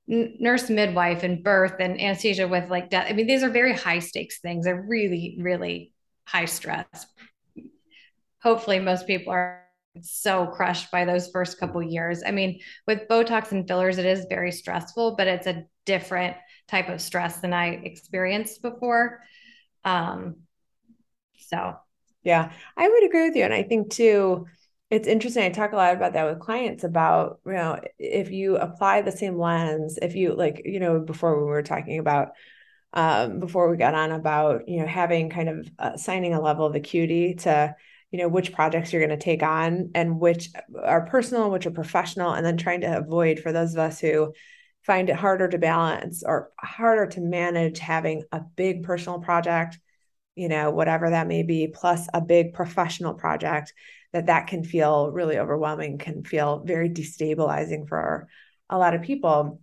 nurse 0.08 0.70
midwife 0.70 1.24
and 1.24 1.44
birth 1.44 1.76
and 1.80 2.00
anesthesia 2.00 2.48
with 2.48 2.70
like 2.70 2.90
death. 2.90 3.08
I 3.10 3.14
mean, 3.14 3.28
these 3.28 3.44
are 3.44 3.50
very 3.50 3.74
high 3.74 4.00
stakes 4.00 4.40
things. 4.40 4.66
They're 4.66 4.86
really, 4.88 5.38
really 5.40 5.94
high 6.26 6.46
stress. 6.46 7.06
Hopefully, 8.42 8.80
most 8.80 9.08
people 9.08 9.32
are 9.32 9.64
so 10.02 10.48
crushed 10.48 10.92
by 10.92 11.06
those 11.06 11.30
first 11.30 11.60
couple 11.60 11.82
years. 11.82 12.24
I 12.26 12.32
mean, 12.32 12.60
with 12.88 13.08
Botox 13.08 13.52
and 13.52 13.68
fillers, 13.68 13.98
it 13.98 14.06
is 14.06 14.26
very 14.28 14.52
stressful, 14.52 15.16
but 15.16 15.28
it's 15.28 15.48
a 15.48 15.66
different 15.86 16.36
type 16.68 16.90
of 16.90 17.00
stress 17.00 17.38
than 17.38 17.54
I 17.54 17.68
experienced 17.68 18.62
before. 18.62 19.22
Um, 19.86 20.38
so, 21.38 21.76
yeah, 22.24 22.52
I 22.76 22.88
would 22.88 23.04
agree 23.04 23.28
with 23.28 23.36
you. 23.36 23.44
And 23.44 23.54
I 23.54 23.64
think 23.64 23.92
too, 23.92 24.48
it's 24.94 25.08
interesting. 25.08 25.44
I 25.44 25.50
talk 25.50 25.74
a 25.74 25.76
lot 25.76 25.96
about 25.96 26.14
that 26.14 26.26
with 26.26 26.40
clients 26.40 26.84
about, 26.84 27.40
you 27.48 27.54
know, 27.54 27.80
if 27.98 28.30
you 28.30 28.58
apply 28.58 29.02
the 29.02 29.12
same 29.12 29.40
lens, 29.40 29.98
if 30.00 30.16
you 30.16 30.36
like, 30.36 30.62
you 30.66 30.80
know, 30.80 31.00
before 31.00 31.40
we 31.40 31.46
were 31.46 31.64
talking 31.64 31.98
about, 31.98 32.30
um, 32.94 33.40
before 33.40 33.72
we 33.72 33.78
got 33.78 33.96
on 33.96 34.12
about, 34.12 34.70
you 34.70 34.80
know, 34.80 34.86
having 34.86 35.32
kind 35.32 35.50
of 35.50 35.72
uh, 35.80 35.98
signing 35.98 36.36
a 36.36 36.42
level 36.42 36.68
of 36.68 36.76
acuity 36.76 37.34
to, 37.36 37.76
you 38.12 38.20
know 38.20 38.28
which 38.28 38.54
projects 38.54 38.94
you're 38.94 39.04
going 39.04 39.18
to 39.18 39.26
take 39.26 39.42
on 39.42 39.90
and 39.96 40.20
which 40.20 40.50
are 40.84 41.08
personal 41.08 41.50
which 41.50 41.66
are 41.66 41.72
professional 41.72 42.32
and 42.32 42.46
then 42.46 42.58
trying 42.58 42.82
to 42.82 42.98
avoid 42.98 43.40
for 43.40 43.52
those 43.52 43.74
of 43.74 43.80
us 43.80 44.00
who 44.00 44.32
find 44.84 45.10
it 45.10 45.16
harder 45.16 45.48
to 45.48 45.58
balance 45.58 46.22
or 46.24 46.52
harder 46.60 47.08
to 47.08 47.22
manage 47.22 47.80
having 47.80 48.22
a 48.32 48.40
big 48.40 48.84
personal 48.84 49.18
project 49.18 49.80
you 50.36 50.48
know 50.48 50.70
whatever 50.70 51.10
that 51.10 51.26
may 51.26 51.42
be 51.42 51.68
plus 51.68 52.08
a 52.14 52.22
big 52.22 52.54
professional 52.54 53.16
project 53.16 53.74
that 54.14 54.28
that 54.28 54.48
can 54.48 54.64
feel 54.64 55.12
really 55.12 55.38
overwhelming 55.38 55.98
can 55.98 56.24
feel 56.24 56.64
very 56.66 56.90
destabilizing 56.90 57.88
for 57.88 58.28
a 58.70 58.78
lot 58.78 58.94
of 58.94 59.02
people 59.02 59.60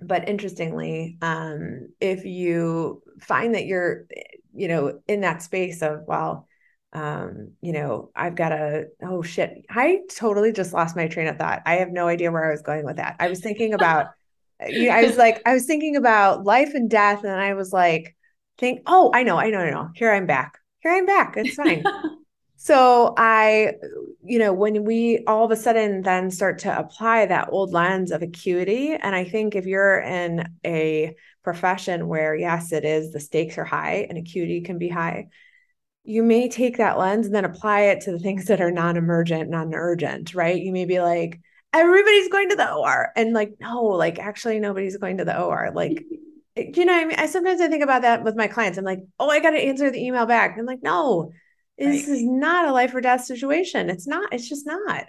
but 0.00 0.28
interestingly 0.28 1.18
um, 1.20 1.88
if 2.00 2.24
you 2.24 3.02
find 3.20 3.54
that 3.54 3.66
you're 3.66 4.06
you 4.54 4.68
know 4.68 5.00
in 5.08 5.22
that 5.22 5.42
space 5.42 5.82
of 5.82 6.02
well 6.06 6.46
um, 6.92 7.52
you 7.60 7.72
know, 7.72 8.10
I've 8.16 8.34
got 8.34 8.52
a, 8.52 8.86
oh 9.02 9.22
shit, 9.22 9.64
I 9.70 10.00
totally 10.12 10.52
just 10.52 10.72
lost 10.72 10.96
my 10.96 11.06
train 11.06 11.28
of 11.28 11.36
thought. 11.36 11.62
I 11.64 11.76
have 11.76 11.90
no 11.90 12.08
idea 12.08 12.32
where 12.32 12.44
I 12.44 12.50
was 12.50 12.62
going 12.62 12.84
with 12.84 12.96
that. 12.96 13.16
I 13.20 13.28
was 13.28 13.40
thinking 13.40 13.74
about, 13.74 14.08
you 14.68 14.88
know, 14.88 14.94
I 14.94 15.04
was 15.04 15.16
like, 15.16 15.40
I 15.46 15.54
was 15.54 15.66
thinking 15.66 15.96
about 15.96 16.44
life 16.44 16.74
and 16.74 16.90
death. 16.90 17.22
And 17.22 17.32
I 17.32 17.54
was 17.54 17.72
like, 17.72 18.16
think, 18.58 18.80
oh, 18.86 19.10
I 19.14 19.22
know, 19.22 19.38
I 19.38 19.50
know, 19.50 19.58
I 19.58 19.70
know. 19.70 19.88
Here 19.94 20.12
I'm 20.12 20.26
back. 20.26 20.58
Here 20.80 20.92
I'm 20.92 21.06
back. 21.06 21.34
It's 21.36 21.54
fine. 21.54 21.84
so 22.62 23.14
I, 23.16 23.76
you 24.22 24.38
know, 24.38 24.52
when 24.52 24.84
we 24.84 25.24
all 25.26 25.46
of 25.46 25.50
a 25.50 25.56
sudden 25.56 26.02
then 26.02 26.30
start 26.30 26.58
to 26.60 26.78
apply 26.78 27.24
that 27.24 27.48
old 27.50 27.72
lens 27.72 28.10
of 28.10 28.20
acuity, 28.20 28.92
and 28.92 29.14
I 29.14 29.24
think 29.24 29.56
if 29.56 29.64
you're 29.64 29.98
in 30.00 30.46
a 30.64 31.16
profession 31.42 32.06
where, 32.06 32.34
yes, 32.34 32.70
it 32.72 32.84
is, 32.84 33.12
the 33.12 33.20
stakes 33.20 33.56
are 33.56 33.64
high 33.64 34.06
and 34.10 34.18
acuity 34.18 34.60
can 34.60 34.76
be 34.76 34.90
high 34.90 35.28
you 36.02 36.22
may 36.22 36.48
take 36.48 36.78
that 36.78 36.98
lens 36.98 37.26
and 37.26 37.34
then 37.34 37.44
apply 37.44 37.82
it 37.82 38.00
to 38.02 38.12
the 38.12 38.18
things 38.18 38.46
that 38.46 38.60
are 38.60 38.70
non-emergent, 38.70 39.50
non-urgent, 39.50 40.34
right? 40.34 40.60
You 40.60 40.72
may 40.72 40.84
be 40.84 40.98
like, 41.00 41.40
everybody's 41.72 42.28
going 42.28 42.48
to 42.48 42.56
the 42.56 42.72
OR. 42.72 43.12
And 43.16 43.32
like, 43.32 43.54
no, 43.60 43.84
like 43.84 44.18
actually 44.18 44.58
nobody's 44.60 44.96
going 44.96 45.18
to 45.18 45.24
the 45.24 45.40
OR. 45.40 45.70
Like, 45.74 46.04
you 46.56 46.84
know, 46.84 46.94
I 46.94 47.04
mean, 47.04 47.18
I 47.18 47.26
sometimes 47.26 47.60
I 47.60 47.68
think 47.68 47.84
about 47.84 48.02
that 48.02 48.24
with 48.24 48.34
my 48.34 48.48
clients. 48.48 48.78
I'm 48.78 48.84
like, 48.84 49.00
oh, 49.18 49.30
I 49.30 49.40
got 49.40 49.50
to 49.50 49.58
answer 49.58 49.90
the 49.90 50.04
email 50.04 50.26
back. 50.26 50.56
I'm 50.58 50.66
like, 50.66 50.82
no, 50.82 51.32
this 51.88 52.08
is 52.08 52.22
not 52.22 52.68
a 52.68 52.72
life 52.72 52.94
or 52.94 53.00
death 53.00 53.24
situation. 53.24 53.88
It's 53.90 54.06
not, 54.06 54.32
it's 54.32 54.48
just 54.48 54.66
not. 54.66 55.06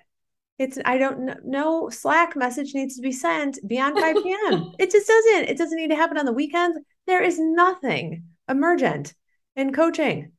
It's 0.57 0.77
I 0.85 0.97
don't 0.97 1.45
know. 1.45 1.89
Slack 1.89 2.35
message 2.35 2.73
needs 2.73 2.95
to 2.95 3.01
be 3.01 3.11
sent 3.11 3.57
beyond 3.67 3.99
5 3.99 4.15
p.m. 4.23 4.71
it 4.79 4.91
just 4.91 5.07
doesn't. 5.07 5.49
It 5.49 5.57
doesn't 5.57 5.77
need 5.77 5.89
to 5.89 5.95
happen 5.95 6.17
on 6.17 6.25
the 6.25 6.33
weekends. 6.33 6.77
There 7.07 7.23
is 7.23 7.39
nothing 7.39 8.25
emergent 8.47 9.13
in 9.55 9.73
coaching. 9.73 10.33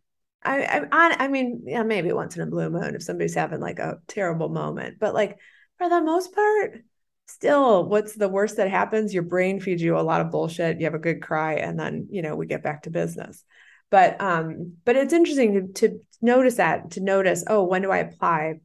I, 0.44 0.86
I, 0.90 1.16
I 1.24 1.28
mean, 1.28 1.62
yeah, 1.66 1.82
maybe 1.82 2.12
once 2.12 2.36
in 2.36 2.42
a 2.42 2.46
blue 2.46 2.70
moon 2.70 2.94
if 2.94 3.02
somebody's 3.02 3.34
having 3.34 3.60
like 3.60 3.78
a 3.78 3.98
terrible 4.08 4.48
moment, 4.48 4.98
but 4.98 5.14
like 5.14 5.38
for 5.78 5.88
the 5.88 6.00
most 6.00 6.34
part, 6.34 6.82
still, 7.26 7.88
what's 7.88 8.14
the 8.14 8.28
worst 8.28 8.56
that 8.56 8.70
happens? 8.70 9.14
Your 9.14 9.22
brain 9.22 9.60
feeds 9.60 9.82
you 9.82 9.98
a 9.98 10.00
lot 10.00 10.20
of 10.20 10.30
bullshit. 10.30 10.78
You 10.78 10.86
have 10.86 10.94
a 10.94 10.98
good 10.98 11.22
cry, 11.22 11.54
and 11.54 11.78
then 11.78 12.08
you 12.10 12.22
know 12.22 12.36
we 12.36 12.46
get 12.46 12.62
back 12.62 12.82
to 12.82 12.90
business. 12.90 13.44
But 13.92 14.18
um, 14.22 14.72
but 14.86 14.96
it's 14.96 15.12
interesting 15.12 15.74
to, 15.74 15.88
to 15.88 16.00
notice 16.22 16.54
that 16.54 16.92
to 16.92 17.00
notice. 17.00 17.44
Oh, 17.46 17.62
when 17.64 17.82
do 17.82 17.90
I 17.90 17.98
apply 17.98 18.60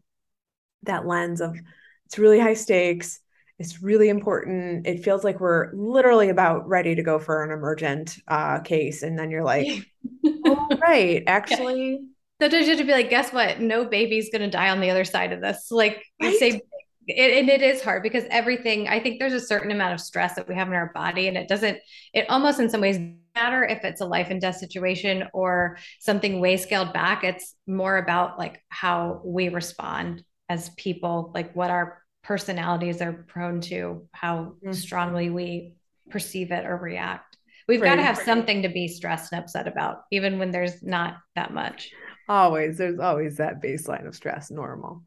that 0.84 1.06
lens 1.06 1.42
of 1.42 1.60
it's 2.06 2.18
really 2.18 2.40
high 2.40 2.54
stakes? 2.54 3.20
It's 3.60 3.84
really 3.84 4.08
important. 4.08 4.88
It 4.88 5.04
feels 5.04 5.26
like 5.26 5.42
we're 5.42 5.74
literally 5.74 6.30
about 6.30 6.66
ready 6.70 6.96
to 6.96 7.04
go 7.04 7.20
for 7.20 7.44
an 7.44 7.52
emergent 7.52 8.18
uh, 8.26 8.60
case, 8.60 9.04
and 9.04 9.20
then 9.20 9.30
you're 9.30 9.44
like, 9.44 9.86
"Oh, 10.26 10.70
right, 10.82 11.24
actually." 11.28 11.92
Yeah. 11.92 11.98
Sometimes 12.40 12.66
you 12.68 12.70
have 12.70 12.80
to 12.80 12.86
be 12.86 12.94
like, 12.94 13.10
"Guess 13.10 13.34
what? 13.34 13.60
No 13.60 13.84
baby's 13.84 14.30
going 14.30 14.44
to 14.44 14.50
die 14.50 14.70
on 14.70 14.80
the 14.80 14.92
other 14.92 15.04
side 15.04 15.34
of 15.34 15.42
this." 15.42 15.72
Like, 15.72 16.06
right? 16.22 16.38
say, 16.38 16.62
it, 17.06 17.38
and 17.38 17.50
it 17.50 17.62
is 17.62 17.84
hard 17.84 18.02
because 18.02 18.24
everything. 18.30 18.88
I 18.88 19.02
think 19.02 19.20
there's 19.20 19.34
a 19.34 19.42
certain 19.42 19.72
amount 19.72 19.94
of 19.94 20.00
stress 20.00 20.36
that 20.36 20.48
we 20.48 20.56
have 20.56 20.70
in 20.70 20.74
our 20.74 20.94
body, 20.94 21.28
and 21.28 21.36
it 21.36 21.50
doesn't. 21.50 21.80
It 22.14 22.30
almost, 22.30 22.62
in 22.62 22.70
some 22.70 22.80
ways, 22.80 22.98
matter 23.38 23.64
if 23.64 23.84
it's 23.84 24.02
a 24.02 24.06
life 24.06 24.30
and 24.30 24.42
death 24.42 24.58
situation 24.58 25.26
or 25.34 25.78
something 26.00 26.40
way 26.40 26.58
scaled 26.58 26.94
back. 26.94 27.24
It's 27.24 27.56
more 27.68 27.98
about 27.98 28.38
like 28.38 28.64
how 28.70 29.22
we 29.24 29.50
respond 29.50 30.24
as 30.50 30.70
people, 30.70 31.32
like 31.36 31.56
what 31.56 31.70
our 31.70 32.02
personalities 32.24 33.02
are 33.02 33.14
prone 33.14 33.62
to, 33.62 34.08
how 34.12 34.36
mm-hmm. 34.38 34.72
strongly 34.74 35.30
we 35.30 35.74
perceive 36.10 36.52
it 36.52 36.66
or 36.66 36.76
react. 36.78 37.38
We've 37.68 37.82
got 37.82 37.96
to 37.96 38.02
have 38.02 38.18
something 38.18 38.62
to 38.62 38.70
be 38.70 38.88
stressed 38.88 39.34
and 39.34 39.44
upset 39.44 39.68
about, 39.68 40.04
even 40.12 40.40
when 40.40 40.52
there's 40.52 40.82
not 40.82 41.18
that 41.36 41.54
much. 41.54 41.92
Always, 42.30 42.78
there's 42.78 43.00
always 43.00 43.38
that 43.38 43.62
baseline 43.62 44.08
of 44.08 44.16
stress, 44.16 44.50
normal. 44.50 45.04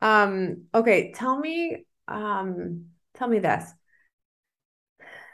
Um, 0.00 0.64
okay, 0.74 1.12
tell 1.12 1.38
me, 1.38 1.84
um, 2.08 2.86
tell 3.14 3.28
me 3.28 3.40
this. 3.40 3.64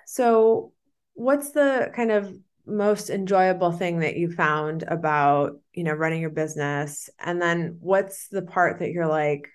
So, 0.07 0.72
what's 1.14 1.50
the 1.53 1.90
kind 1.94 2.11
of 2.11 2.35
most 2.66 3.11
enjoyable 3.11 3.72
thing 3.72 4.00
that 4.00 4.16
you 4.16 4.31
found 4.31 4.85
about 4.85 5.61
you 5.72 5.85
know 5.85 5.92
running 5.92 6.20
your 6.20 6.31
business 6.31 7.11
and 7.18 7.40
then 7.40 7.77
what's 7.81 8.29
the 8.29 8.42
part 8.42 8.79
that 8.79 8.90
you're 8.90 9.07
like 9.07 9.48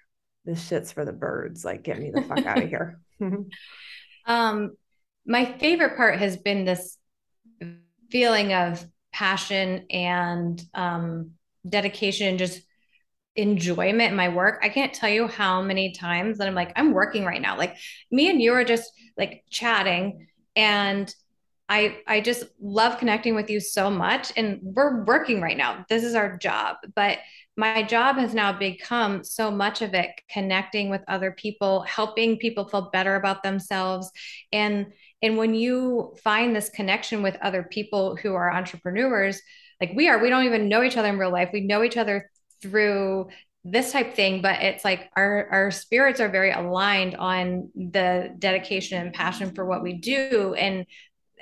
this 0.45 0.67
shit's 0.67 0.91
for 0.91 1.05
the 1.05 1.13
birds 1.13 1.65
like 1.65 1.83
get 1.83 1.99
me 1.99 2.11
the 2.11 2.21
fuck 2.21 2.45
out 2.45 2.61
of 2.61 2.69
here 2.69 2.99
um 4.25 4.71
my 5.25 5.45
favorite 5.57 5.97
part 5.97 6.19
has 6.19 6.37
been 6.37 6.65
this 6.65 6.97
feeling 8.09 8.53
of 8.53 8.85
passion 9.11 9.85
and 9.89 10.61
um 10.75 11.31
dedication 11.67 12.27
and 12.27 12.39
just 12.39 12.61
enjoyment 13.35 14.11
in 14.11 14.15
my 14.15 14.29
work. 14.29 14.59
I 14.61 14.69
can't 14.69 14.93
tell 14.93 15.09
you 15.09 15.27
how 15.27 15.61
many 15.61 15.93
times 15.93 16.37
that 16.37 16.47
I'm 16.47 16.55
like, 16.55 16.73
I'm 16.75 16.91
working 16.91 17.25
right 17.25 17.41
now. 17.41 17.57
Like 17.57 17.77
me 18.11 18.29
and 18.29 18.41
you 18.41 18.53
are 18.53 18.65
just 18.65 18.91
like 19.17 19.43
chatting 19.49 20.27
and 20.55 21.13
I 21.69 21.99
I 22.07 22.19
just 22.21 22.45
love 22.59 22.97
connecting 22.97 23.35
with 23.35 23.49
you 23.49 23.59
so 23.59 23.89
much 23.89 24.33
and 24.35 24.59
we're 24.61 25.03
working 25.05 25.39
right 25.39 25.55
now. 25.55 25.85
This 25.87 26.03
is 26.03 26.15
our 26.15 26.35
job, 26.37 26.77
but 26.95 27.19
my 27.55 27.83
job 27.83 28.15
has 28.17 28.33
now 28.33 28.57
become 28.57 29.23
so 29.23 29.51
much 29.51 29.81
of 29.81 29.93
it 29.93 30.09
connecting 30.31 30.89
with 30.89 31.01
other 31.07 31.31
people, 31.31 31.81
helping 31.81 32.37
people 32.37 32.67
feel 32.67 32.89
better 32.91 33.15
about 33.15 33.43
themselves 33.43 34.09
and 34.51 34.87
and 35.21 35.37
when 35.37 35.53
you 35.53 36.15
find 36.23 36.55
this 36.55 36.69
connection 36.69 37.21
with 37.21 37.35
other 37.41 37.61
people 37.61 38.15
who 38.15 38.35
are 38.35 38.51
entrepreneurs, 38.51 39.41
like 39.81 39.91
we 39.93 40.07
are, 40.07 40.17
we 40.17 40.29
don't 40.29 40.45
even 40.45 40.69
know 40.69 40.81
each 40.81 40.95
other 40.95 41.09
in 41.09 41.19
real 41.19 41.31
life. 41.31 41.49
We 41.51 41.61
know 41.67 41.83
each 41.83 41.97
other 41.97 42.31
through 42.61 43.27
this 43.65 43.91
type 43.91 44.15
thing 44.15 44.41
but 44.41 44.61
it's 44.61 44.85
like 44.85 45.09
our 45.17 45.47
our 45.51 45.69
spirits 45.69 46.21
are 46.21 46.29
very 46.29 46.51
aligned 46.51 47.13
on 47.15 47.69
the 47.75 48.33
dedication 48.39 49.01
and 49.01 49.13
passion 49.13 49.53
for 49.53 49.65
what 49.65 49.83
we 49.83 49.93
do 49.93 50.53
and 50.57 50.85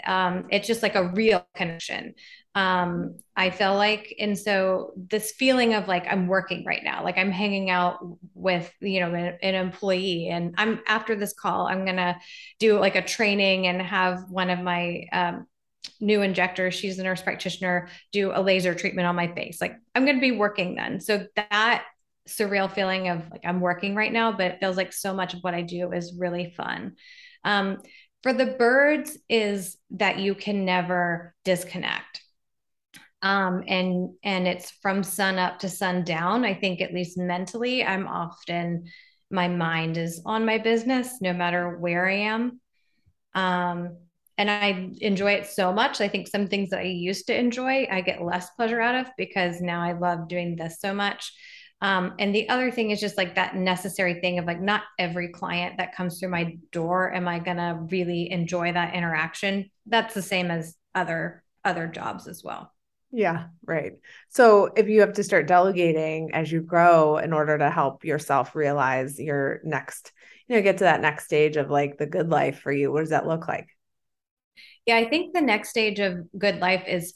um, 0.05 0.45
it's 0.51 0.67
just 0.67 0.83
like 0.83 0.95
a 0.95 1.10
real 1.10 1.45
connection. 1.55 2.13
Um, 2.55 3.17
i 3.36 3.51
feel 3.51 3.75
like 3.75 4.15
and 4.17 4.36
so 4.36 4.93
this 4.95 5.33
feeling 5.33 5.75
of 5.75 5.88
like 5.88 6.07
i'm 6.07 6.25
working 6.25 6.65
right 6.65 6.83
now 6.83 7.03
like 7.03 7.15
i'm 7.19 7.29
hanging 7.29 7.69
out 7.69 7.99
with 8.33 8.73
you 8.79 8.99
know 8.99 9.13
an, 9.13 9.38
an 9.43 9.53
employee 9.53 10.29
and 10.29 10.55
i'm 10.57 10.81
after 10.88 11.15
this 11.15 11.33
call 11.33 11.67
i'm 11.67 11.86
gonna 11.86 12.17
do 12.57 12.79
like 12.79 12.95
a 12.95 13.03
training 13.03 13.67
and 13.67 13.79
have 13.79 14.23
one 14.31 14.49
of 14.49 14.60
my 14.60 15.03
um, 15.12 15.45
new 15.99 16.21
injectors, 16.21 16.73
she's 16.73 16.99
a 16.99 17.03
nurse 17.03 17.21
practitioner 17.21 17.89
do 18.12 18.31
a 18.33 18.41
laser 18.41 18.73
treatment 18.73 19.07
on 19.07 19.15
my 19.15 19.33
face. 19.33 19.60
Like 19.62 19.77
i'm 19.95 20.05
to 20.05 20.19
be 20.19 20.31
working 20.31 20.75
then. 20.75 20.99
So 20.99 21.27
that 21.36 21.86
surreal 22.27 22.69
feeling 22.69 23.07
of 23.07 23.23
like 23.31 23.45
i'm 23.45 23.62
working 23.62 23.95
right 23.95 24.12
now 24.12 24.33
but 24.33 24.51
it 24.51 24.60
feels 24.60 24.75
like 24.75 24.91
so 24.91 25.13
much 25.13 25.33
of 25.33 25.39
what 25.45 25.53
i 25.53 25.62
do 25.62 25.91
is 25.93 26.15
really 26.17 26.53
fun. 26.57 26.95
Um, 27.45 27.77
for 28.23 28.34
the 28.34 28.45
birds 28.45 29.17
is 29.30 29.77
that 29.91 30.19
you 30.19 30.36
can 30.36 30.65
never 30.65 31.34
disconnect 31.43 32.21
um, 33.21 33.63
and 33.67 34.15
and 34.23 34.47
it's 34.47 34.71
from 34.82 35.03
sun 35.03 35.38
up 35.38 35.60
to 35.60 35.69
sun 35.69 36.03
down 36.03 36.45
i 36.45 36.53
think 36.53 36.82
at 36.82 36.93
least 36.93 37.17
mentally 37.17 37.84
i'm 37.84 38.08
often 38.08 38.86
my 39.30 39.47
mind 39.47 39.97
is 39.97 40.21
on 40.25 40.45
my 40.45 40.58
business 40.58 41.21
no 41.21 41.34
matter 41.34 41.77
where 41.77 42.08
i 42.08 42.13
am 42.15 42.60
um, 43.34 43.97
and 44.38 44.51
I 44.51 44.91
enjoy 45.01 45.34
it 45.34 45.47
so 45.47 45.73
much. 45.73 45.99
I 45.99 46.08
think 46.08 46.27
some 46.27 46.47
things 46.47 46.69
that 46.69 46.80
I 46.80 46.84
used 46.84 47.27
to 47.27 47.38
enjoy, 47.38 47.88
I 47.89 48.01
get 48.01 48.21
less 48.21 48.49
pleasure 48.51 48.80
out 48.80 48.95
of 48.95 49.12
because 49.17 49.62
now 49.62 49.82
I 49.82 49.93
love 49.93 50.27
doing 50.27 50.56
this 50.56 50.80
so 50.80 50.93
much. 50.93 51.34
Um, 51.82 52.16
and 52.18 52.34
the 52.34 52.50
other 52.50 52.72
thing 52.72 52.92
is 52.92 53.00
just 53.00 53.18
like 53.18 53.36
that 53.36 53.56
necessary 53.56 54.20
thing 54.20 54.40
of 54.40 54.46
like 54.46 54.60
not 54.60 54.84
every 54.98 55.28
client 55.30 55.78
that 55.78 55.96
comes 55.96 56.20
through 56.20 56.30
my 56.30 56.58
door 56.72 57.13
am 57.13 57.28
I 57.28 57.40
gonna 57.40 57.86
really 57.92 58.32
enjoy 58.32 58.74
that 58.74 58.96
interaction. 58.96 59.70
That's 59.86 60.13
the 60.13 60.24
same 60.24 60.50
as 60.50 60.76
other 60.96 61.44
other 61.63 61.88
jobs 61.88 62.28
as 62.28 62.44
well. 62.44 62.72
Yeah, 63.12 63.48
right. 63.66 63.94
So 64.30 64.66
if 64.76 64.88
you 64.88 65.02
have 65.02 65.13
to 65.13 65.24
start 65.24 65.48
delegating 65.48 66.34
as 66.34 66.52
you 66.52 66.62
grow 66.62 67.18
in 67.18 67.32
order 67.32 67.58
to 67.58 67.70
help 67.70 68.04
yourself 68.04 68.56
realize 68.56 69.20
your 69.20 69.62
next, 69.63 70.12
you 70.48 70.56
know, 70.56 70.62
get 70.62 70.80
to 70.80 70.86
that 70.86 71.02
next 71.02 71.26
stage 71.26 71.58
of 71.58 71.70
like 71.70 71.98
the 71.98 72.06
good 72.06 72.30
life 72.30 72.60
for 72.60 72.72
you, 72.72 72.92
what 72.92 73.02
does 73.02 73.12
that 73.12 73.28
look 73.28 73.48
like? 73.48 73.68
Yeah, 74.86 74.98
I 74.98 75.10
think 75.10 75.34
the 75.34 75.42
next 75.42 75.70
stage 75.70 76.00
of 76.00 76.28
good 76.38 76.60
life 76.60 76.84
is 76.88 77.13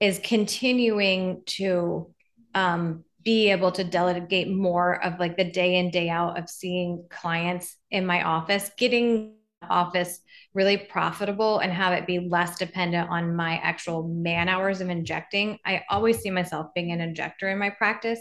is 0.00 0.20
continuing 0.22 1.42
to 1.46 2.12
um, 2.54 3.03
be 3.24 3.50
able 3.50 3.72
to 3.72 3.84
delegate 3.84 4.50
more 4.50 5.02
of 5.02 5.18
like 5.18 5.36
the 5.36 5.50
day 5.50 5.76
in 5.76 5.90
day 5.90 6.08
out 6.08 6.38
of 6.38 6.48
seeing 6.48 7.04
clients 7.10 7.76
in 7.90 8.04
my 8.04 8.22
office, 8.22 8.70
getting 8.76 9.34
office 9.70 10.20
really 10.52 10.76
profitable 10.76 11.58
and 11.58 11.72
have 11.72 11.92
it 11.92 12.06
be 12.06 12.18
less 12.18 12.58
dependent 12.58 13.08
on 13.08 13.34
my 13.34 13.56
actual 13.62 14.06
man 14.08 14.48
hours 14.48 14.80
of 14.80 14.90
injecting. 14.90 15.58
I 15.64 15.82
always 15.88 16.18
see 16.18 16.30
myself 16.30 16.68
being 16.74 16.92
an 16.92 17.00
injector 17.00 17.48
in 17.48 17.58
my 17.58 17.70
practice, 17.70 18.20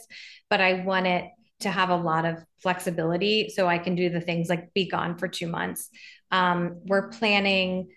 but 0.49 0.61
I 0.61 0.83
want 0.85 1.05
it 1.05 1.25
to 1.59 1.69
have 1.69 1.89
a 1.89 1.95
lot 1.95 2.25
of 2.25 2.43
flexibility 2.61 3.49
so 3.49 3.67
I 3.67 3.77
can 3.77 3.95
do 3.95 4.09
the 4.09 4.21
things 4.21 4.49
like 4.49 4.73
be 4.73 4.89
gone 4.89 5.17
for 5.17 5.27
two 5.27 5.47
months. 5.47 5.89
Um, 6.31 6.81
we're 6.85 7.09
planning 7.09 7.89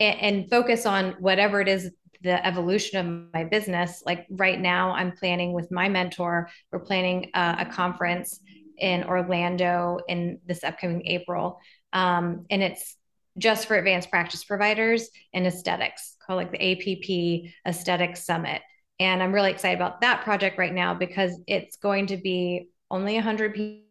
and, 0.00 0.20
and 0.20 0.50
focus 0.50 0.86
on 0.86 1.16
whatever 1.18 1.60
it 1.60 1.68
is 1.68 1.90
the 2.22 2.44
evolution 2.46 2.98
of 2.98 3.32
my 3.34 3.44
business. 3.44 4.02
Like 4.06 4.26
right 4.30 4.60
now, 4.60 4.92
I'm 4.92 5.12
planning 5.12 5.52
with 5.52 5.70
my 5.70 5.88
mentor, 5.88 6.48
we're 6.70 6.80
planning 6.80 7.30
a, 7.34 7.56
a 7.60 7.66
conference 7.66 8.40
in 8.78 9.04
Orlando 9.04 9.98
in 10.08 10.40
this 10.46 10.64
upcoming 10.64 11.06
April. 11.06 11.60
Um, 11.92 12.46
and 12.50 12.62
it's 12.62 12.96
just 13.38 13.66
for 13.66 13.76
advanced 13.76 14.10
practice 14.10 14.44
providers 14.44 15.08
and 15.32 15.46
aesthetics 15.46 16.16
called 16.24 16.36
like 16.36 16.52
the 16.52 16.72
APP 16.72 17.52
Aesthetics 17.66 18.24
Summit. 18.24 18.62
And 19.00 19.22
I'm 19.22 19.32
really 19.32 19.50
excited 19.50 19.76
about 19.76 20.02
that 20.02 20.22
project 20.22 20.58
right 20.58 20.72
now 20.72 20.94
because 20.94 21.40
it's 21.46 21.76
going 21.76 22.08
to 22.08 22.16
be 22.16 22.68
only 22.90 23.14
100 23.14 23.54
people. 23.54 23.82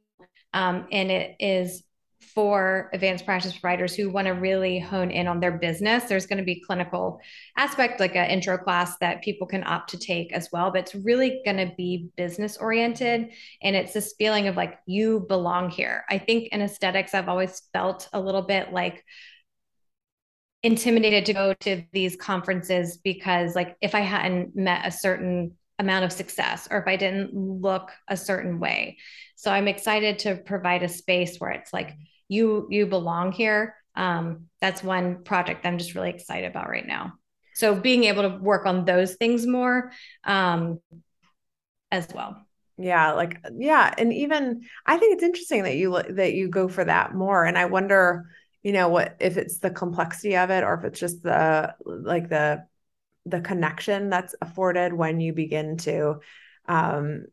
Um, 0.53 0.87
and 0.91 1.11
it 1.11 1.35
is 1.39 1.83
for 2.33 2.89
advanced 2.93 3.25
practice 3.25 3.53
providers 3.53 3.95
who 3.95 4.09
want 4.09 4.27
to 4.27 4.33
really 4.33 4.79
hone 4.79 5.11
in 5.11 5.27
on 5.27 5.39
their 5.39 5.51
business 5.51 6.05
there's 6.05 6.25
going 6.25 6.37
to 6.37 6.43
be 6.43 6.63
clinical 6.65 7.19
aspect 7.57 7.99
like 7.99 8.15
an 8.15 8.29
intro 8.29 8.57
class 8.57 8.97
that 8.99 9.21
people 9.21 9.47
can 9.47 9.63
opt 9.65 9.89
to 9.89 9.97
take 9.97 10.31
as 10.33 10.49
well 10.51 10.71
but 10.71 10.81
it's 10.81 10.95
really 10.95 11.41
going 11.45 11.57
to 11.57 11.73
be 11.75 12.09
business 12.15 12.57
oriented 12.57 13.29
and 13.61 13.75
it's 13.75 13.93
this 13.93 14.13
feeling 14.17 14.47
of 14.47 14.55
like 14.55 14.79
you 14.85 15.25
belong 15.27 15.69
here. 15.69 16.03
I 16.09 16.17
think 16.17 16.49
in 16.51 16.61
aesthetics 16.61 17.13
i've 17.13 17.29
always 17.29 17.61
felt 17.73 18.07
a 18.13 18.19
little 18.19 18.41
bit 18.41 18.71
like 18.71 19.03
intimidated 20.63 21.25
to 21.25 21.33
go 21.33 21.53
to 21.53 21.83
these 21.91 22.15
conferences 22.15 22.97
because 22.97 23.55
like 23.55 23.75
if 23.81 23.95
i 23.95 24.01
hadn't 24.01 24.55
met 24.55 24.85
a 24.85 24.91
certain 24.91 25.55
amount 25.79 26.05
of 26.05 26.11
success 26.11 26.67
or 26.69 26.77
if 26.77 26.87
i 26.87 26.95
didn't 26.95 27.33
look 27.33 27.91
a 28.07 28.15
certain 28.15 28.59
way. 28.59 28.97
So 29.35 29.51
i'm 29.51 29.67
excited 29.67 30.19
to 30.19 30.35
provide 30.35 30.83
a 30.83 30.89
space 30.89 31.37
where 31.37 31.51
it's 31.51 31.73
like 31.73 31.95
you 32.31 32.67
you 32.69 32.87
belong 32.87 33.33
here. 33.33 33.75
Um, 33.93 34.47
that's 34.61 34.81
one 34.81 35.23
project 35.23 35.65
i'm 35.65 35.77
just 35.77 35.95
really 35.95 36.09
excited 36.09 36.49
about 36.49 36.69
right 36.69 36.87
now. 36.87 37.13
So 37.55 37.75
being 37.75 38.05
able 38.05 38.23
to 38.23 38.37
work 38.37 38.65
on 38.65 38.85
those 38.85 39.15
things 39.15 39.45
more 39.45 39.91
um, 40.23 40.79
as 41.91 42.07
well. 42.13 42.41
Yeah 42.77 43.11
like 43.11 43.37
yeah 43.57 43.93
and 43.97 44.11
even 44.11 44.61
i 44.87 44.97
think 44.97 45.13
it's 45.13 45.23
interesting 45.23 45.63
that 45.63 45.75
you 45.75 46.01
that 46.09 46.33
you 46.33 46.49
go 46.49 46.67
for 46.67 46.83
that 46.83 47.13
more 47.13 47.45
and 47.45 47.55
i 47.55 47.65
wonder 47.65 48.25
you 48.63 48.71
know 48.71 48.89
what 48.89 49.17
if 49.19 49.37
it's 49.37 49.59
the 49.59 49.69
complexity 49.69 50.35
of 50.35 50.49
it 50.49 50.63
or 50.63 50.73
if 50.75 50.85
it's 50.85 50.99
just 50.99 51.21
the 51.21 51.75
like 51.85 52.29
the 52.29 52.65
the 53.27 53.41
connection 53.41 54.09
that's 54.09 54.33
afforded 54.41 54.93
when 54.93 55.19
you 55.19 55.31
begin 55.31 55.77
to 55.77 56.21
um, 56.71 57.25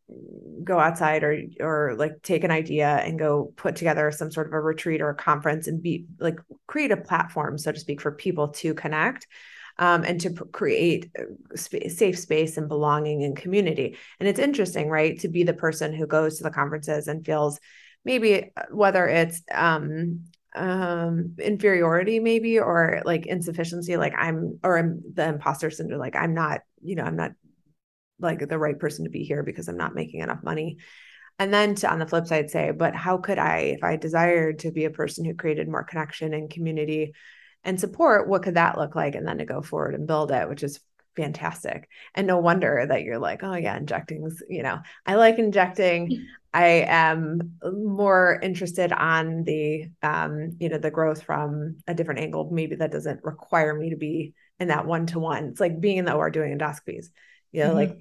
go 0.64 0.80
outside 0.80 1.22
or 1.22 1.40
or 1.60 1.94
like 1.96 2.22
take 2.22 2.42
an 2.42 2.50
idea 2.50 2.88
and 2.88 3.20
go 3.20 3.52
put 3.54 3.76
together 3.76 4.10
some 4.10 4.32
sort 4.32 4.48
of 4.48 4.52
a 4.52 4.60
retreat 4.60 5.00
or 5.00 5.10
a 5.10 5.14
conference 5.14 5.68
and 5.68 5.80
be 5.80 6.06
like 6.18 6.40
create 6.66 6.90
a 6.90 6.96
platform 6.96 7.56
so 7.56 7.70
to 7.70 7.78
speak 7.78 8.00
for 8.00 8.10
people 8.10 8.48
to 8.48 8.74
connect 8.74 9.28
um, 9.78 10.02
and 10.02 10.20
to 10.22 10.30
create 10.30 11.12
uh, 11.16 11.22
sp- 11.54 11.86
safe 11.88 12.18
space 12.18 12.56
and 12.56 12.68
belonging 12.68 13.22
and 13.22 13.36
community. 13.36 13.96
And 14.18 14.28
it's 14.28 14.40
interesting 14.40 14.88
right 14.88 15.16
to 15.20 15.28
be 15.28 15.44
the 15.44 15.54
person 15.54 15.92
who 15.92 16.08
goes 16.08 16.38
to 16.38 16.42
the 16.42 16.50
conferences 16.50 17.06
and 17.06 17.24
feels 17.24 17.60
maybe 18.04 18.50
uh, 18.56 18.62
whether 18.72 19.06
it's 19.06 19.40
um, 19.52 20.24
um 20.56 21.34
inferiority 21.38 22.18
maybe 22.18 22.58
or 22.58 23.02
like 23.04 23.26
insufficiency 23.26 23.98
like 23.98 24.14
i'm 24.16 24.58
or 24.64 24.78
I'm 24.78 25.02
the 25.12 25.28
imposter 25.28 25.68
syndrome 25.70 26.00
like 26.00 26.16
i'm 26.16 26.32
not 26.32 26.62
you 26.82 26.96
know 26.96 27.04
i'm 27.04 27.16
not 27.16 27.32
like 28.18 28.46
the 28.46 28.58
right 28.58 28.78
person 28.78 29.04
to 29.04 29.10
be 29.10 29.24
here 29.24 29.42
because 29.42 29.68
I'm 29.68 29.76
not 29.76 29.94
making 29.94 30.20
enough 30.20 30.42
money. 30.42 30.78
And 31.38 31.54
then 31.54 31.76
to 31.76 31.90
on 31.90 31.98
the 31.98 32.06
flip 32.06 32.26
side 32.26 32.50
say, 32.50 32.72
but 32.72 32.94
how 32.94 33.18
could 33.18 33.38
I, 33.38 33.58
if 33.76 33.84
I 33.84 33.96
desired 33.96 34.60
to 34.60 34.72
be 34.72 34.84
a 34.84 34.90
person 34.90 35.24
who 35.24 35.34
created 35.34 35.68
more 35.68 35.84
connection 35.84 36.34
and 36.34 36.50
community 36.50 37.14
and 37.62 37.78
support, 37.78 38.28
what 38.28 38.42
could 38.42 38.54
that 38.54 38.76
look 38.76 38.96
like? 38.96 39.14
And 39.14 39.26
then 39.26 39.38
to 39.38 39.44
go 39.44 39.62
forward 39.62 39.94
and 39.94 40.06
build 40.06 40.32
it, 40.32 40.48
which 40.48 40.64
is 40.64 40.80
fantastic. 41.16 41.88
And 42.14 42.26
no 42.26 42.38
wonder 42.38 42.86
that 42.88 43.02
you're 43.02 43.18
like, 43.18 43.42
oh 43.42 43.54
yeah, 43.54 43.76
injecting's, 43.76 44.42
you 44.48 44.62
know, 44.62 44.80
I 45.04 45.16
like 45.16 45.38
injecting. 45.38 46.26
I 46.54 46.86
am 46.88 47.58
more 47.62 48.38
interested 48.42 48.92
on 48.92 49.44
the 49.44 49.90
um, 50.02 50.56
you 50.58 50.68
know, 50.68 50.78
the 50.78 50.90
growth 50.90 51.22
from 51.22 51.76
a 51.86 51.94
different 51.94 52.20
angle. 52.20 52.48
Maybe 52.50 52.76
that 52.76 52.92
doesn't 52.92 53.22
require 53.22 53.74
me 53.74 53.90
to 53.90 53.96
be 53.96 54.34
in 54.58 54.68
that 54.68 54.86
one 54.86 55.06
to 55.06 55.18
one. 55.18 55.44
It's 55.46 55.60
like 55.60 55.80
being 55.80 55.98
in 55.98 56.04
the 56.04 56.14
OR 56.14 56.30
doing 56.30 56.56
endoscopies. 56.56 57.06
You 57.52 57.64
know, 57.64 57.68
mm-hmm. 57.68 57.76
like 57.76 57.98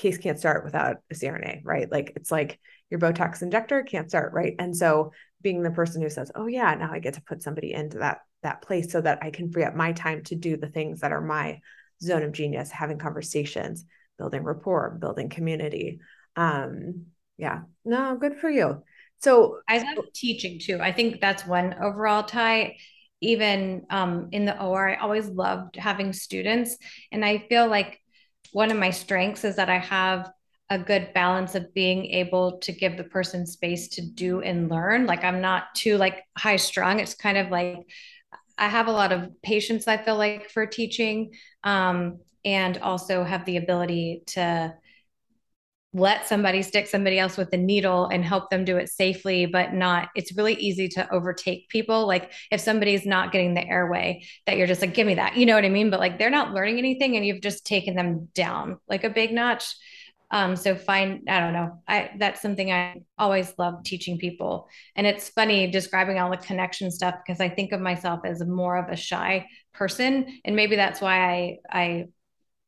case 0.00 0.18
can't 0.18 0.38
start 0.38 0.64
without 0.64 0.96
a 1.10 1.14
CRNA, 1.14 1.60
right? 1.64 1.90
Like 1.90 2.14
it's 2.16 2.30
like 2.30 2.58
your 2.90 2.98
Botox 2.98 3.42
injector 3.42 3.82
can't 3.82 4.08
start, 4.08 4.32
right? 4.32 4.54
And 4.58 4.76
so 4.76 5.12
being 5.42 5.62
the 5.62 5.70
person 5.70 6.02
who 6.02 6.10
says, 6.10 6.32
"Oh 6.34 6.46
yeah, 6.46 6.74
now 6.74 6.90
I 6.92 6.98
get 6.98 7.14
to 7.14 7.22
put 7.22 7.42
somebody 7.42 7.72
into 7.72 7.98
that 7.98 8.22
that 8.42 8.62
place 8.62 8.90
so 8.90 9.00
that 9.00 9.18
I 9.22 9.30
can 9.30 9.52
free 9.52 9.64
up 9.64 9.74
my 9.74 9.92
time 9.92 10.24
to 10.24 10.34
do 10.34 10.56
the 10.56 10.68
things 10.68 11.00
that 11.00 11.12
are 11.12 11.20
my 11.20 11.60
zone 12.02 12.22
of 12.22 12.32
genius, 12.32 12.70
having 12.70 12.98
conversations, 12.98 13.84
building 14.18 14.42
rapport, 14.42 14.98
building 15.00 15.28
community." 15.28 16.00
Um, 16.36 17.06
yeah, 17.36 17.62
no, 17.84 18.16
good 18.16 18.38
for 18.38 18.50
you. 18.50 18.82
So 19.20 19.58
I 19.68 19.78
love 19.78 20.06
teaching 20.14 20.58
too. 20.58 20.78
I 20.80 20.92
think 20.92 21.20
that's 21.20 21.46
one 21.46 21.74
overall 21.80 22.22
tie. 22.24 22.76
Even 23.22 23.84
um, 23.90 24.28
in 24.32 24.46
the 24.46 24.58
OR, 24.58 24.88
I 24.88 24.96
always 24.96 25.28
loved 25.28 25.76
having 25.76 26.14
students, 26.14 26.78
and 27.12 27.22
I 27.22 27.44
feel 27.50 27.68
like 27.68 27.99
one 28.52 28.70
of 28.70 28.76
my 28.78 28.90
strengths 28.90 29.44
is 29.44 29.56
that 29.56 29.70
I 29.70 29.78
have 29.78 30.30
a 30.68 30.78
good 30.78 31.12
balance 31.14 31.54
of 31.54 31.74
being 31.74 32.06
able 32.06 32.58
to 32.58 32.72
give 32.72 32.96
the 32.96 33.04
person 33.04 33.46
space 33.46 33.88
to 33.88 34.02
do 34.02 34.40
and 34.40 34.70
learn. 34.70 35.06
Like 35.06 35.24
I'm 35.24 35.40
not 35.40 35.74
too 35.74 35.96
like 35.96 36.22
high 36.38 36.56
strung. 36.56 37.00
It's 37.00 37.14
kind 37.14 37.38
of 37.38 37.50
like 37.50 37.86
I 38.56 38.68
have 38.68 38.86
a 38.86 38.92
lot 38.92 39.12
of 39.12 39.30
patience. 39.42 39.88
I 39.88 39.96
feel 39.96 40.16
like 40.16 40.50
for 40.50 40.66
teaching, 40.66 41.32
um, 41.64 42.18
and 42.44 42.78
also 42.78 43.22
have 43.24 43.44
the 43.44 43.56
ability 43.58 44.22
to 44.28 44.74
let 45.92 46.28
somebody 46.28 46.62
stick 46.62 46.86
somebody 46.86 47.18
else 47.18 47.36
with 47.36 47.52
a 47.52 47.56
needle 47.56 48.06
and 48.06 48.24
help 48.24 48.48
them 48.48 48.64
do 48.64 48.76
it 48.76 48.88
safely 48.88 49.46
but 49.46 49.72
not 49.72 50.08
it's 50.14 50.36
really 50.36 50.54
easy 50.54 50.88
to 50.88 51.12
overtake 51.12 51.68
people. 51.68 52.06
Like 52.06 52.32
if 52.50 52.60
somebody's 52.60 53.04
not 53.04 53.32
getting 53.32 53.54
the 53.54 53.66
airway 53.66 54.24
that 54.46 54.56
you're 54.56 54.68
just 54.68 54.80
like 54.80 54.94
give 54.94 55.06
me 55.06 55.14
that 55.14 55.36
you 55.36 55.46
know 55.46 55.54
what 55.54 55.64
i 55.64 55.68
mean? 55.68 55.90
But 55.90 56.00
like 56.00 56.18
they're 56.18 56.30
not 56.30 56.54
learning 56.54 56.78
anything 56.78 57.16
and 57.16 57.26
you've 57.26 57.40
just 57.40 57.66
taken 57.66 57.96
them 57.96 58.28
down 58.34 58.78
like 58.88 59.04
a 59.04 59.10
big 59.10 59.32
notch. 59.32 59.64
Um, 60.32 60.54
so 60.54 60.76
find 60.76 61.28
i 61.28 61.40
don't 61.40 61.52
know 61.52 61.82
i 61.88 62.10
that's 62.20 62.40
something 62.40 62.70
i 62.70 63.02
always 63.18 63.52
love 63.58 63.82
teaching 63.82 64.16
people. 64.16 64.68
And 64.94 65.08
it's 65.08 65.28
funny 65.30 65.68
describing 65.68 66.20
all 66.20 66.30
the 66.30 66.36
connection 66.36 66.92
stuff 66.92 67.16
because 67.26 67.40
i 67.40 67.48
think 67.48 67.72
of 67.72 67.80
myself 67.80 68.20
as 68.24 68.40
more 68.44 68.76
of 68.76 68.90
a 68.90 68.96
shy 68.96 69.46
person. 69.74 70.40
And 70.44 70.54
maybe 70.54 70.76
that's 70.76 71.00
why 71.00 71.18
i 71.18 71.56
i 71.68 72.04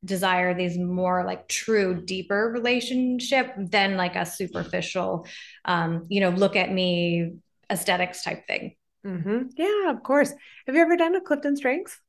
desire 0.04 0.54
these 0.54 0.76
more 0.78 1.24
like 1.24 1.48
true 1.48 1.94
deeper 1.94 2.50
relationship 2.52 3.52
than 3.56 3.96
like 3.96 4.16
a 4.16 4.26
superficial 4.26 5.26
um 5.64 6.04
you 6.08 6.20
know 6.20 6.30
look 6.30 6.56
at 6.56 6.72
me 6.72 7.32
aesthetics 7.70 8.24
type 8.24 8.46
thing 8.46 8.74
mm-hmm. 9.06 9.42
yeah 9.56 9.90
of 9.90 10.02
course 10.02 10.32
have 10.66 10.74
you 10.74 10.82
ever 10.82 10.96
done 10.96 11.14
a 11.14 11.20
clifton 11.20 11.56
strengths 11.56 12.00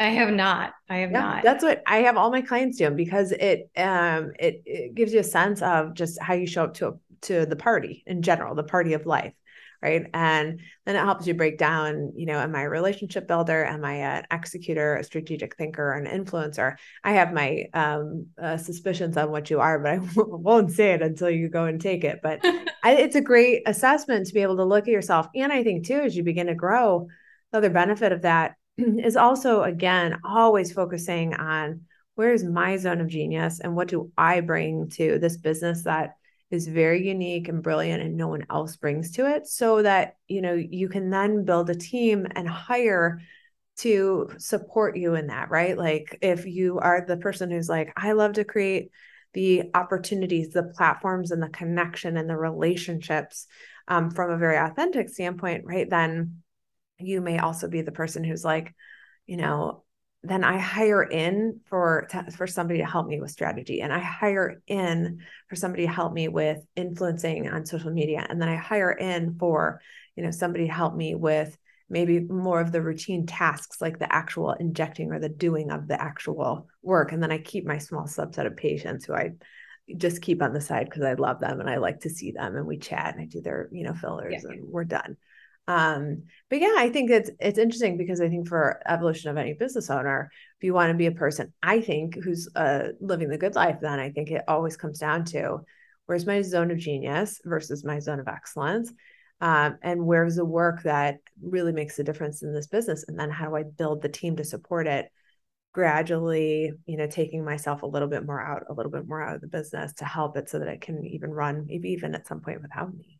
I 0.00 0.10
have 0.10 0.32
not. 0.32 0.74
I 0.88 0.98
have 0.98 1.10
yeah, 1.10 1.20
not. 1.20 1.42
That's 1.42 1.64
what 1.64 1.82
I 1.84 2.02
have 2.02 2.16
all 2.16 2.30
my 2.30 2.40
clients 2.40 2.78
do 2.78 2.88
because 2.90 3.32
it 3.32 3.68
um 3.76 4.30
it, 4.38 4.62
it 4.64 4.94
gives 4.94 5.12
you 5.12 5.18
a 5.18 5.24
sense 5.24 5.60
of 5.60 5.94
just 5.94 6.22
how 6.22 6.34
you 6.34 6.46
show 6.46 6.62
up 6.62 6.74
to 6.74 6.86
a, 6.86 6.92
to 7.22 7.46
the 7.46 7.56
party 7.56 8.04
in 8.06 8.22
general, 8.22 8.54
the 8.54 8.62
party 8.62 8.92
of 8.92 9.06
life 9.06 9.34
right? 9.82 10.06
And 10.12 10.60
then 10.86 10.96
it 10.96 11.00
helps 11.00 11.26
you 11.26 11.34
break 11.34 11.58
down 11.58 12.12
you 12.16 12.26
know 12.26 12.38
am 12.38 12.54
i 12.54 12.62
a 12.62 12.68
relationship 12.68 13.28
builder? 13.28 13.64
Am 13.64 13.84
i 13.84 13.94
an 13.94 14.24
executor 14.30 14.96
a 14.96 15.04
strategic 15.04 15.56
thinker 15.56 15.92
an 15.92 16.06
influencer? 16.06 16.76
I 17.04 17.12
have 17.12 17.32
my 17.32 17.64
um, 17.74 18.26
uh, 18.40 18.56
suspicions 18.56 19.16
on 19.16 19.30
what 19.30 19.50
you 19.50 19.60
are 19.60 19.78
but 19.78 19.92
i 19.92 19.98
won't 20.16 20.72
say 20.72 20.92
it 20.92 21.02
until 21.02 21.30
you 21.30 21.48
go 21.48 21.64
and 21.64 21.80
take 21.80 22.04
it. 22.04 22.20
But 22.22 22.40
I, 22.82 22.94
it's 22.94 23.16
a 23.16 23.20
great 23.20 23.62
assessment 23.66 24.26
to 24.26 24.34
be 24.34 24.42
able 24.42 24.56
to 24.56 24.64
look 24.64 24.84
at 24.84 24.92
yourself. 24.92 25.28
And 25.34 25.52
i 25.52 25.62
think 25.62 25.86
too 25.86 26.00
as 26.00 26.16
you 26.16 26.22
begin 26.22 26.48
to 26.48 26.54
grow 26.54 27.08
the 27.52 27.58
other 27.58 27.70
benefit 27.70 28.12
of 28.12 28.22
that 28.22 28.54
is 28.76 29.16
also 29.16 29.62
again 29.62 30.18
always 30.24 30.72
focusing 30.72 31.34
on 31.34 31.82
where's 32.14 32.44
my 32.44 32.76
zone 32.76 33.00
of 33.00 33.08
genius 33.08 33.60
and 33.60 33.74
what 33.74 33.88
do 33.88 34.10
i 34.16 34.40
bring 34.40 34.88
to 34.90 35.18
this 35.18 35.36
business 35.36 35.84
that 35.84 36.16
is 36.50 36.66
very 36.66 37.06
unique 37.06 37.48
and 37.48 37.62
brilliant 37.62 38.02
and 38.02 38.16
no 38.16 38.28
one 38.28 38.46
else 38.50 38.76
brings 38.76 39.12
to 39.12 39.26
it 39.26 39.46
so 39.46 39.82
that 39.82 40.16
you 40.26 40.40
know 40.40 40.54
you 40.54 40.88
can 40.88 41.10
then 41.10 41.44
build 41.44 41.68
a 41.68 41.74
team 41.74 42.26
and 42.34 42.48
hire 42.48 43.20
to 43.76 44.28
support 44.38 44.96
you 44.96 45.14
in 45.14 45.28
that 45.28 45.50
right? 45.50 45.78
Like 45.78 46.18
if 46.20 46.46
you 46.46 46.78
are 46.78 47.04
the 47.06 47.16
person 47.16 47.50
who's 47.50 47.68
like 47.68 47.92
i 47.96 48.12
love 48.12 48.34
to 48.34 48.44
create 48.44 48.90
the 49.34 49.64
opportunities 49.74 50.50
the 50.50 50.62
platforms 50.62 51.30
and 51.30 51.42
the 51.42 51.48
connection 51.48 52.16
and 52.16 52.28
the 52.28 52.36
relationships 52.36 53.46
um, 53.86 54.10
from 54.10 54.30
a 54.30 54.38
very 54.38 54.56
authentic 54.56 55.08
standpoint 55.08 55.64
right 55.64 55.88
then 55.90 56.42
you 56.98 57.20
may 57.20 57.38
also 57.38 57.68
be 57.68 57.82
the 57.82 57.92
person 57.92 58.24
who's 58.24 58.44
like 58.44 58.74
you 59.26 59.36
know 59.36 59.84
then 60.22 60.42
I 60.42 60.58
hire 60.58 61.02
in 61.02 61.60
for 61.66 62.08
for 62.36 62.46
somebody 62.46 62.80
to 62.80 62.86
help 62.86 63.06
me 63.06 63.20
with 63.20 63.30
strategy, 63.30 63.80
and 63.82 63.92
I 63.92 64.00
hire 64.00 64.60
in 64.66 65.20
for 65.48 65.56
somebody 65.56 65.86
to 65.86 65.92
help 65.92 66.12
me 66.12 66.28
with 66.28 66.58
influencing 66.74 67.48
on 67.48 67.66
social 67.66 67.92
media, 67.92 68.26
and 68.28 68.40
then 68.40 68.48
I 68.48 68.56
hire 68.56 68.90
in 68.90 69.36
for 69.38 69.80
you 70.16 70.24
know 70.24 70.32
somebody 70.32 70.66
to 70.66 70.72
help 70.72 70.94
me 70.94 71.14
with 71.14 71.56
maybe 71.88 72.20
more 72.20 72.60
of 72.60 72.72
the 72.72 72.82
routine 72.82 73.26
tasks 73.26 73.80
like 73.80 73.98
the 73.98 74.12
actual 74.12 74.52
injecting 74.52 75.12
or 75.12 75.20
the 75.20 75.28
doing 75.28 75.70
of 75.70 75.86
the 75.86 76.00
actual 76.00 76.66
work, 76.82 77.12
and 77.12 77.22
then 77.22 77.30
I 77.30 77.38
keep 77.38 77.64
my 77.64 77.78
small 77.78 78.04
subset 78.04 78.46
of 78.46 78.56
patients 78.56 79.04
who 79.04 79.14
I 79.14 79.34
just 79.96 80.20
keep 80.20 80.42
on 80.42 80.52
the 80.52 80.60
side 80.60 80.84
because 80.86 81.04
I 81.04 81.14
love 81.14 81.40
them 81.40 81.60
and 81.60 81.70
I 81.70 81.76
like 81.76 82.00
to 82.00 82.10
see 82.10 82.32
them 82.32 82.56
and 82.56 82.66
we 82.66 82.76
chat 82.76 83.14
and 83.14 83.22
I 83.22 83.24
do 83.24 83.40
their 83.40 83.68
you 83.72 83.84
know 83.84 83.94
fillers 83.94 84.42
yeah. 84.42 84.50
and 84.50 84.68
we're 84.68 84.84
done. 84.84 85.16
Um, 85.68 86.22
but 86.48 86.60
yeah, 86.60 86.74
I 86.78 86.88
think 86.88 87.10
it's 87.10 87.30
it's 87.38 87.58
interesting 87.58 87.98
because 87.98 88.22
I 88.22 88.30
think 88.30 88.48
for 88.48 88.80
evolution 88.86 89.30
of 89.30 89.36
any 89.36 89.52
business 89.52 89.90
owner, 89.90 90.30
if 90.58 90.64
you 90.64 90.72
want 90.72 90.90
to 90.90 90.96
be 90.96 91.06
a 91.06 91.12
person, 91.12 91.52
I 91.62 91.82
think 91.82 92.16
who's 92.16 92.48
uh, 92.56 92.88
living 93.00 93.28
the 93.28 93.36
good 93.36 93.54
life, 93.54 93.76
then 93.82 94.00
I 94.00 94.10
think 94.10 94.30
it 94.30 94.44
always 94.48 94.78
comes 94.78 94.98
down 94.98 95.26
to 95.26 95.58
where's 96.06 96.24
my 96.24 96.40
zone 96.40 96.70
of 96.70 96.78
genius 96.78 97.40
versus 97.44 97.84
my 97.84 97.98
zone 97.98 98.18
of 98.18 98.28
excellence, 98.28 98.90
um, 99.42 99.76
and 99.82 100.06
where's 100.06 100.36
the 100.36 100.44
work 100.44 100.82
that 100.84 101.18
really 101.42 101.72
makes 101.72 101.98
a 101.98 102.04
difference 102.04 102.42
in 102.42 102.54
this 102.54 102.66
business, 102.66 103.04
and 103.06 103.20
then 103.20 103.30
how 103.30 103.50
do 103.50 103.56
I 103.56 103.64
build 103.64 104.00
the 104.00 104.08
team 104.08 104.36
to 104.36 104.44
support 104.44 104.86
it 104.86 105.12
gradually 105.74 106.72
you 106.86 106.96
know 106.96 107.06
taking 107.06 107.44
myself 107.44 107.82
a 107.82 107.86
little 107.86 108.08
bit 108.08 108.24
more 108.24 108.40
out 108.40 108.64
a 108.70 108.72
little 108.72 108.90
bit 108.90 109.06
more 109.06 109.22
out 109.22 109.34
of 109.34 109.42
the 109.42 109.46
business 109.46 109.92
to 109.92 110.04
help 110.04 110.36
it 110.36 110.48
so 110.48 110.58
that 110.58 110.66
it 110.66 110.80
can 110.80 111.04
even 111.06 111.30
run 111.30 111.66
maybe 111.66 111.90
even 111.90 112.14
at 112.14 112.26
some 112.26 112.40
point 112.40 112.62
without 112.62 112.92
me 112.92 113.17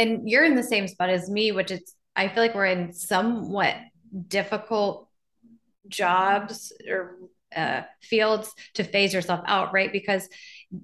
and 0.00 0.28
you're 0.28 0.44
in 0.44 0.56
the 0.56 0.62
same 0.62 0.88
spot 0.88 1.10
as 1.10 1.28
me, 1.28 1.52
which 1.52 1.70
is 1.70 1.94
I 2.16 2.28
feel 2.28 2.42
like 2.42 2.54
we're 2.54 2.66
in 2.66 2.92
somewhat 2.92 3.76
difficult 4.26 5.08
jobs 5.88 6.72
or 6.88 7.16
uh, 7.54 7.82
fields 8.00 8.52
to 8.74 8.84
phase 8.84 9.12
yourself 9.12 9.40
out, 9.46 9.72
right? 9.72 9.92
Because 9.92 10.28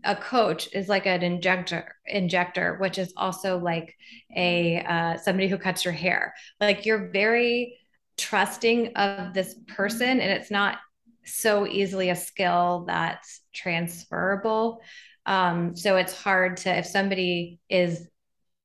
a 0.04 0.16
coach 0.16 0.68
is 0.72 0.88
like 0.88 1.06
an 1.06 1.22
injector, 1.22 1.94
injector, 2.06 2.76
which 2.78 2.98
is 2.98 3.14
also 3.16 3.58
like 3.58 3.94
a 4.36 4.80
uh, 4.80 5.16
somebody 5.16 5.48
who 5.48 5.58
cuts 5.58 5.84
your 5.84 5.94
hair. 5.94 6.34
Like 6.60 6.84
you're 6.84 7.08
very 7.10 7.78
trusting 8.18 8.96
of 8.96 9.32
this 9.32 9.54
person, 9.66 10.20
and 10.20 10.30
it's 10.30 10.50
not 10.50 10.78
so 11.24 11.66
easily 11.66 12.10
a 12.10 12.16
skill 12.16 12.84
that's 12.86 13.40
transferable. 13.54 14.80
Um, 15.24 15.74
so 15.74 15.96
it's 15.96 16.20
hard 16.20 16.58
to 16.58 16.76
if 16.76 16.86
somebody 16.86 17.58
is 17.68 18.08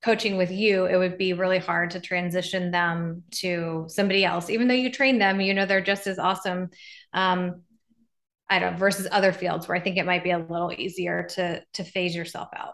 coaching 0.03 0.37
with 0.37 0.51
you, 0.51 0.85
it 0.85 0.97
would 0.97 1.17
be 1.17 1.33
really 1.33 1.59
hard 1.59 1.91
to 1.91 1.99
transition 1.99 2.71
them 2.71 3.23
to 3.31 3.85
somebody 3.87 4.25
else, 4.25 4.49
even 4.49 4.67
though 4.67 4.73
you 4.73 4.91
train 4.91 5.19
them, 5.19 5.39
you 5.39 5.53
know, 5.53 5.65
they're 5.65 5.81
just 5.81 6.07
as 6.07 6.17
awesome. 6.17 6.69
Um, 7.13 7.61
I 8.49 8.59
don't 8.59 8.77
versus 8.77 9.07
other 9.11 9.31
fields 9.31 9.67
where 9.67 9.77
I 9.77 9.79
think 9.79 9.97
it 9.97 10.05
might 10.05 10.23
be 10.23 10.31
a 10.31 10.39
little 10.39 10.73
easier 10.73 11.27
to 11.35 11.63
to 11.73 11.83
phase 11.83 12.15
yourself 12.15 12.49
out. 12.55 12.73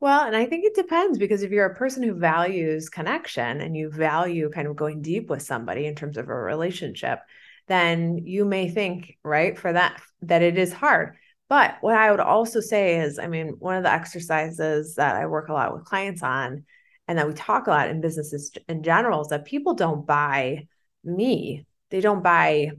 Well, 0.00 0.24
and 0.24 0.36
I 0.36 0.46
think 0.46 0.64
it 0.64 0.74
depends 0.74 1.18
because 1.18 1.42
if 1.42 1.50
you're 1.50 1.66
a 1.66 1.74
person 1.74 2.02
who 2.02 2.14
values 2.14 2.88
connection 2.88 3.60
and 3.60 3.76
you 3.76 3.90
value 3.90 4.48
kind 4.48 4.68
of 4.68 4.76
going 4.76 5.02
deep 5.02 5.28
with 5.28 5.42
somebody 5.42 5.86
in 5.86 5.96
terms 5.96 6.16
of 6.16 6.28
a 6.28 6.34
relationship, 6.34 7.18
then 7.66 8.18
you 8.18 8.44
may 8.44 8.68
think, 8.68 9.18
right, 9.24 9.58
for 9.58 9.72
that 9.72 10.00
that 10.22 10.42
it 10.42 10.56
is 10.56 10.72
hard. 10.72 11.16
But 11.48 11.76
what 11.80 11.94
I 11.94 12.10
would 12.10 12.20
also 12.20 12.60
say 12.60 13.00
is, 13.00 13.18
I 13.18 13.26
mean, 13.26 13.56
one 13.58 13.76
of 13.76 13.82
the 13.82 13.92
exercises 13.92 14.94
that 14.96 15.16
I 15.16 15.26
work 15.26 15.48
a 15.48 15.52
lot 15.52 15.74
with 15.74 15.84
clients 15.84 16.22
on 16.22 16.64
and 17.08 17.18
that 17.18 17.26
we 17.26 17.32
talk 17.32 17.66
a 17.66 17.70
lot 17.70 17.88
in 17.88 18.00
businesses 18.00 18.52
in 18.68 18.82
general 18.82 19.22
is 19.22 19.28
that 19.28 19.46
people 19.46 19.74
don't 19.74 20.06
buy 20.06 20.68
me. 21.02 21.66
They 21.90 22.00
don't 22.00 22.22
buy, 22.22 22.70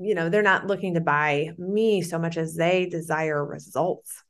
you 0.00 0.14
know, 0.14 0.28
they're 0.28 0.42
not 0.42 0.66
looking 0.66 0.94
to 0.94 1.00
buy 1.00 1.52
me 1.56 2.02
so 2.02 2.18
much 2.18 2.36
as 2.36 2.54
they 2.54 2.86
desire 2.86 3.44
results. 3.44 4.22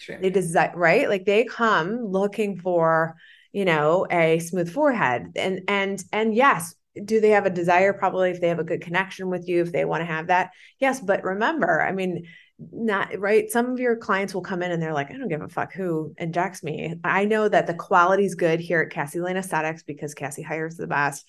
True. 0.00 0.18
They 0.20 0.30
desire, 0.30 0.72
right? 0.74 1.08
Like 1.08 1.26
they 1.26 1.44
come 1.44 2.06
looking 2.06 2.58
for, 2.58 3.16
you 3.52 3.66
know, 3.66 4.06
a 4.10 4.38
smooth 4.38 4.72
forehead. 4.72 5.32
And 5.36 5.60
and 5.68 6.02
and 6.10 6.34
yes, 6.34 6.74
do 7.04 7.20
they 7.20 7.30
have 7.30 7.46
a 7.46 7.50
desire 7.50 7.92
probably 7.92 8.30
if 8.30 8.40
they 8.40 8.48
have 8.48 8.58
a 8.58 8.64
good 8.64 8.82
connection 8.82 9.28
with 9.28 9.48
you 9.48 9.62
if 9.62 9.72
they 9.72 9.84
want 9.84 10.02
to 10.02 10.04
have 10.06 10.26
that 10.26 10.50
yes 10.78 11.00
but 11.00 11.24
remember 11.24 11.80
i 11.80 11.90
mean 11.90 12.26
not 12.58 13.18
right. 13.18 13.50
Some 13.50 13.70
of 13.70 13.80
your 13.80 13.96
clients 13.96 14.34
will 14.34 14.42
come 14.42 14.62
in 14.62 14.70
and 14.70 14.82
they're 14.82 14.92
like, 14.92 15.10
I 15.10 15.16
don't 15.16 15.28
give 15.28 15.42
a 15.42 15.48
fuck 15.48 15.72
who 15.72 16.14
injects 16.18 16.62
me. 16.62 16.94
I 17.04 17.24
know 17.24 17.48
that 17.48 17.66
the 17.66 17.74
quality 17.74 18.24
is 18.24 18.34
good 18.34 18.60
here 18.60 18.80
at 18.80 18.90
Cassie 18.90 19.20
Lane 19.20 19.36
Aesthetics 19.36 19.82
because 19.82 20.14
Cassie 20.14 20.42
hires 20.42 20.76
the 20.76 20.86
best 20.86 21.26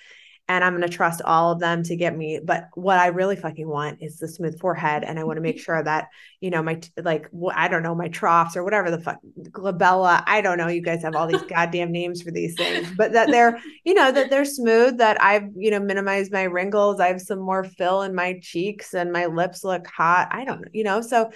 and 0.49 0.61
I'm 0.61 0.73
going 0.73 0.87
to 0.87 0.93
trust 0.93 1.21
all 1.23 1.53
of 1.53 1.59
them 1.59 1.83
to 1.83 1.95
get 1.95 2.17
me. 2.17 2.39
But 2.43 2.67
what 2.73 2.99
I 2.99 3.07
really 3.07 3.37
fucking 3.37 3.67
want 3.67 4.01
is 4.01 4.17
the 4.17 4.27
smooth 4.27 4.59
forehead. 4.59 5.03
And 5.03 5.17
I 5.17 5.23
want 5.23 5.37
to 5.37 5.41
make 5.41 5.59
sure 5.63 5.81
that, 5.81 6.09
you 6.41 6.49
know, 6.49 6.61
my, 6.61 6.81
like, 6.97 7.29
I 7.55 7.69
don't 7.69 7.83
know, 7.83 7.95
my 7.95 8.09
troughs 8.09 8.57
or 8.57 8.63
whatever 8.63 8.91
the 8.91 8.99
fuck, 8.99 9.19
glabella, 9.51 10.21
I 10.27 10.41
don't 10.41 10.57
know. 10.57 10.67
You 10.67 10.81
guys 10.81 11.01
have 11.03 11.15
all 11.15 11.27
these 11.27 11.41
goddamn 11.43 11.91
names 11.91 12.21
for 12.21 12.31
these 12.31 12.55
things, 12.55 12.91
but 12.97 13.13
that 13.13 13.29
they're, 13.29 13.59
you 13.85 13.93
know, 13.93 14.11
that 14.11 14.29
they're 14.29 14.43
smooth, 14.43 14.97
that 14.97 15.21
I've, 15.21 15.49
you 15.55 15.71
know, 15.71 15.79
minimized 15.79 16.33
my 16.33 16.43
wrinkles. 16.43 16.99
I 16.99 17.07
have 17.07 17.21
some 17.21 17.39
more 17.39 17.63
fill 17.63 18.01
in 18.01 18.13
my 18.13 18.39
cheeks 18.41 18.93
and 18.93 19.13
my 19.13 19.27
lips 19.27 19.63
look 19.63 19.87
hot. 19.87 20.27
I 20.31 20.43
don't 20.43 20.61
know, 20.61 20.67
you 20.73 20.83
know, 20.83 20.99
so, 20.99 21.31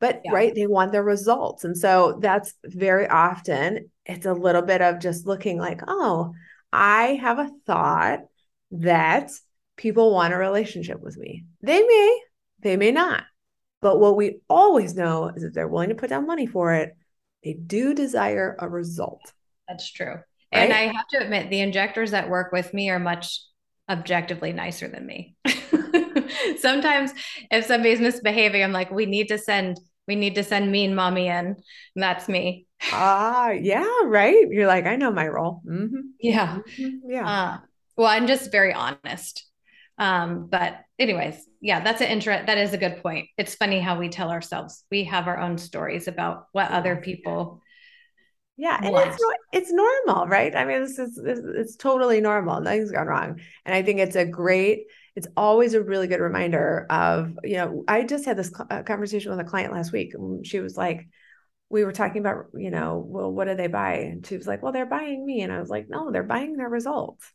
but 0.00 0.20
yeah. 0.24 0.32
right, 0.32 0.54
they 0.54 0.66
want 0.66 0.92
their 0.92 1.02
results. 1.02 1.64
And 1.64 1.76
so 1.76 2.18
that's 2.20 2.54
very 2.64 3.08
often 3.08 3.90
it's 4.04 4.26
a 4.26 4.34
little 4.34 4.62
bit 4.62 4.82
of 4.82 4.98
just 4.98 5.26
looking 5.26 5.58
like, 5.58 5.80
oh, 5.88 6.34
I 6.72 7.18
have 7.20 7.38
a 7.38 7.50
thought 7.66 8.20
that 8.72 9.30
people 9.76 10.12
want 10.12 10.34
a 10.34 10.36
relationship 10.36 11.00
with 11.00 11.16
me. 11.16 11.44
They 11.62 11.82
may, 11.82 12.20
they 12.60 12.76
may 12.76 12.92
not. 12.92 13.24
But 13.80 13.98
what 13.98 14.16
we 14.16 14.40
always 14.48 14.94
know 14.94 15.30
is 15.34 15.42
that 15.42 15.54
they're 15.54 15.68
willing 15.68 15.88
to 15.88 15.94
put 15.94 16.10
down 16.10 16.26
money 16.26 16.46
for 16.46 16.74
it, 16.74 16.94
they 17.42 17.54
do 17.54 17.94
desire 17.94 18.56
a 18.58 18.68
result. 18.68 19.32
That's 19.66 19.90
true. 19.90 20.16
Right? 20.52 20.64
And 20.64 20.72
I 20.72 20.92
have 20.92 21.08
to 21.12 21.18
admit, 21.18 21.48
the 21.48 21.60
injectors 21.60 22.10
that 22.10 22.28
work 22.28 22.52
with 22.52 22.74
me 22.74 22.90
are 22.90 22.98
much 22.98 23.40
objectively 23.88 24.52
nicer 24.52 24.88
than 24.88 25.06
me. 25.06 25.36
Sometimes 26.58 27.12
if 27.50 27.64
somebody's 27.64 28.00
misbehaving, 28.00 28.62
I'm 28.62 28.72
like, 28.72 28.90
we 28.90 29.06
need 29.06 29.28
to 29.28 29.38
send, 29.38 29.80
we 30.06 30.16
need 30.16 30.34
to 30.34 30.44
send 30.44 30.70
mean 30.70 30.94
mommy 30.94 31.28
in. 31.28 31.46
And 31.46 31.56
that's 31.96 32.28
me. 32.28 32.66
Ah, 32.92 33.50
yeah, 33.50 33.86
right. 34.04 34.46
You're 34.50 34.66
like, 34.66 34.86
I 34.86 34.96
know 34.96 35.10
my 35.10 35.28
role. 35.28 35.62
Mm-hmm. 35.66 36.00
Yeah. 36.20 36.58
Mm-hmm. 36.78 37.10
Yeah. 37.10 37.28
Uh, 37.28 37.58
well, 38.00 38.08
I'm 38.08 38.26
just 38.26 38.50
very 38.50 38.72
honest. 38.72 39.44
Um, 39.98 40.46
but 40.50 40.78
anyways, 40.98 41.46
yeah, 41.60 41.84
that's 41.84 42.00
an 42.00 42.06
interest. 42.06 42.46
That 42.46 42.56
is 42.56 42.72
a 42.72 42.78
good 42.78 43.02
point. 43.02 43.28
It's 43.36 43.56
funny 43.56 43.78
how 43.78 43.98
we 43.98 44.08
tell 44.08 44.30
ourselves. 44.30 44.84
We 44.90 45.04
have 45.04 45.28
our 45.28 45.38
own 45.38 45.58
stories 45.58 46.08
about 46.08 46.46
what 46.52 46.70
other 46.70 46.96
people. 46.96 47.60
Yeah, 48.56 48.78
and 48.82 48.92
want. 48.92 49.08
it's 49.08 49.22
it's 49.52 49.70
normal, 49.70 50.26
right? 50.28 50.56
I 50.56 50.64
mean, 50.64 50.80
this 50.80 50.98
is 50.98 51.18
it's, 51.22 51.42
it's 51.44 51.76
totally 51.76 52.22
normal. 52.22 52.62
Nothing's 52.62 52.90
gone 52.90 53.06
wrong, 53.06 53.38
and 53.66 53.74
I 53.74 53.82
think 53.82 53.98
it's 53.98 54.16
a 54.16 54.24
great. 54.24 54.86
It's 55.14 55.28
always 55.36 55.74
a 55.74 55.82
really 55.82 56.06
good 56.06 56.20
reminder 56.20 56.86
of 56.88 57.38
you 57.44 57.58
know. 57.58 57.84
I 57.86 58.04
just 58.04 58.24
had 58.24 58.38
this 58.38 58.48
conversation 58.48 59.30
with 59.30 59.40
a 59.40 59.50
client 59.50 59.74
last 59.74 59.92
week. 59.92 60.14
And 60.14 60.46
she 60.46 60.60
was 60.60 60.74
like, 60.74 61.06
we 61.68 61.84
were 61.84 61.92
talking 61.92 62.20
about 62.20 62.46
you 62.54 62.70
know, 62.70 63.04
well, 63.06 63.30
what 63.30 63.46
do 63.46 63.56
they 63.56 63.66
buy? 63.66 63.96
And 63.96 64.26
she 64.26 64.38
was 64.38 64.46
like, 64.46 64.62
well, 64.62 64.72
they're 64.72 64.86
buying 64.86 65.26
me, 65.26 65.42
and 65.42 65.52
I 65.52 65.60
was 65.60 65.68
like, 65.68 65.90
no, 65.90 66.10
they're 66.10 66.22
buying 66.22 66.56
their 66.56 66.70
results 66.70 67.30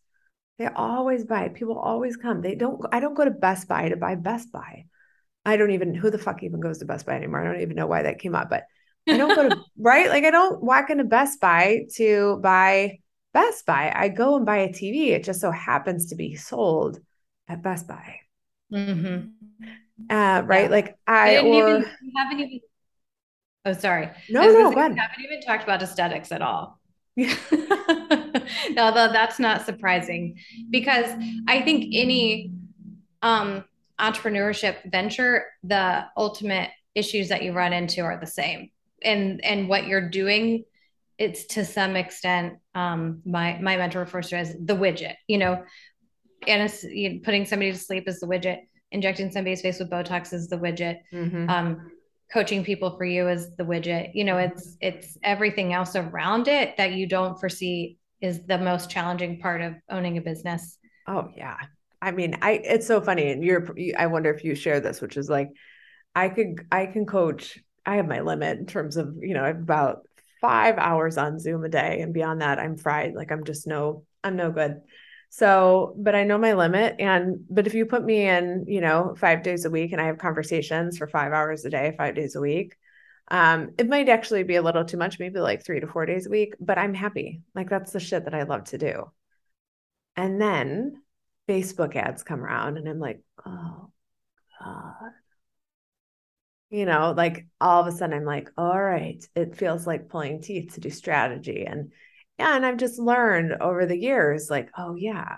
they 0.58 0.68
always 0.68 1.26
buy. 1.26 1.50
People 1.50 1.78
always 1.78 2.16
come. 2.16 2.42
They 2.42 2.56
don't. 2.56 2.82
I 2.92 3.00
don't 3.00 3.14
go 3.14 3.26
to 3.26 3.32
Best 3.32 3.68
Buy 3.68 3.90
to 3.90 3.98
buy 3.98 4.16
Best 4.16 4.52
Buy. 4.52 4.86
I 5.46 5.58
don't 5.58 5.72
even 5.72 5.94
who 5.94 6.10
the 6.10 6.18
fuck 6.18 6.44
even 6.44 6.60
goes 6.60 6.80
to 6.80 6.86
Best 6.86 7.06
Buy 7.06 7.16
anymore. 7.16 7.42
I 7.42 7.46
don't 7.46 7.62
even 7.62 7.76
know 7.76 7.88
why 7.88 8.04
that 8.04 8.20
came 8.20 8.36
up, 8.36 8.50
but 8.50 8.64
I 9.08 9.18
don't 9.18 9.36
go 9.36 9.50
to 9.50 9.62
right. 9.78 10.10
Like 10.10 10.24
I 10.24 10.32
don't 10.32 10.64
walk 10.64 10.90
into 10.90 11.04
Best 11.04 11.42
Buy 11.42 11.82
to 11.96 12.40
buy 12.42 13.00
Best 13.34 13.66
Buy. 13.66 13.92
I 13.94 14.08
go 14.08 14.38
and 14.38 14.46
buy 14.46 14.58
a 14.58 14.70
TV. 14.70 15.10
It 15.10 15.24
just 15.24 15.42
so 15.42 15.52
happens 15.52 16.08
to 16.08 16.16
be 16.16 16.36
sold 16.36 17.00
at 17.50 17.62
Best 17.62 17.88
Buy. 17.88 18.20
Mm-hmm. 18.74 19.28
Uh, 20.10 20.42
right. 20.46 20.64
Yeah. 20.64 20.70
Like 20.70 20.98
I, 21.06 21.38
I 21.38 21.42
or 21.42 21.70
even, 21.70 21.92
haven't 22.16 22.40
even. 22.40 22.60
Oh, 23.66 23.74
sorry. 23.74 24.10
No, 24.30 24.42
no, 24.42 24.72
go 24.72 24.80
ahead. 24.80 24.98
haven't 24.98 25.24
even 25.24 25.42
talked 25.42 25.64
about 25.64 25.82
aesthetics 25.82 26.32
at 26.32 26.42
all. 26.42 26.80
Although 28.78 29.12
that's 29.12 29.40
not 29.40 29.66
surprising 29.66 30.38
because 30.70 31.10
I 31.48 31.62
think 31.62 31.94
any 31.94 32.52
um, 33.22 33.64
entrepreneurship 34.00 34.92
venture, 34.92 35.46
the 35.64 36.06
ultimate 36.18 36.72
issues 36.94 37.30
that 37.30 37.44
you 37.44 37.54
run 37.54 37.74
into 37.74 38.02
are 38.02 38.20
the 38.20 38.28
same. 38.28 38.70
And 39.02 39.44
and 39.44 39.70
what 39.70 39.88
you're 39.88 40.10
doing, 40.10 40.64
it's 41.18 41.46
to 41.48 41.66
some 41.66 41.96
extent, 41.96 42.56
um, 42.74 43.22
my 43.26 43.60
my 43.62 43.78
mentor 43.78 44.02
refers 44.02 44.30
to 44.30 44.38
as 44.38 44.54
the 44.54 44.76
widget, 44.76 45.16
you 45.28 45.38
know, 45.38 45.64
and 46.48 46.74
you 46.84 47.10
know, 47.10 47.20
putting 47.24 47.46
somebody 47.46 47.72
to 47.72 47.78
sleep 47.78 48.08
is 48.08 48.20
the 48.20 48.28
widget, 48.28 48.60
injecting 48.92 49.32
somebody's 49.32 49.62
face 49.62 49.80
with 49.80 49.90
Botox 49.90 50.34
is 50.34 50.48
the 50.48 50.58
widget. 50.58 51.00
Mm-hmm. 51.14 51.50
Um, 51.50 51.92
coaching 52.36 52.66
people 52.66 52.98
for 52.98 53.06
you 53.06 53.30
is 53.30 53.56
the 53.56 53.64
widget. 53.64 54.12
You 54.14 54.26
know 54.26 54.38
it's 54.38 54.76
it's 54.82 55.18
everything 55.24 55.72
else 55.72 55.96
around 55.96 56.50
it 56.50 56.76
that 56.76 56.92
you 56.92 57.08
don't 57.08 57.40
foresee 57.40 57.98
is 58.20 58.44
the 58.46 58.58
most 58.58 58.90
challenging 58.90 59.40
part 59.40 59.62
of 59.62 59.76
owning 59.90 60.18
a 60.18 60.22
business. 60.22 60.78
Oh 61.08 61.30
yeah. 61.38 61.56
I 62.02 62.12
mean 62.12 62.38
i 62.42 62.52
it's 62.52 62.86
so 62.86 63.00
funny 63.00 63.32
and 63.32 63.44
you're 63.44 63.66
i 63.98 64.06
wonder 64.08 64.32
if 64.32 64.44
you 64.44 64.54
share 64.54 64.80
this 64.80 65.02
which 65.02 65.18
is 65.18 65.28
like 65.28 65.50
i 66.14 66.30
could 66.30 66.64
i 66.72 66.86
can 66.86 67.06
coach 67.08 67.58
i 67.84 67.96
have 67.96 68.08
my 68.08 68.20
limit 68.20 68.60
in 68.60 68.68
terms 68.68 68.98
of 68.98 69.16
you 69.22 69.34
know 69.34 69.46
about 69.46 70.06
five 70.40 70.78
hours 70.78 71.18
on 71.18 71.40
zoom 71.40 71.64
a 71.64 71.70
day 71.70 72.02
and 72.02 72.14
beyond 72.14 72.42
that 72.42 72.60
i'm 72.60 72.78
fried 72.78 73.16
like 73.16 73.32
i'm 73.32 73.44
just 73.44 73.66
no 73.66 74.04
i'm 74.24 74.36
no 74.36 74.52
good 74.52 74.82
so, 75.38 75.94
but 75.98 76.16
I 76.16 76.24
know 76.24 76.38
my 76.38 76.54
limit. 76.54 76.96
And, 76.98 77.46
but 77.50 77.68
if 77.68 77.74
you 77.74 77.86
put 77.86 78.06
me 78.06 78.26
in, 78.26 78.64
you 78.70 78.80
know, 78.80 79.16
five 79.18 79.44
days 79.44 79.66
a 79.66 79.70
week 79.70 79.92
and 79.92 80.00
I 80.00 80.06
have 80.06 80.18
conversations 80.18 80.98
for 80.98 81.08
five 81.08 81.34
hours 81.34 81.66
a 81.66 81.70
day, 81.70 81.94
five 81.98 82.16
days 82.16 82.38
a 82.38 82.40
week, 82.40 82.78
um, 83.30 83.72
it 83.78 83.90
might 83.90 84.08
actually 84.08 84.44
be 84.44 84.56
a 84.56 84.62
little 84.62 84.86
too 84.86 84.96
much, 84.96 85.20
maybe 85.20 85.42
like 85.42 85.66
three 85.66 85.82
to 85.82 85.88
four 85.88 86.06
days 86.06 86.26
a 86.26 86.30
week, 86.30 86.56
but 86.62 86.78
I'm 86.78 86.94
happy. 86.94 87.42
Like 87.54 87.70
that's 87.70 87.92
the 87.92 88.00
shit 88.00 88.24
that 88.24 88.34
I 88.34 88.44
love 88.44 88.64
to 88.66 88.78
do. 88.78 89.12
And 90.16 90.40
then 90.40 91.02
Facebook 91.50 91.98
ads 91.98 92.24
come 92.24 92.42
around 92.42 92.78
and 92.78 92.88
I'm 92.88 93.00
like, 93.00 93.22
oh 93.46 93.92
God. 94.62 95.12
You 96.70 96.86
know, 96.86 97.14
like 97.16 97.46
all 97.60 97.82
of 97.82 97.88
a 97.88 97.92
sudden 97.92 98.16
I'm 98.16 98.24
like, 98.24 98.52
all 98.58 98.82
right, 98.82 99.22
it 99.36 99.58
feels 99.58 99.86
like 99.86 100.08
pulling 100.08 100.42
teeth 100.42 100.76
to 100.76 100.80
do 100.80 100.90
strategy. 100.90 101.66
And 101.66 101.92
yeah 102.40 102.56
and 102.56 102.66
i've 102.66 102.78
just 102.78 103.00
learned 103.00 103.54
over 103.62 103.86
the 103.86 103.98
years 103.98 104.50
like 104.50 104.70
oh 104.78 104.96
yeah 104.96 105.38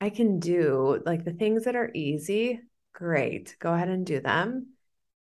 i 0.00 0.10
can 0.10 0.38
do 0.38 1.00
like 1.04 1.24
the 1.24 1.32
things 1.32 1.64
that 1.64 1.76
are 1.76 1.90
easy 1.94 2.60
great 2.92 3.56
go 3.58 3.72
ahead 3.72 3.88
and 3.88 4.06
do 4.06 4.20
them 4.20 4.68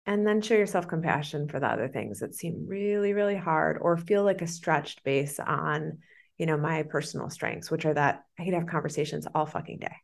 and 0.06 0.24
then 0.24 0.40
show 0.40 0.54
yourself 0.54 0.86
compassion 0.86 1.48
for 1.48 1.58
the 1.58 1.66
other 1.66 1.88
things 1.88 2.20
that 2.20 2.34
seem 2.34 2.66
really 2.66 3.12
really 3.12 3.36
hard 3.36 3.78
or 3.80 3.96
feel 3.96 4.22
like 4.24 4.42
a 4.42 4.46
stretched 4.46 5.02
base 5.04 5.38
on 5.40 5.98
you 6.38 6.46
know 6.46 6.56
my 6.56 6.82
personal 6.84 7.30
strengths 7.30 7.70
which 7.70 7.84
are 7.84 7.94
that 7.94 8.24
i 8.38 8.44
could 8.44 8.54
have 8.54 8.66
conversations 8.66 9.26
all 9.34 9.46
fucking 9.46 9.78
day. 9.78 9.94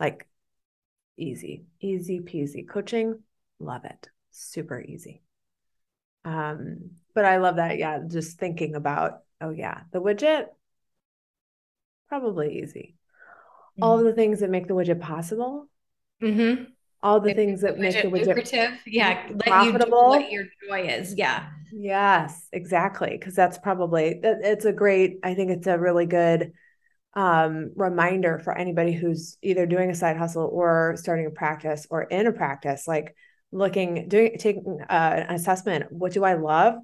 Like 0.00 0.26
easy 1.16 1.64
easy 1.80 2.20
peasy. 2.20 2.68
Coaching 2.68 3.20
love 3.60 3.84
it. 3.84 4.08
Super 4.30 4.80
easy. 4.80 5.22
Um 6.24 6.90
but 7.14 7.24
i 7.24 7.36
love 7.36 7.56
that 7.56 7.78
yeah 7.78 8.00
just 8.06 8.38
thinking 8.38 8.74
about 8.74 9.20
Oh 9.40 9.50
yeah, 9.50 9.80
the 9.92 10.00
widget 10.00 10.46
probably 12.08 12.60
easy. 12.62 12.96
Mm-hmm. 13.72 13.82
All 13.82 13.98
the 13.98 14.12
things 14.12 14.40
that 14.40 14.50
make 14.50 14.68
the 14.68 14.74
widget 14.74 15.00
possible. 15.00 15.68
Mm-hmm. 16.22 16.64
All 17.02 17.20
the 17.20 17.34
things 17.34 17.60
that 17.62 17.78
make 17.78 18.00
the 18.00 18.08
widget 18.08 18.28
lucrative. 18.28 18.70
Yeah, 18.86 19.28
profitable. 19.40 20.08
what 20.08 20.30
your 20.30 20.44
joy 20.66 20.86
is. 20.88 21.14
Yeah. 21.14 21.48
Yes, 21.72 22.48
exactly. 22.52 23.10
Because 23.10 23.34
that's 23.34 23.58
probably 23.58 24.20
that, 24.22 24.38
it's 24.42 24.64
a 24.64 24.72
great. 24.72 25.18
I 25.22 25.34
think 25.34 25.50
it's 25.50 25.66
a 25.66 25.78
really 25.78 26.06
good 26.06 26.52
um, 27.14 27.72
reminder 27.74 28.38
for 28.38 28.56
anybody 28.56 28.92
who's 28.92 29.36
either 29.42 29.66
doing 29.66 29.90
a 29.90 29.94
side 29.94 30.16
hustle 30.16 30.48
or 30.50 30.94
starting 30.96 31.26
a 31.26 31.30
practice 31.30 31.86
or 31.90 32.02
in 32.02 32.26
a 32.26 32.32
practice. 32.32 32.86
Like 32.86 33.14
looking, 33.50 34.08
doing, 34.08 34.36
taking 34.38 34.78
uh, 34.88 35.24
an 35.28 35.34
assessment. 35.34 35.90
What 35.90 36.12
do 36.12 36.24
I 36.24 36.34
love? 36.34 36.76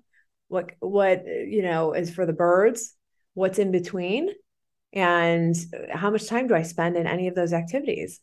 What 0.50 0.72
what 0.80 1.24
you 1.26 1.62
know 1.62 1.92
is 1.92 2.10
for 2.10 2.26
the 2.26 2.32
birds 2.32 2.94
what's 3.34 3.60
in 3.60 3.70
between 3.70 4.28
and 4.92 5.54
how 5.92 6.10
much 6.10 6.26
time 6.26 6.48
do 6.48 6.54
i 6.54 6.62
spend 6.62 6.96
in 6.96 7.06
any 7.06 7.28
of 7.28 7.34
those 7.36 7.52
activities? 7.52 8.20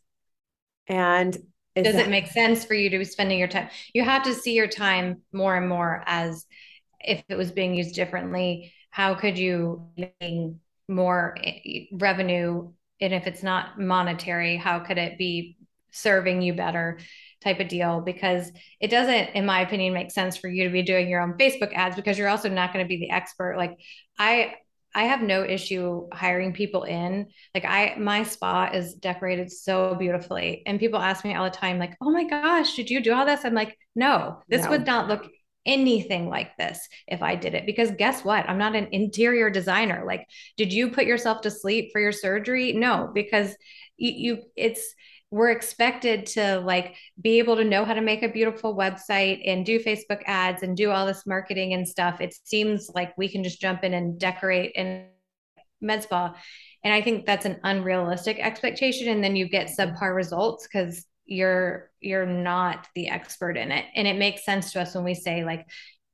And 0.88 1.34
does 1.75 1.95
that- 1.95 2.07
it 2.07 2.09
make 2.09 2.28
sense 2.28 2.65
for 2.65 2.73
you 2.73 2.89
to 2.89 2.97
be 2.97 3.05
spending 3.05 3.39
your 3.39 3.47
time? 3.47 3.69
You 3.93 4.03
have 4.03 4.23
to 4.23 4.34
see 4.34 4.53
your 4.53 4.67
time 4.67 5.21
more 5.32 5.55
and 5.55 5.69
more 5.69 6.03
as 6.05 6.45
if 6.99 7.23
it 7.30 7.36
was 7.36 7.51
being 7.51 7.73
used 7.73 7.95
differently 7.95 8.73
how 8.89 9.13
could 9.13 9.38
you 9.38 9.88
gain 10.19 10.59
more 10.88 11.38
eh, 11.43 11.86
revenue? 11.91 12.71
And 12.99 13.13
if 13.13 13.28
it's 13.28 13.43
not 13.43 13.80
monetary 13.80 14.57
how 14.57 14.80
could 14.80 14.97
it 14.97 15.17
be 15.17 15.57
serving 15.91 16.41
you 16.41 16.53
better 16.53 16.99
type 17.43 17.59
of 17.59 17.67
deal 17.67 18.01
because 18.01 18.51
it 18.79 18.89
doesn't 18.89 19.29
in 19.35 19.45
my 19.45 19.61
opinion 19.61 19.93
make 19.93 20.11
sense 20.11 20.38
for 20.38 20.47
you 20.47 20.63
to 20.63 20.69
be 20.69 20.81
doing 20.81 21.07
your 21.07 21.21
own 21.21 21.33
facebook 21.33 21.73
ads 21.73 21.95
because 21.95 22.17
you're 22.17 22.27
also 22.27 22.49
not 22.49 22.73
going 22.73 22.83
to 22.83 22.89
be 22.89 22.97
the 22.97 23.11
expert 23.11 23.57
like 23.57 23.77
i 24.17 24.53
I 24.95 25.03
have 25.03 25.21
no 25.21 25.43
issue 25.43 26.07
hiring 26.11 26.53
people 26.53 26.83
in. 26.83 27.27
Like 27.53 27.65
I 27.65 27.95
my 27.99 28.23
spa 28.23 28.71
is 28.73 28.95
decorated 28.95 29.51
so 29.51 29.93
beautifully. 29.93 30.63
And 30.65 30.79
people 30.79 30.99
ask 30.99 31.23
me 31.23 31.35
all 31.35 31.43
the 31.43 31.51
time, 31.51 31.77
like, 31.77 31.95
oh 32.01 32.09
my 32.09 32.23
gosh, 32.23 32.75
did 32.75 32.89
you 32.89 32.99
do 32.99 33.13
all 33.13 33.23
this? 33.23 33.45
I'm 33.45 33.53
like, 33.53 33.77
no, 33.95 34.41
this 34.47 34.63
no. 34.63 34.71
would 34.71 34.88
not 34.88 35.07
look 35.07 35.29
anything 35.67 36.29
like 36.29 36.57
this 36.57 36.88
if 37.07 37.21
I 37.21 37.35
did 37.35 37.53
it. 37.53 37.67
Because 37.67 37.91
guess 37.91 38.23
what? 38.25 38.49
I'm 38.49 38.57
not 38.57 38.75
an 38.75 38.88
interior 38.91 39.51
designer. 39.51 40.03
Like, 40.03 40.25
did 40.55 40.73
you 40.73 40.89
put 40.89 41.05
yourself 41.05 41.41
to 41.41 41.51
sleep 41.51 41.91
for 41.91 42.01
your 42.01 42.13
surgery? 42.13 42.73
No, 42.73 43.11
because 43.13 43.55
you, 43.97 44.11
you 44.11 44.43
it's 44.55 44.95
we're 45.30 45.51
expected 45.51 46.25
to 46.25 46.59
like 46.61 46.95
be 47.21 47.39
able 47.39 47.57
to 47.57 47.65
know 47.65 47.84
how 47.84 47.93
to 47.93 48.01
make 48.01 48.23
a 48.23 48.30
beautiful 48.30 48.75
website 48.75 49.41
and 49.45 49.65
do 49.65 49.80
Facebook 49.80 50.21
ads 50.25 50.63
and 50.63 50.78
do 50.78 50.89
all 50.89 51.05
this 51.05 51.25
marketing 51.25 51.73
and 51.73 51.88
stuff. 51.88 52.21
It 52.21 52.34
seems 52.45 52.89
like 52.95 53.17
we 53.17 53.28
can 53.28 53.43
just 53.43 53.59
jump 53.59 53.84
in 53.84 53.93
and 53.93 54.19
decorate 54.19 54.71
in 54.75 55.07
med 55.82 56.03
spa. 56.03 56.34
And 56.84 56.93
I 56.93 57.01
think 57.01 57.25
that's 57.25 57.45
an 57.45 57.59
unrealistic 57.63 58.39
expectation. 58.39 59.09
And 59.09 59.23
then 59.23 59.36
you 59.36 59.49
get 59.49 59.67
subpar 59.78 60.15
results 60.15 60.65
because 60.65 61.05
you're 61.25 61.91
you're 61.99 62.25
not 62.25 62.88
the 62.95 63.09
expert 63.09 63.57
in 63.57 63.71
it. 63.71 63.86
And 63.95 64.07
it 64.07 64.17
makes 64.17 64.45
sense 64.45 64.71
to 64.71 64.82
us 64.82 64.95
when 64.95 65.03
we 65.03 65.13
say 65.13 65.43
like 65.43 65.65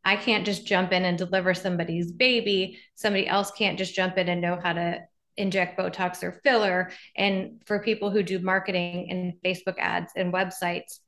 I 0.03 0.16
can't 0.16 0.45
just 0.45 0.66
jump 0.66 0.91
in 0.91 1.05
and 1.05 1.18
deliver 1.18 1.53
somebody's 1.53 2.11
baby. 2.11 2.80
Somebody 2.95 3.28
else 3.28 3.51
can't 3.51 3.78
just 3.78 3.95
jump 3.95 4.18
in 4.18 4.28
and 4.28 4.41
know 4.41 4.59
how 4.61 4.74
to 4.74 5.01
inject 5.38 5.78
Botox 5.80 6.24
or 6.24 6.40
filler. 6.44 6.92
And 7.16 7.62
for 7.66 7.80
people 7.80 8.10
who 8.12 8.24
do 8.24 8.40
marketing 8.40 9.08
and 9.10 9.34
Facebook 9.44 9.78
ads 9.78 10.12
and 10.16 10.34
websites 10.34 11.00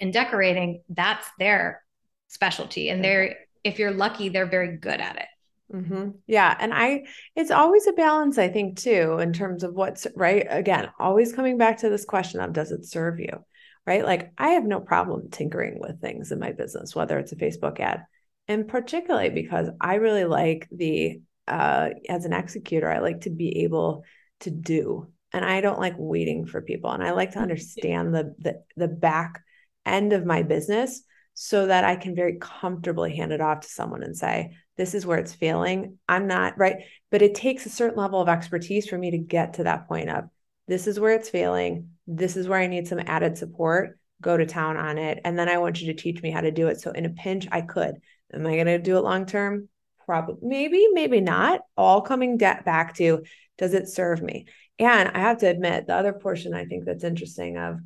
and 0.00 0.12
decorating, 0.12 0.82
that's 0.88 1.26
their 1.38 1.82
specialty. 2.28 2.88
And 2.88 3.02
they're, 3.04 3.36
if 3.64 3.78
you're 3.78 3.90
lucky, 3.90 4.28
they're 4.28 4.46
very 4.46 4.76
good 4.76 5.00
at 5.00 5.16
it. 5.16 5.28
Mm-hmm. 5.74 6.10
Yeah. 6.26 6.56
And 6.58 6.72
I, 6.72 7.04
it's 7.36 7.50
always 7.50 7.86
a 7.86 7.92
balance, 7.92 8.38
I 8.38 8.48
think, 8.48 8.78
too, 8.78 9.18
in 9.18 9.32
terms 9.32 9.64
of 9.64 9.74
what's 9.74 10.06
right. 10.16 10.46
Again, 10.48 10.90
always 10.98 11.32
coming 11.32 11.58
back 11.58 11.78
to 11.78 11.90
this 11.90 12.06
question 12.06 12.40
of 12.40 12.52
does 12.52 12.72
it 12.72 12.86
serve 12.86 13.20
you? 13.20 13.44
Right. 13.86 14.04
Like 14.04 14.32
I 14.36 14.50
have 14.50 14.64
no 14.64 14.80
problem 14.80 15.30
tinkering 15.30 15.78
with 15.80 16.00
things 16.00 16.30
in 16.30 16.38
my 16.38 16.52
business, 16.52 16.94
whether 16.94 17.18
it's 17.18 17.32
a 17.32 17.36
Facebook 17.36 17.80
ad. 17.80 18.04
And 18.46 18.68
particularly 18.68 19.30
because 19.30 19.68
I 19.80 19.96
really 19.96 20.24
like 20.24 20.68
the 20.70 21.20
uh, 21.48 21.90
as 22.08 22.24
an 22.24 22.32
executor, 22.32 22.90
I 22.90 22.98
like 22.98 23.22
to 23.22 23.30
be 23.30 23.64
able 23.64 24.04
to 24.40 24.50
do, 24.50 25.10
and 25.32 25.44
I 25.44 25.60
don't 25.60 25.80
like 25.80 25.94
waiting 25.96 26.46
for 26.46 26.62
people. 26.62 26.90
And 26.90 27.02
I 27.02 27.12
like 27.12 27.32
to 27.32 27.40
understand 27.40 28.14
the 28.14 28.34
the, 28.38 28.62
the 28.76 28.88
back 28.88 29.42
end 29.84 30.12
of 30.12 30.26
my 30.26 30.42
business 30.42 31.02
so 31.34 31.66
that 31.66 31.84
I 31.84 31.94
can 31.94 32.16
very 32.16 32.36
comfortably 32.40 33.16
hand 33.16 33.32
it 33.32 33.40
off 33.40 33.60
to 33.60 33.68
someone 33.68 34.02
and 34.02 34.16
say, 34.16 34.56
this 34.76 34.92
is 34.92 35.06
where 35.06 35.18
it's 35.18 35.34
failing. 35.34 35.98
I'm 36.08 36.26
not 36.26 36.58
right. 36.58 36.78
But 37.12 37.22
it 37.22 37.36
takes 37.36 37.64
a 37.64 37.70
certain 37.70 37.96
level 37.96 38.20
of 38.20 38.28
expertise 38.28 38.88
for 38.88 38.98
me 38.98 39.12
to 39.12 39.18
get 39.18 39.54
to 39.54 39.64
that 39.64 39.86
point 39.86 40.10
of 40.10 40.24
this 40.66 40.86
is 40.86 40.98
where 41.00 41.14
it's 41.14 41.30
failing. 41.30 41.90
This 42.06 42.36
is 42.36 42.48
where 42.48 42.58
I 42.58 42.66
need 42.66 42.88
some 42.88 43.00
added 43.06 43.38
support. 43.38 43.98
Go 44.20 44.36
to 44.36 44.46
town 44.46 44.76
on 44.76 44.98
it. 44.98 45.20
And 45.24 45.38
then 45.38 45.48
I 45.48 45.58
want 45.58 45.80
you 45.80 45.92
to 45.92 46.00
teach 46.00 46.20
me 46.22 46.30
how 46.30 46.40
to 46.40 46.50
do 46.50 46.68
it. 46.68 46.80
So 46.80 46.90
in 46.90 47.06
a 47.06 47.10
pinch, 47.10 47.46
I 47.50 47.62
could. 47.62 48.00
Am 48.32 48.46
I 48.46 48.54
going 48.54 48.66
to 48.66 48.78
do 48.78 48.98
it 48.98 49.02
long 49.02 49.24
term? 49.24 49.68
Probably 50.08 50.36
maybe 50.40 50.88
maybe 50.94 51.20
not 51.20 51.60
all 51.76 52.00
coming 52.00 52.38
de- 52.38 52.62
back 52.64 52.94
to 52.94 53.22
does 53.58 53.74
it 53.74 53.88
serve 53.88 54.22
me? 54.22 54.46
And 54.78 55.10
i 55.10 55.18
have 55.18 55.38
to 55.38 55.48
admit 55.48 55.86
the 55.86 55.94
other 55.94 56.14
portion 56.14 56.54
i 56.54 56.64
think 56.64 56.84
that's 56.84 57.04
interesting 57.04 57.58
of 57.58 57.78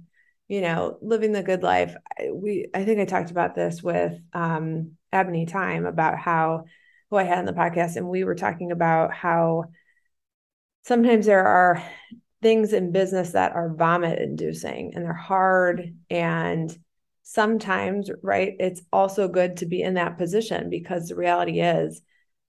you 0.47 0.61
know 0.61 0.99
living 1.03 1.33
the 1.33 1.43
good 1.43 1.63
life 1.63 1.97
we 2.31 2.67
i 2.75 2.85
think 2.85 3.01
i 3.01 3.05
talked 3.07 3.31
about 3.31 3.55
this 3.55 3.83
with 3.83 4.13
um 4.35 4.93
ebony 5.13 5.47
time 5.47 5.85
about 5.87 6.19
how 6.19 6.65
who 7.11 7.17
i 7.17 7.25
had 7.25 7.39
on 7.39 7.47
the 7.47 7.53
podcast 7.53 7.97
and 7.97 8.09
we 8.09 8.23
were 8.23 8.35
talking 8.35 8.71
about 8.71 9.13
how 9.13 9.65
sometimes 10.85 11.27
there 11.27 11.47
are 11.47 11.83
things 12.43 12.73
in 12.73 12.93
business 12.93 13.33
that 13.33 13.53
are 13.53 13.75
vomit 13.75 14.19
inducing 14.19 14.95
and 14.95 15.05
they're 15.05 15.13
hard 15.13 15.97
and 16.11 16.77
sometimes 17.23 18.11
right 18.23 18.55
it's 18.59 18.83
also 18.93 19.29
good 19.29 19.57
to 19.57 19.67
be 19.67 19.81
in 19.81 19.95
that 19.95 20.19
position 20.19 20.69
because 20.69 21.09
the 21.09 21.15
reality 21.15 21.61
is 21.61 22.03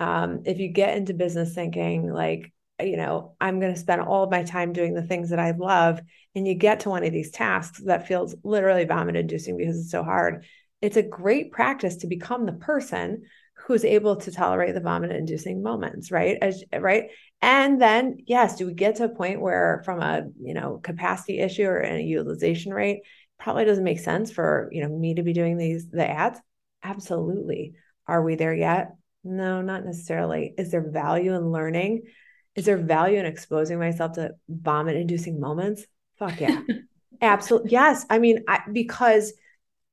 um, 0.04 0.42
if 0.46 0.60
you 0.60 0.68
get 0.68 0.98
into 0.98 1.14
business 1.14 1.56
thinking 1.56 2.12
like 2.12 2.52
you 2.82 2.98
know 2.98 3.36
i'm 3.40 3.60
going 3.60 3.74
to 3.74 3.80
spend 3.80 4.02
all 4.02 4.24
of 4.24 4.32
my 4.32 4.44
time 4.44 4.74
doing 4.74 4.94
the 4.94 5.04
things 5.04 5.30
that 5.30 5.40
i 5.40 5.52
love 5.52 6.02
and 6.36 6.48
you 6.48 6.56
get 6.56 6.82
to 6.82 6.90
one 6.90 7.04
of 7.04 7.14
these 7.14 7.32
tasks 7.32 7.82
that 7.86 8.08
feels 8.08 8.36
literally 8.44 8.84
vomit 8.84 9.16
inducing 9.16 9.56
because 9.56 9.80
it's 9.80 9.92
so 9.92 10.04
hard 10.04 10.46
it's 10.82 10.98
a 10.98 11.04
great 11.04 11.52
practice 11.52 11.98
to 11.98 12.08
become 12.08 12.46
the 12.46 12.54
person 12.54 13.24
who's 13.56 13.86
able 13.86 14.18
to 14.18 14.32
tolerate 14.32 14.74
the 14.74 14.82
vomit 14.82 15.12
inducing 15.12 15.64
moments 15.64 16.12
right? 16.12 16.38
As, 16.42 16.64
right? 16.78 17.06
And 17.42 17.82
then 17.82 18.18
yes 18.26 18.58
do 18.58 18.66
we 18.66 18.74
get 18.74 18.96
to 18.98 19.06
a 19.06 19.10
point 19.10 19.40
where 19.40 19.82
from 19.86 20.02
a 20.02 20.24
you 20.42 20.54
know 20.54 20.80
capacity 20.84 21.40
issue 21.40 21.66
or 21.66 21.80
a 21.80 22.02
utilization 22.02 22.74
rate 22.74 23.04
probably 23.40 23.66
doesn't 23.66 23.84
make 23.84 24.00
sense 24.00 24.32
for 24.32 24.68
you 24.74 24.82
know 24.82 24.90
me 24.90 25.14
to 25.14 25.24
be 25.24 25.32
doing 25.32 25.58
these 25.58 25.88
the 25.90 26.10
ads? 26.10 26.40
Absolutely. 26.82 27.76
Are 28.08 28.22
we 28.22 28.36
there 28.36 28.54
yet 28.54 28.96
no, 29.24 29.62
not 29.62 29.86
necessarily. 29.86 30.54
Is 30.58 30.72
there 30.72 30.90
value 30.90 31.34
in 31.34 31.52
learning? 31.52 32.04
Is 32.56 32.66
there 32.66 32.78
value 32.78 33.20
in 33.20 33.26
exposing 33.26 33.80
myself 33.80 34.14
to 34.14 34.36
vomit 34.48 34.96
inducing 34.96 35.40
moments? 35.40 35.86
Fuck 36.20 36.42
yeah. 36.42 36.62
Absolutely. 37.22 37.72
Yes. 37.72 38.06
I 38.10 38.20
mean, 38.20 38.44
I, 38.48 38.62
because 38.72 39.34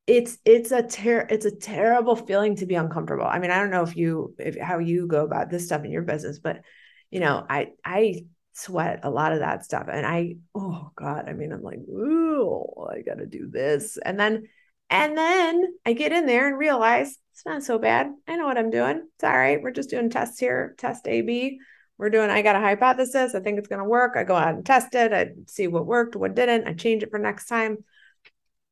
it's 0.06 0.38
it's 0.44 0.72
a 0.72 0.82
ter- 0.82 1.26
it's 1.30 1.46
a 1.46 1.54
terrible 1.54 2.16
feeling 2.16 2.56
to 2.56 2.66
be 2.66 2.74
uncomfortable. 2.74 3.26
I 3.26 3.38
mean, 3.38 3.50
I 3.50 3.60
don't 3.60 3.70
know 3.70 3.84
if 3.84 3.96
you 3.96 4.34
if 4.38 4.58
how 4.58 4.78
you 4.78 5.06
go 5.06 5.24
about 5.24 5.50
this 5.50 5.66
stuff 5.66 5.84
in 5.84 5.92
your 5.92 6.02
business, 6.02 6.40
but 6.40 6.62
you 7.10 7.20
know, 7.20 7.46
I 7.48 7.68
I 7.84 8.24
sweat 8.52 9.00
a 9.04 9.10
lot 9.10 9.32
of 9.32 9.38
that 9.38 9.64
stuff 9.64 9.86
and 9.90 10.04
I 10.04 10.36
oh 10.54 10.90
god, 10.96 11.28
I 11.28 11.32
mean, 11.32 11.52
I'm 11.52 11.62
like, 11.62 11.78
"Ooh, 11.78 12.88
I 12.90 13.02
got 13.02 13.18
to 13.18 13.26
do 13.26 13.48
this." 13.48 13.98
And 13.98 14.18
then 14.18 14.48
and 14.90 15.16
then 15.16 15.64
I 15.86 15.94
get 15.94 16.12
in 16.12 16.26
there 16.26 16.48
and 16.48 16.58
realize 16.58 17.16
it's 17.32 17.46
not 17.46 17.62
so 17.62 17.78
bad. 17.78 18.08
I 18.28 18.36
know 18.36 18.46
what 18.46 18.58
I'm 18.58 18.70
doing. 18.70 19.06
It's 19.14 19.24
all 19.24 19.30
right. 19.30 19.62
We're 19.62 19.70
just 19.70 19.88
doing 19.88 20.10
tests 20.10 20.38
here, 20.38 20.74
test 20.76 21.08
A, 21.08 21.22
B. 21.22 21.60
We're 21.96 22.10
doing, 22.10 22.28
I 22.28 22.42
got 22.42 22.56
a 22.56 22.60
hypothesis. 22.60 23.34
I 23.34 23.40
think 23.40 23.58
it's 23.58 23.68
going 23.68 23.82
to 23.82 23.88
work. 23.88 24.12
I 24.16 24.24
go 24.24 24.34
out 24.34 24.54
and 24.54 24.66
test 24.66 24.94
it. 24.94 25.12
I 25.12 25.30
see 25.46 25.68
what 25.68 25.86
worked, 25.86 26.16
what 26.16 26.34
didn't. 26.34 26.66
I 26.66 26.74
change 26.74 27.02
it 27.02 27.10
for 27.10 27.18
next 27.18 27.46
time. 27.46 27.78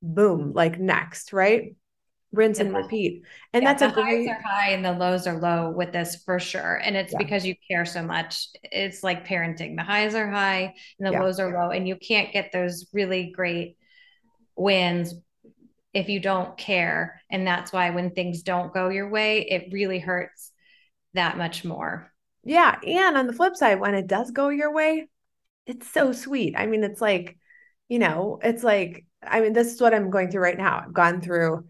Boom, 0.02 0.52
like 0.52 0.78
next, 0.78 1.32
right? 1.32 1.74
Rinse 2.32 2.58
and, 2.58 2.68
and 2.68 2.76
repeat. 2.76 3.22
And 3.54 3.62
yeah, 3.62 3.74
that's 3.74 3.80
the 3.80 4.00
a 4.00 4.02
great... 4.02 4.28
highs 4.28 4.36
are 4.36 4.42
high 4.42 4.70
and 4.72 4.84
the 4.84 4.92
lows 4.92 5.26
are 5.26 5.38
low 5.38 5.70
with 5.70 5.92
this 5.92 6.22
for 6.24 6.38
sure. 6.38 6.76
And 6.76 6.96
it's 6.96 7.12
yeah. 7.12 7.18
because 7.18 7.46
you 7.46 7.54
care 7.70 7.86
so 7.86 8.02
much. 8.02 8.48
It's 8.64 9.02
like 9.02 9.26
parenting. 9.26 9.76
The 9.76 9.82
highs 9.82 10.14
are 10.14 10.30
high 10.30 10.74
and 10.98 11.06
the 11.06 11.18
lows 11.18 11.40
are 11.40 11.52
low. 11.52 11.70
And 11.70 11.88
you 11.88 11.96
can't 11.96 12.32
get 12.32 12.52
those 12.52 12.86
really 12.92 13.32
great 13.34 13.76
wins 14.56 15.14
if 15.94 16.08
you 16.08 16.20
don't 16.20 16.56
care. 16.56 17.20
And 17.30 17.46
that's 17.46 17.72
why 17.72 17.90
when 17.90 18.10
things 18.10 18.42
don't 18.42 18.74
go 18.74 18.88
your 18.88 19.08
way, 19.08 19.42
it 19.42 19.72
really 19.72 19.98
hurts 19.98 20.52
that 21.14 21.38
much 21.38 21.64
more. 21.64 22.12
Yeah. 22.44 22.78
And 22.86 23.16
on 23.16 23.26
the 23.26 23.32
flip 23.32 23.56
side, 23.56 23.80
when 23.80 23.94
it 23.94 24.06
does 24.06 24.30
go 24.30 24.48
your 24.48 24.72
way, 24.72 25.08
it's 25.66 25.90
so 25.90 26.12
sweet. 26.12 26.54
I 26.56 26.66
mean, 26.66 26.84
it's 26.84 27.00
like, 27.00 27.36
you 27.88 27.98
know, 27.98 28.38
it's 28.42 28.62
like, 28.62 29.04
I 29.22 29.40
mean, 29.40 29.52
this 29.52 29.72
is 29.72 29.80
what 29.80 29.94
I'm 29.94 30.10
going 30.10 30.30
through 30.30 30.42
right 30.42 30.56
now. 30.56 30.82
I've 30.84 30.92
gone 30.92 31.20
through 31.20 31.66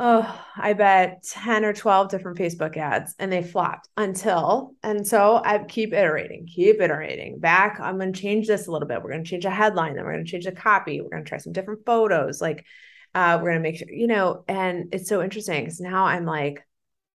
oh, 0.00 0.44
I 0.56 0.74
bet 0.74 1.24
10 1.24 1.64
or 1.64 1.72
12 1.72 2.08
different 2.08 2.38
Facebook 2.38 2.76
ads 2.76 3.16
and 3.18 3.32
they 3.32 3.42
flopped 3.42 3.88
until, 3.96 4.74
and 4.80 5.04
so 5.04 5.42
I 5.44 5.58
keep 5.64 5.92
iterating, 5.92 6.46
keep 6.46 6.80
iterating 6.80 7.40
back. 7.40 7.80
I'm 7.80 7.98
going 7.98 8.12
to 8.12 8.20
change 8.20 8.46
this 8.46 8.68
a 8.68 8.70
little 8.70 8.86
bit. 8.86 9.02
We're 9.02 9.10
going 9.10 9.24
to 9.24 9.28
change 9.28 9.44
a 9.44 9.50
headline, 9.50 9.96
then 9.96 10.04
we're 10.04 10.12
going 10.12 10.24
to 10.24 10.30
change 10.30 10.44
the 10.44 10.52
copy. 10.52 11.00
We're 11.00 11.10
going 11.10 11.24
to 11.24 11.28
try 11.28 11.38
some 11.38 11.52
different 11.52 11.84
photos. 11.84 12.40
Like, 12.40 12.64
uh, 13.12 13.38
we're 13.42 13.50
going 13.50 13.62
to 13.62 13.68
make 13.68 13.76
sure, 13.76 13.90
you 13.90 14.06
know, 14.06 14.44
and 14.46 14.94
it's 14.94 15.08
so 15.08 15.20
interesting 15.20 15.64
because 15.64 15.80
now 15.80 16.06
I'm 16.06 16.24
like, 16.24 16.64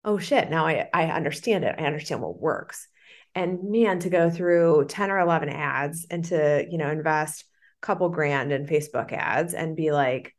oh 0.02 0.16
shit, 0.16 0.48
now 0.48 0.66
I, 0.66 0.88
I 0.94 1.08
understand 1.08 1.64
it. 1.64 1.74
I 1.78 1.84
understand 1.84 2.22
what 2.22 2.40
works. 2.40 2.88
And 3.34 3.70
man, 3.70 3.98
to 4.00 4.08
go 4.08 4.30
through 4.30 4.86
10 4.88 5.10
or 5.10 5.18
11 5.18 5.50
ads 5.50 6.06
and 6.10 6.24
to, 6.26 6.64
you 6.68 6.78
know, 6.78 6.90
invest 6.90 7.44
a 7.82 7.86
couple 7.86 8.08
grand 8.08 8.52
in 8.52 8.64
Facebook 8.64 9.12
ads 9.12 9.52
and 9.52 9.76
be 9.76 9.92
like, 9.92 10.34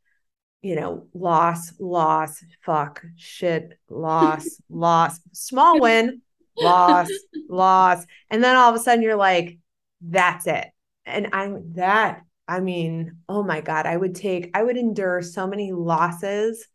you 0.62 0.76
know, 0.76 1.08
loss, 1.12 1.72
loss, 1.80 2.42
fuck, 2.64 3.04
shit, 3.16 3.78
loss, 3.90 4.62
loss, 4.70 5.20
small 5.32 5.80
win, 5.80 6.22
loss, 6.56 7.10
loss. 7.48 8.06
And 8.30 8.42
then 8.42 8.54
all 8.54 8.70
of 8.70 8.76
a 8.76 8.78
sudden 8.78 9.02
you're 9.02 9.16
like, 9.16 9.58
that's 10.00 10.46
it. 10.46 10.68
And 11.04 11.30
I'm 11.32 11.72
that, 11.74 12.22
I 12.46 12.60
mean, 12.60 13.18
oh 13.28 13.42
my 13.42 13.60
God, 13.60 13.86
I 13.86 13.96
would 13.96 14.14
take, 14.14 14.50
I 14.54 14.62
would 14.62 14.76
endure 14.76 15.20
so 15.20 15.48
many 15.48 15.72
losses 15.72 16.66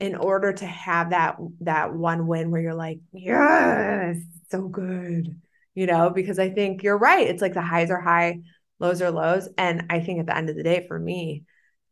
in 0.00 0.16
order 0.16 0.52
to 0.52 0.66
have 0.66 1.10
that 1.10 1.36
that 1.60 1.94
one 1.94 2.26
win 2.26 2.50
where 2.50 2.60
you're 2.60 2.74
like, 2.74 2.98
yes, 3.12 4.16
so 4.50 4.66
good. 4.66 5.40
You 5.76 5.86
know, 5.86 6.10
because 6.10 6.38
I 6.40 6.50
think 6.50 6.82
you're 6.82 6.98
right. 6.98 7.26
It's 7.26 7.42
like 7.42 7.54
the 7.54 7.62
highs 7.62 7.90
are 7.90 8.00
high, 8.00 8.40
lows 8.80 9.02
are 9.02 9.10
lows. 9.10 9.48
And 9.56 9.86
I 9.90 10.00
think 10.00 10.18
at 10.18 10.26
the 10.26 10.36
end 10.36 10.50
of 10.50 10.56
the 10.56 10.62
day, 10.64 10.84
for 10.86 10.98
me, 10.98 11.44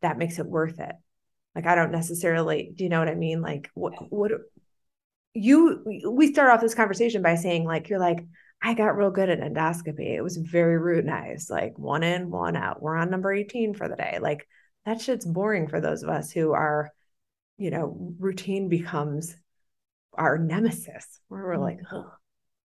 that 0.03 0.19
makes 0.19 0.41
it 0.41 0.47
worth 0.47 0.81
it 0.81 0.95
like 1.55 1.67
I 1.67 1.75
don't 1.75 1.93
necessarily, 1.93 2.73
do 2.75 2.85
you 2.85 2.91
know 2.91 2.99
what 2.99 3.09
I 3.09 3.15
mean? 3.15 3.43
Like 3.43 3.71
what 3.75 3.95
what 4.11 4.33
you 5.35 6.03
we 6.11 6.33
start 6.33 6.51
off 6.51 6.61
this 6.61 6.75
conversation 6.75 7.23
by 7.23 7.37
saying 7.37 7.65
like 7.65 7.89
you're 7.89 7.99
like 7.99 8.27
I 8.63 8.75
got 8.75 8.97
real 8.97 9.11
good 9.11 9.29
at 9.29 9.41
endoscopy. 9.41 10.15
It 10.15 10.23
was 10.23 10.37
very 10.37 10.79
routinized, 10.79 11.51
like 11.51 11.77
one 11.79 12.05
in, 12.05 12.31
one 12.31 12.55
out. 12.55 12.81
We're 12.81 12.97
on 12.97 13.11
number 13.11 13.33
18 13.33 13.75
for 13.75 13.89
the 13.89 13.97
day. 13.97 14.19
Like 14.21 14.47
that 14.87 15.01
shit's 15.01 15.27
boring 15.27 15.67
for 15.67 15.81
those 15.81 16.05
of 16.05 16.09
us 16.09 16.31
who 16.31 16.53
are, 16.53 16.91
you 17.59 17.71
know, 17.71 18.15
routine 18.21 18.69
becomes 18.69 19.35
our 20.15 20.39
nemesis 20.39 21.21
where 21.29 21.43
we're 21.43 21.57
like, 21.57 21.81
oh. 21.91 22.13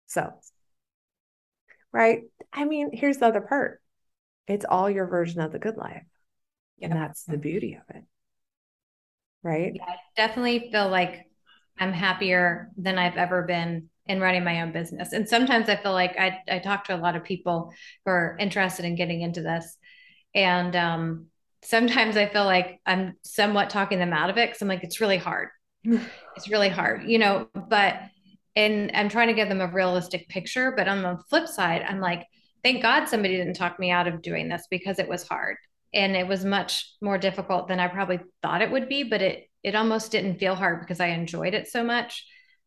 So, 0.06 0.32
right. 1.92 2.22
I 2.52 2.64
mean, 2.64 2.90
here's 2.92 3.18
the 3.18 3.26
other 3.26 3.40
part 3.40 3.80
it's 4.46 4.66
all 4.68 4.90
your 4.90 5.06
version 5.06 5.40
of 5.40 5.52
the 5.52 5.58
good 5.58 5.76
life. 5.76 6.04
And 6.82 6.92
that's 6.92 7.22
the 7.24 7.38
beauty 7.38 7.74
of 7.74 7.96
it. 7.96 8.02
Right. 9.44 9.72
Yeah, 9.74 9.84
I 9.86 9.96
definitely 10.16 10.70
feel 10.72 10.88
like 10.88 11.26
I'm 11.78 11.92
happier 11.92 12.70
than 12.78 12.98
I've 12.98 13.16
ever 13.16 13.42
been 13.42 13.90
in 14.06 14.20
running 14.20 14.42
my 14.42 14.62
own 14.62 14.72
business. 14.72 15.12
And 15.12 15.28
sometimes 15.28 15.68
I 15.68 15.76
feel 15.76 15.92
like 15.92 16.16
I, 16.18 16.38
I 16.50 16.58
talk 16.58 16.84
to 16.84 16.96
a 16.96 16.98
lot 16.98 17.14
of 17.14 17.24
people 17.24 17.72
who 18.04 18.10
are 18.10 18.36
interested 18.40 18.84
in 18.84 18.96
getting 18.96 19.20
into 19.20 19.42
this. 19.42 19.76
And 20.34 20.74
um, 20.74 21.26
sometimes 21.62 22.16
I 22.16 22.26
feel 22.26 22.44
like 22.44 22.80
I'm 22.86 23.14
somewhat 23.22 23.70
talking 23.70 23.98
them 23.98 24.12
out 24.12 24.30
of 24.30 24.38
it 24.38 24.48
because 24.48 24.62
I'm 24.62 24.68
like, 24.68 24.82
it's 24.82 25.00
really 25.00 25.18
hard. 25.18 25.48
it's 25.84 26.48
really 26.48 26.70
hard, 26.70 27.04
you 27.04 27.18
know, 27.18 27.48
but 27.54 27.96
and 28.56 28.90
I'm 28.94 29.08
trying 29.08 29.28
to 29.28 29.34
give 29.34 29.48
them 29.48 29.60
a 29.60 29.66
realistic 29.66 30.28
picture. 30.28 30.72
But 30.76 30.88
on 30.88 31.02
the 31.02 31.18
flip 31.28 31.48
side, 31.48 31.82
I'm 31.86 32.00
like, 32.00 32.24
thank 32.62 32.82
God 32.82 33.06
somebody 33.08 33.36
didn't 33.36 33.54
talk 33.54 33.78
me 33.78 33.90
out 33.90 34.06
of 34.06 34.22
doing 34.22 34.48
this 34.48 34.66
because 34.70 34.98
it 34.98 35.08
was 35.08 35.26
hard 35.26 35.56
and 35.94 36.16
it 36.16 36.26
was 36.26 36.44
much 36.44 36.92
more 37.00 37.16
difficult 37.16 37.68
than 37.68 37.80
I 37.80 37.88
probably 37.88 38.20
thought 38.42 38.62
it 38.62 38.70
would 38.70 38.88
be. 38.88 39.04
But 39.04 39.22
it 39.22 39.50
it 39.62 39.74
almost 39.74 40.12
didn't 40.12 40.38
feel 40.38 40.54
hard 40.54 40.80
because 40.80 41.00
I 41.00 41.08
enjoyed 41.08 41.54
it 41.54 41.68
so 41.68 41.82
much. 41.82 42.26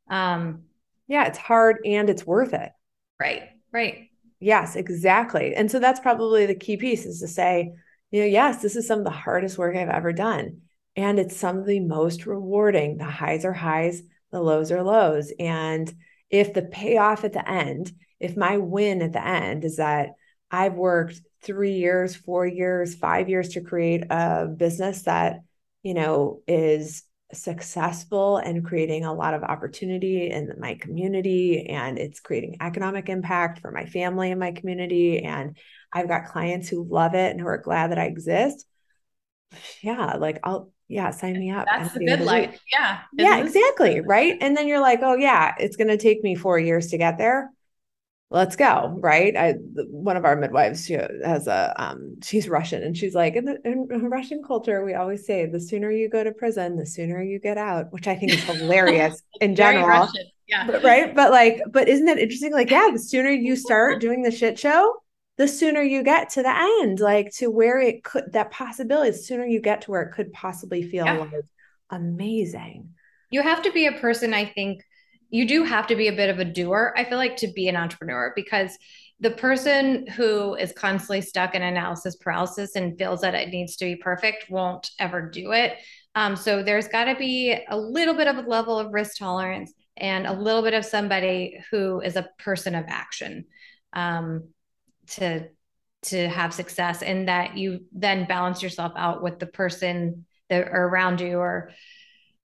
Um, 0.10 0.64
yeah, 1.08 1.28
it's 1.28 1.38
hard 1.38 1.78
and 1.86 2.10
it's 2.10 2.26
worth 2.26 2.54
it. 2.54 2.72
Right. 3.20 3.44
Right. 3.72 4.10
Yes, 4.40 4.76
exactly. 4.76 5.56
And 5.56 5.70
so 5.70 5.80
that's 5.80 6.00
probably 6.00 6.46
the 6.46 6.56
key 6.56 6.78
piece 6.78 7.06
is 7.06 7.20
to 7.22 7.28
say, 7.28 7.74
you 8.12 8.22
know, 8.22 8.28
yes, 8.28 8.62
this 8.62 8.76
is 8.76 8.88
some 8.88 9.00
of 9.00 9.06
the 9.06 9.12
hardest 9.12 9.58
work 9.58 9.76
I've 9.76 9.90
ever 9.90 10.14
done. 10.14 10.62
And 10.96 11.20
it's 11.20 11.36
some 11.36 11.58
of 11.58 11.66
the 11.66 11.80
most 11.80 12.26
rewarding. 12.26 12.98
The 12.98 13.06
highs 13.06 13.46
are 13.46 13.54
highs, 13.54 14.02
the 14.32 14.42
lows 14.42 14.72
are 14.72 14.84
lows. 14.84 15.32
And 15.40 15.92
if 16.30 16.54
the 16.54 16.64
payoff 16.64 17.24
at 17.24 17.34
the 17.34 17.48
end, 17.48 17.92
if 18.20 18.36
my 18.36 18.58
win 18.58 19.02
at 19.02 19.14
the 19.14 19.26
end 19.26 19.64
is 19.64 19.78
that 19.78 20.10
I've 20.50 20.74
worked 20.74 21.22
three 21.42 21.74
years, 21.74 22.16
four 22.16 22.46
years, 22.46 22.96
five 22.96 23.30
years 23.30 23.50
to 23.50 23.62
create 23.62 24.04
a 24.10 24.48
business 24.48 25.04
that, 25.04 25.42
you 25.84 25.94
know, 25.94 26.42
is 26.48 27.04
successful 27.34 28.38
and 28.38 28.66
creating 28.66 29.04
a 29.04 29.14
lot 29.14 29.34
of 29.34 29.44
opportunity 29.44 30.30
in 30.30 30.54
my 30.60 30.76
community 30.76 31.68
and 31.68 32.00
it's 32.00 32.22
creating 32.22 32.58
economic 32.62 33.10
impact 33.10 33.60
for 33.60 33.70
my 33.70 33.86
family 33.86 34.32
and 34.32 34.40
my 34.40 34.52
community 34.52 35.20
and 35.20 35.58
I've 35.92 36.08
got 36.08 36.28
clients 36.28 36.70
who 36.70 36.88
love 36.90 37.16
it 37.16 37.32
and 37.32 37.42
who 37.42 37.48
are 37.48 37.58
glad 37.58 37.92
that 37.92 38.00
I 38.00 38.06
exist. 38.06 38.66
Yeah, 39.82 40.16
like 40.16 40.40
I'll 40.44 40.72
yeah, 40.88 41.12
sign 41.12 41.38
me 41.38 41.52
up. 41.52 41.66
That's 41.66 41.94
the 41.94 42.06
good 42.06 42.22
life. 42.22 42.60
Yeah. 42.72 43.00
Yeah, 43.14 43.38
exactly. 43.40 44.00
Right. 44.00 44.38
And 44.40 44.56
then 44.56 44.68
you're 44.68 44.80
like, 44.80 45.00
oh, 45.04 45.16
yeah, 45.16 45.54
it's 45.60 45.76
going 45.76 45.90
to 45.90 45.98
take 45.98 46.24
me 46.24 46.36
four 46.36 46.58
years 46.58 46.88
to 46.88 46.98
get 46.98 47.18
there. 47.18 47.52
Let's 48.30 48.58
go. 48.58 48.98
Right. 49.00 49.36
I, 49.38 49.54
one 49.90 50.18
of 50.18 50.26
our 50.26 50.36
midwives, 50.36 50.86
she 50.86 50.94
has 50.94 51.48
a, 51.48 51.74
um, 51.78 52.18
she's 52.22 52.50
Russian 52.50 52.84
and 52.84 52.96
she's 52.96 53.16
like, 53.16 53.36
in, 53.36 53.46
the, 53.46 53.58
in 53.64 53.88
Russian 54.10 54.44
culture, 54.44 54.84
we 54.84 54.96
always 54.96 55.26
say 55.26 55.46
the 55.46 55.62
sooner 55.62 55.90
you 55.92 56.10
go 56.10 56.26
to 56.26 56.34
prison, 56.34 56.76
the 56.76 56.86
sooner 56.86 57.24
you 57.24 57.40
get 57.40 57.58
out, 57.58 57.94
which 57.94 58.08
I 58.08 58.16
think 58.16 58.34
is 58.34 58.44
hilarious 58.44 59.24
in 59.42 59.56
general. 59.56 60.10
Yeah. 60.46 60.68
But, 60.68 60.84
right. 60.84 61.16
But 61.16 61.32
like, 61.32 61.62
but 61.72 61.88
isn't 61.88 62.08
it 62.08 62.20
interesting? 62.20 62.52
Like, 62.52 62.70
yeah, 62.70 62.90
the 62.92 63.00
sooner 63.00 63.30
you 63.30 63.56
start 63.56 64.02
doing 64.02 64.24
the 64.24 64.32
shit 64.32 64.60
show, 64.60 64.96
the 65.38 65.48
sooner 65.48 65.82
you 65.82 66.04
get 66.04 66.30
to 66.32 66.44
the 66.44 66.82
end, 66.82 67.00
like 67.00 67.32
to 67.36 67.50
where 67.50 67.80
it 67.80 68.04
could, 68.04 68.34
that 68.34 68.52
possibility, 68.52 69.12
the 69.12 69.18
sooner 69.18 69.46
you 69.46 69.62
get 69.62 69.84
to 69.84 69.92
where 69.92 70.02
it 70.02 70.14
could 70.14 70.34
possibly 70.34 70.84
feel 70.84 71.06
yeah. 71.06 71.20
like 71.20 71.32
amazing. 71.92 72.90
You 73.30 73.42
have 73.42 73.62
to 73.62 73.72
be 73.72 73.86
a 73.86 73.94
person, 73.94 74.34
I 74.34 74.46
think, 74.46 74.84
you 75.30 75.48
do 75.48 75.64
have 75.64 75.88
to 75.88 75.96
be 75.96 76.08
a 76.08 76.16
bit 76.16 76.30
of 76.30 76.40
a 76.40 76.46
doer, 76.46 76.94
I 76.96 77.04
feel 77.04 77.18
like, 77.18 77.38
to 77.38 77.48
be 77.48 77.68
an 77.68 77.76
entrepreneur 77.76 78.34
because 78.36 78.78
the 79.20 79.32
person 79.32 80.06
who 80.08 80.56
is 80.56 80.72
constantly 80.74 81.22
stuck 81.22 81.56
in 81.56 81.64
analysis 81.64 82.16
paralysis 82.16 82.76
and 82.76 82.98
feels 82.98 83.22
that 83.22 83.34
it 83.34 83.50
needs 83.50 83.76
to 83.78 83.86
be 83.86 83.96
perfect 83.96 84.50
won't 84.50 84.92
ever 85.00 85.22
do 85.22 85.52
it. 85.52 85.78
Um, 86.16 86.36
so 86.36 86.64
there's 86.64 86.88
got 86.88 87.06
to 87.06 87.16
be 87.16 87.58
a 87.70 87.78
little 87.78 88.14
bit 88.14 88.28
of 88.28 88.38
a 88.38 88.48
level 88.48 88.78
of 88.78 88.94
risk 88.94 89.18
tolerance 89.18 89.74
and 89.98 90.28
a 90.28 90.34
little 90.34 90.62
bit 90.62 90.74
of 90.74 90.86
somebody 90.86 91.60
who 91.72 92.00
is 92.02 92.16
a 92.16 92.30
person 92.38 92.76
of 92.76 92.86
action. 92.88 93.46
Um, 93.94 94.50
to 95.08 95.48
to 96.04 96.30
have 96.30 96.54
success 96.54 97.02
and 97.02 97.28
that 97.28 97.58
you 97.58 97.80
then 97.92 98.28
balance 98.28 98.62
yourself 98.62 98.94
out 98.96 99.24
with 99.24 99.40
the 99.40 99.48
person 99.48 100.26
that 100.50 100.68
are 100.68 100.88
around 100.88 101.20
you 101.20 101.40
or 101.40 101.72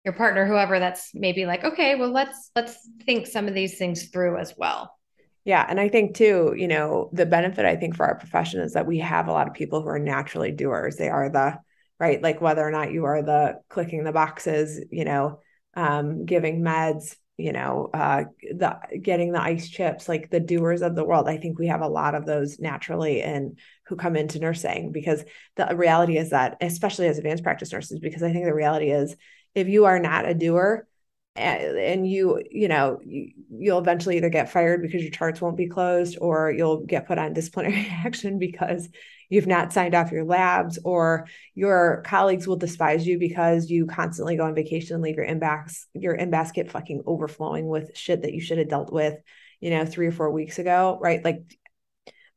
your 0.04 0.14
partner 0.14 0.46
whoever 0.46 0.80
that's 0.80 1.12
maybe 1.14 1.46
like 1.46 1.64
okay 1.64 1.96
well 1.96 2.12
let's 2.12 2.52
let's 2.56 2.78
think 3.06 3.26
some 3.26 3.48
of 3.48 3.54
these 3.54 3.78
things 3.78 4.10
through 4.10 4.38
as 4.38 4.54
well. 4.58 4.98
Yeah 5.46 5.66
and 5.68 5.80
i 5.80 5.90
think 5.90 6.16
too 6.16 6.54
you 6.58 6.68
know 6.68 7.10
the 7.14 7.26
benefit 7.26 7.66
i 7.66 7.76
think 7.76 7.96
for 7.96 8.06
our 8.06 8.16
profession 8.16 8.62
is 8.62 8.74
that 8.74 8.88
we 8.88 9.00
have 9.00 9.28
a 9.28 9.32
lot 9.32 9.48
of 9.48 9.54
people 9.54 9.82
who 9.82 9.90
are 9.90 10.00
naturally 10.00 10.52
doers. 10.52 10.96
They 10.96 11.10
are 11.10 11.30
the 11.30 11.58
right 12.00 12.22
like 12.22 12.42
whether 12.42 12.66
or 12.66 12.72
not 12.72 12.92
you 12.92 13.06
are 13.06 13.22
the 13.22 13.60
clicking 13.70 14.04
the 14.04 14.12
boxes 14.12 14.84
you 14.92 15.06
know 15.06 15.40
um, 15.76 16.26
giving 16.26 16.62
meds 16.62 17.16
you 17.36 17.52
know 17.52 17.90
uh 17.96 18.26
the 18.42 18.78
getting 19.02 19.32
the 19.32 19.42
ice 19.42 19.68
chips 19.68 20.08
like 20.08 20.30
the 20.30 20.40
doers 20.40 20.82
of 20.82 20.96
the 20.96 21.04
world. 21.04 21.28
I 21.28 21.38
think 21.38 21.58
we 21.58 21.68
have 21.68 21.82
a 21.82 21.88
lot 21.88 22.14
of 22.14 22.26
those 22.26 22.60
naturally 22.60 23.22
and 23.22 23.58
who 23.88 23.96
come 23.96 24.16
into 24.16 24.40
nursing 24.40 24.92
because 24.92 25.24
the 25.56 25.76
reality 25.76 26.18
is 26.18 26.30
that 26.30 26.58
especially 26.62 27.08
as 27.08 27.18
advanced 27.18 27.44
practice 27.44 27.74
nurses 27.74 28.00
because 28.00 28.24
i 28.24 28.32
think 28.32 28.46
the 28.46 28.54
reality 28.54 28.92
is 28.92 29.16
if 29.56 29.68
you 29.68 29.86
are 29.86 30.00
not 30.00 30.28
a 30.28 30.34
doer 30.34 30.88
and 31.36 32.08
you 32.08 32.44
you 32.52 32.68
know 32.68 33.00
you, 33.04 33.32
you'll 33.50 33.80
eventually 33.80 34.18
either 34.18 34.30
get 34.30 34.52
fired 34.52 34.82
because 34.84 35.02
your 35.02 35.12
charts 35.12 35.42
won't 35.42 35.58
be 35.58 35.68
closed 35.68 36.18
or 36.22 36.52
you'll 36.52 36.86
get 36.86 37.08
put 37.08 37.18
on 37.18 37.34
disciplinary 37.34 37.88
action 38.06 38.38
because 38.38 38.88
you've 39.30 39.48
not 39.48 39.74
signed 39.74 39.96
off 39.96 40.12
your 40.12 40.26
labs 40.26 40.78
or 40.84 41.28
your 41.56 42.04
colleagues 42.06 42.48
will 42.48 42.56
despise 42.56 43.08
you 43.08 43.18
because 43.18 43.70
you 43.70 43.88
constantly 43.88 44.38
go 44.38 44.46
on 44.46 44.54
vacation 44.54 44.94
and 44.94 45.04
leave 45.04 45.16
your 45.16 45.26
inbox 45.26 45.86
your 45.94 46.14
in 46.14 46.30
basket 46.30 46.70
fucking 46.70 47.02
overflowing 47.08 47.68
with 47.68 47.98
shit 47.98 48.22
that 48.22 48.34
you 48.34 48.42
should 48.42 48.60
have 48.60 48.70
dealt 48.70 48.94
with 48.94 49.16
you 49.60 49.72
know 49.72 49.86
three 49.86 50.08
or 50.08 50.12
four 50.12 50.30
weeks 50.30 50.60
ago 50.60 51.00
right? 51.02 51.26
Like 51.26 51.58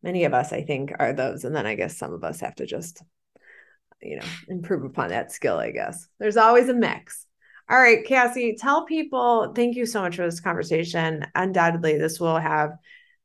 many 0.02 0.24
of 0.24 0.32
us 0.32 0.52
i 0.52 0.62
think 0.62 0.92
are 0.98 1.12
those. 1.12 1.44
And 1.44 1.54
then 1.54 1.66
i 1.66 1.74
guess 1.74 1.98
some 1.98 2.14
of 2.14 2.24
us 2.24 2.40
have 2.40 2.54
to 2.56 2.66
just 2.66 3.02
you 4.02 4.16
know 4.16 4.26
improve 4.48 4.84
upon 4.84 5.08
that 5.10 5.32
skill 5.32 5.58
i 5.58 5.70
guess. 5.70 6.06
There's 6.18 6.36
always 6.36 6.68
a 6.68 6.74
mix. 6.74 7.26
All 7.68 7.78
right 7.78 8.04
cassie 8.04 8.56
tell 8.58 8.84
people 8.84 9.52
thank 9.54 9.76
you 9.76 9.86
so 9.86 10.00
much 10.00 10.16
for 10.16 10.24
this 10.24 10.40
conversation. 10.40 11.26
Undoubtedly 11.34 11.98
this 11.98 12.20
will 12.20 12.38
have 12.38 12.72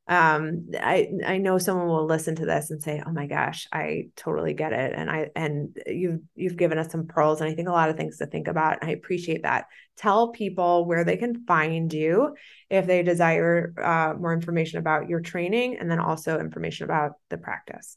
um 0.08 0.66
i 0.80 1.08
i 1.24 1.38
know 1.38 1.58
someone 1.58 1.86
will 1.86 2.06
listen 2.06 2.34
to 2.34 2.44
this 2.44 2.72
and 2.72 2.82
say 2.82 3.00
oh 3.06 3.12
my 3.12 3.28
gosh 3.28 3.68
i 3.72 4.08
totally 4.16 4.52
get 4.52 4.72
it. 4.72 4.92
And 4.96 5.08
i 5.08 5.30
and 5.36 5.76
you've 5.86 6.20
you've 6.34 6.56
given 6.56 6.76
us 6.76 6.90
some 6.90 7.06
pearls 7.06 7.40
and 7.40 7.48
i 7.48 7.54
think 7.54 7.68
a 7.68 7.72
lot 7.72 7.88
of 7.88 7.96
things 7.96 8.18
to 8.18 8.26
think 8.26 8.48
about 8.48 8.82
i 8.82 8.90
appreciate 8.90 9.44
that. 9.44 9.66
Tell 9.96 10.32
people 10.32 10.86
where 10.86 11.04
they 11.04 11.16
can 11.16 11.44
find 11.46 11.92
you 11.92 12.34
if 12.68 12.86
they 12.86 13.04
desire 13.04 13.72
uh, 13.80 14.14
more 14.18 14.32
information 14.32 14.80
about 14.80 15.08
your 15.08 15.20
training 15.20 15.76
and 15.78 15.88
then 15.88 16.00
also 16.00 16.40
information 16.40 16.84
about 16.84 17.12
the 17.30 17.38
practice. 17.38 17.96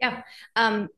Yeah 0.00 0.22
um 0.54 0.88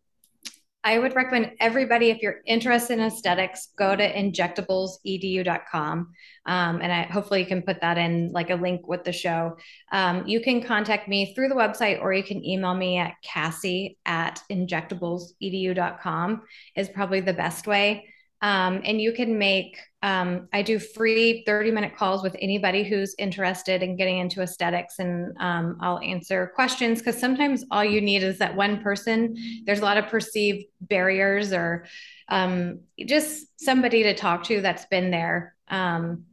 I 0.84 0.98
would 0.98 1.14
recommend 1.14 1.52
everybody, 1.60 2.10
if 2.10 2.22
you're 2.22 2.40
interested 2.44 2.94
in 2.94 3.04
aesthetics, 3.04 3.68
go 3.78 3.94
to 3.94 4.12
injectablesedu.com. 4.12 6.12
Um, 6.44 6.80
and 6.82 6.92
I 6.92 7.02
hopefully 7.02 7.38
you 7.40 7.46
can 7.46 7.62
put 7.62 7.80
that 7.82 7.98
in 7.98 8.32
like 8.32 8.50
a 8.50 8.56
link 8.56 8.88
with 8.88 9.04
the 9.04 9.12
show. 9.12 9.56
Um, 9.92 10.26
you 10.26 10.40
can 10.40 10.60
contact 10.60 11.08
me 11.08 11.34
through 11.34 11.50
the 11.50 11.54
website 11.54 12.00
or 12.00 12.12
you 12.12 12.24
can 12.24 12.44
email 12.44 12.74
me 12.74 12.98
at 12.98 13.14
cassie 13.22 13.96
at 14.04 14.42
injectablesedu.com 14.50 16.42
is 16.74 16.88
probably 16.88 17.20
the 17.20 17.32
best 17.32 17.68
way. 17.68 18.11
Um, 18.42 18.82
and 18.84 19.00
you 19.00 19.12
can 19.12 19.38
make, 19.38 19.78
um, 20.02 20.48
I 20.52 20.62
do 20.62 20.80
free 20.80 21.44
30 21.46 21.70
minute 21.70 21.96
calls 21.96 22.24
with 22.24 22.34
anybody 22.40 22.82
who's 22.82 23.14
interested 23.16 23.84
in 23.84 23.96
getting 23.96 24.18
into 24.18 24.42
aesthetics, 24.42 24.98
and 24.98 25.36
um, 25.38 25.78
I'll 25.80 26.00
answer 26.00 26.50
questions 26.56 26.98
because 26.98 27.18
sometimes 27.18 27.64
all 27.70 27.84
you 27.84 28.00
need 28.00 28.24
is 28.24 28.38
that 28.38 28.56
one 28.56 28.82
person. 28.82 29.36
There's 29.64 29.78
a 29.78 29.84
lot 29.84 29.96
of 29.96 30.08
perceived 30.08 30.64
barriers 30.80 31.52
or 31.52 31.86
um, 32.28 32.80
just 33.06 33.46
somebody 33.60 34.02
to 34.02 34.14
talk 34.14 34.42
to 34.44 34.60
that's 34.60 34.86
been 34.86 35.12
there, 35.12 35.54
um, 35.68 36.24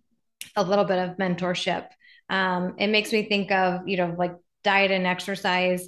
a 0.55 0.63
little 0.63 0.85
bit 0.85 0.97
of 0.97 1.17
mentorship. 1.17 1.87
Um, 2.27 2.73
it 2.79 2.87
makes 2.87 3.13
me 3.13 3.29
think 3.29 3.51
of, 3.51 3.87
you 3.87 3.97
know, 3.97 4.15
like 4.17 4.35
diet 4.63 4.89
and 4.89 5.05
exercise 5.05 5.87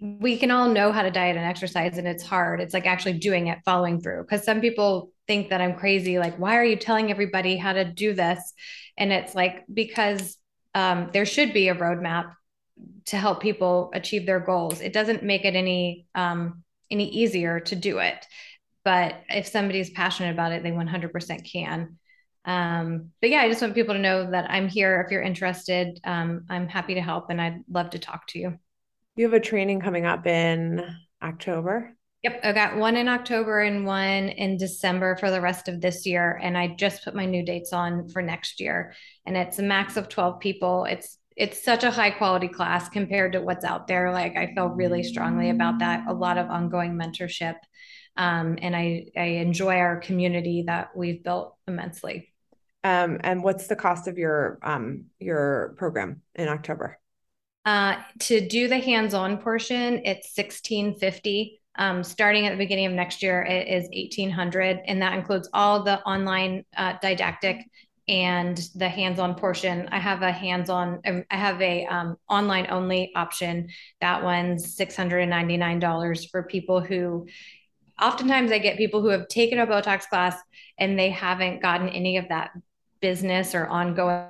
we 0.00 0.38
can 0.38 0.50
all 0.50 0.68
know 0.68 0.90
how 0.90 1.02
to 1.02 1.10
diet 1.10 1.36
and 1.36 1.44
exercise 1.44 1.98
and 1.98 2.08
it's 2.08 2.22
hard. 2.22 2.60
It's 2.60 2.72
like 2.72 2.86
actually 2.86 3.14
doing 3.14 3.48
it 3.48 3.58
following 3.64 4.00
through. 4.00 4.22
Because 4.22 4.44
some 4.44 4.60
people 4.60 5.10
think 5.26 5.50
that 5.50 5.60
i'm 5.60 5.74
crazy 5.74 6.20
like 6.20 6.36
why 6.36 6.56
are 6.56 6.64
you 6.64 6.76
telling 6.76 7.10
everybody 7.10 7.56
how 7.56 7.72
to 7.72 7.84
do 7.84 8.14
this? 8.14 8.54
And 8.96 9.12
it's 9.12 9.34
like 9.34 9.64
because 9.72 10.38
um, 10.74 11.10
there 11.12 11.26
should 11.26 11.52
be 11.52 11.68
a 11.68 11.74
roadmap 11.74 12.32
to 13.06 13.16
help 13.16 13.40
people 13.40 13.90
achieve 13.94 14.26
their 14.26 14.40
goals. 14.40 14.80
It 14.80 14.92
doesn't 14.92 15.22
make 15.22 15.44
it 15.44 15.54
any 15.54 16.06
um, 16.14 16.62
any 16.90 17.08
easier 17.08 17.60
to 17.60 17.76
do 17.76 17.98
it. 17.98 18.24
But 18.84 19.20
if 19.28 19.48
somebody's 19.48 19.90
passionate 19.90 20.30
about 20.30 20.52
it 20.52 20.62
they 20.62 20.70
100% 20.70 21.52
can. 21.52 21.98
Um, 22.44 23.10
but 23.20 23.28
yeah 23.28 23.40
i 23.40 23.48
just 23.48 23.60
want 23.60 23.74
people 23.74 23.94
to 23.94 24.00
know 24.00 24.30
that 24.30 24.48
i'm 24.50 24.68
here. 24.68 25.02
If 25.04 25.10
you're 25.10 25.22
interested 25.22 26.00
um, 26.04 26.46
i'm 26.48 26.68
happy 26.68 26.94
to 26.94 27.02
help 27.02 27.28
and 27.28 27.40
i'd 27.40 27.64
love 27.68 27.90
to 27.90 27.98
talk 27.98 28.26
to 28.28 28.38
you 28.38 28.58
you 29.16 29.24
have 29.24 29.34
a 29.34 29.40
training 29.40 29.80
coming 29.80 30.04
up 30.04 30.26
in 30.26 30.84
October. 31.22 31.96
Yep, 32.22 32.40
I 32.42 32.52
got 32.52 32.76
one 32.76 32.96
in 32.96 33.08
October 33.08 33.60
and 33.60 33.86
one 33.86 34.28
in 34.30 34.56
December 34.56 35.16
for 35.16 35.30
the 35.30 35.40
rest 35.40 35.68
of 35.68 35.80
this 35.80 36.06
year. 36.06 36.38
And 36.42 36.56
I 36.56 36.74
just 36.76 37.04
put 37.04 37.14
my 37.14 37.24
new 37.24 37.44
dates 37.44 37.72
on 37.72 38.08
for 38.08 38.20
next 38.20 38.60
year. 38.60 38.94
And 39.24 39.36
it's 39.36 39.58
a 39.58 39.62
max 39.62 39.96
of 39.96 40.08
12 40.08 40.40
people. 40.40 40.84
It's 40.84 41.18
it's 41.36 41.62
such 41.62 41.84
a 41.84 41.90
high 41.90 42.10
quality 42.10 42.48
class 42.48 42.88
compared 42.88 43.32
to 43.32 43.42
what's 43.42 43.64
out 43.64 43.86
there. 43.86 44.10
Like 44.10 44.36
I 44.36 44.54
feel 44.54 44.68
really 44.68 45.02
strongly 45.02 45.50
about 45.50 45.80
that. 45.80 46.04
A 46.08 46.14
lot 46.14 46.38
of 46.38 46.48
ongoing 46.48 46.98
mentorship. 46.98 47.56
Um, 48.16 48.58
and 48.60 48.74
I 48.74 49.06
I 49.16 49.24
enjoy 49.24 49.76
our 49.76 50.00
community 50.00 50.64
that 50.66 50.96
we've 50.96 51.22
built 51.22 51.54
immensely. 51.68 52.32
Um, 52.82 53.18
and 53.22 53.42
what's 53.42 53.66
the 53.66 53.76
cost 53.76 54.08
of 54.08 54.18
your 54.18 54.58
um 54.62 55.06
your 55.20 55.74
program 55.78 56.22
in 56.34 56.48
October? 56.48 56.98
Uh, 57.66 57.96
to 58.20 58.46
do 58.46 58.68
the 58.68 58.78
hands-on 58.78 59.38
portion, 59.38 60.00
it's 60.04 60.34
sixteen 60.34 60.96
fifty. 60.98 61.60
Um, 61.78 62.04
starting 62.04 62.46
at 62.46 62.52
the 62.52 62.56
beginning 62.56 62.86
of 62.86 62.92
next 62.92 63.24
year, 63.24 63.42
it 63.42 63.66
is 63.66 63.88
eighteen 63.92 64.30
hundred, 64.30 64.80
and 64.86 65.02
that 65.02 65.14
includes 65.14 65.48
all 65.52 65.82
the 65.82 66.00
online 66.02 66.64
uh, 66.76 66.94
didactic 67.02 67.68
and 68.08 68.56
the 68.76 68.88
hands-on 68.88 69.34
portion. 69.34 69.88
I 69.90 69.98
have 69.98 70.22
a 70.22 70.30
hands-on. 70.30 71.00
Um, 71.04 71.24
I 71.28 71.36
have 71.36 71.60
a 71.60 71.84
um, 71.86 72.16
online-only 72.28 73.10
option. 73.16 73.68
That 74.00 74.22
one's 74.22 74.76
six 74.76 74.94
hundred 74.94 75.22
and 75.22 75.30
ninety-nine 75.30 75.80
dollars 75.80 76.24
for 76.24 76.44
people 76.44 76.80
who. 76.80 77.26
Oftentimes, 78.00 78.52
I 78.52 78.58
get 78.58 78.76
people 78.76 79.00
who 79.02 79.08
have 79.08 79.26
taken 79.26 79.58
a 79.58 79.66
Botox 79.66 80.06
class 80.06 80.38
and 80.78 80.98
they 80.98 81.10
haven't 81.10 81.62
gotten 81.62 81.88
any 81.88 82.18
of 82.18 82.28
that 82.28 82.50
business 83.00 83.54
or 83.54 83.66
ongoing 83.66 84.28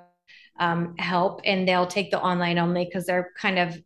um, 0.59 0.97
help 0.99 1.41
and 1.45 1.69
they'll 1.69 1.87
take 1.87 2.11
the 2.11 2.21
online 2.21 2.59
only 2.59 2.85
because 2.85 3.07
they're 3.07 3.33
kind 3.39 3.59
of 3.59 3.77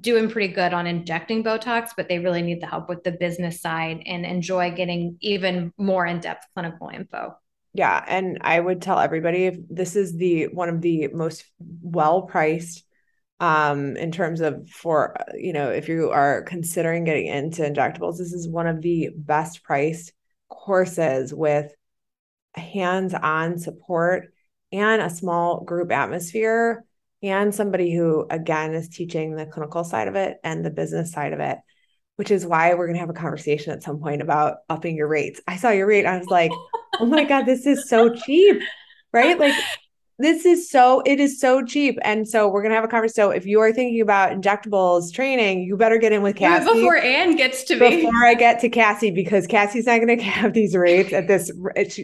doing 0.00 0.28
pretty 0.28 0.52
good 0.52 0.74
on 0.74 0.86
injecting 0.86 1.42
Botox, 1.42 1.90
but 1.96 2.08
they 2.08 2.18
really 2.18 2.42
need 2.42 2.60
the 2.60 2.66
help 2.66 2.88
with 2.88 3.04
the 3.04 3.12
business 3.12 3.60
side 3.60 4.02
and 4.06 4.26
enjoy 4.26 4.70
getting 4.70 5.16
even 5.20 5.72
more 5.78 6.06
in 6.06 6.20
depth 6.20 6.46
clinical 6.54 6.88
info. 6.88 7.34
Yeah. 7.74 8.04
And 8.06 8.38
I 8.40 8.58
would 8.58 8.82
tell 8.82 8.98
everybody 8.98 9.46
if 9.46 9.56
this 9.68 9.96
is 9.96 10.16
the 10.16 10.48
one 10.48 10.68
of 10.68 10.80
the 10.80 11.08
most 11.08 11.44
well 11.60 12.22
priced 12.22 12.84
um 13.40 13.96
in 13.96 14.10
terms 14.10 14.40
of 14.40 14.68
for 14.68 15.16
you 15.36 15.52
know 15.52 15.70
if 15.70 15.88
you 15.88 16.10
are 16.10 16.42
considering 16.42 17.04
getting 17.04 17.28
into 17.28 17.62
injectables 17.62 18.18
this 18.18 18.32
is 18.32 18.48
one 18.48 18.66
of 18.66 18.82
the 18.82 19.10
best 19.14 19.62
priced 19.62 20.12
courses 20.48 21.32
with 21.32 21.72
hands-on 22.54 23.58
support 23.58 24.32
and 24.72 25.02
a 25.02 25.10
small 25.10 25.62
group 25.62 25.90
atmosphere 25.92 26.84
and 27.22 27.54
somebody 27.54 27.94
who 27.94 28.26
again 28.30 28.74
is 28.74 28.88
teaching 28.88 29.34
the 29.34 29.46
clinical 29.46 29.84
side 29.84 30.08
of 30.08 30.14
it 30.14 30.38
and 30.44 30.64
the 30.64 30.70
business 30.70 31.12
side 31.12 31.32
of 31.32 31.40
it 31.40 31.58
which 32.16 32.30
is 32.32 32.44
why 32.44 32.74
we're 32.74 32.86
going 32.86 32.96
to 32.96 33.00
have 33.00 33.10
a 33.10 33.14
conversation 33.14 33.72
at 33.72 33.82
some 33.82 34.00
point 34.00 34.20
about 34.20 34.56
upping 34.68 34.96
your 34.96 35.06
rates. 35.06 35.40
I 35.46 35.56
saw 35.56 35.70
your 35.70 35.86
rate 35.86 36.06
i 36.06 36.18
was 36.18 36.26
like 36.26 36.52
oh 37.00 37.06
my 37.06 37.24
god 37.24 37.44
this 37.44 37.66
is 37.66 37.88
so 37.88 38.12
cheap 38.14 38.60
right? 39.12 39.38
Like 39.38 39.54
this 40.18 40.44
is 40.44 40.68
so 40.68 41.00
it 41.06 41.20
is 41.20 41.40
so 41.40 41.64
cheap 41.64 41.98
and 42.02 42.28
so 42.28 42.48
we're 42.48 42.62
gonna 42.62 42.74
have 42.74 42.84
a 42.84 42.88
conversation 42.88 43.14
so 43.14 43.30
if 43.30 43.46
you 43.46 43.60
are 43.60 43.72
thinking 43.72 44.00
about 44.00 44.32
injectables 44.32 45.12
training 45.12 45.62
you 45.62 45.76
better 45.76 45.98
get 45.98 46.12
in 46.12 46.22
with 46.22 46.36
cassie 46.36 46.72
before 46.72 46.96
anne 46.96 47.36
gets 47.36 47.62
to 47.64 47.78
me 47.78 47.96
before 47.96 48.24
i 48.24 48.34
get 48.34 48.58
to 48.60 48.68
cassie 48.68 49.10
because 49.10 49.46
cassie's 49.46 49.86
not 49.86 50.00
gonna 50.00 50.20
have 50.22 50.52
these 50.52 50.74
rates 50.74 51.12
at 51.12 51.28
this 51.28 51.50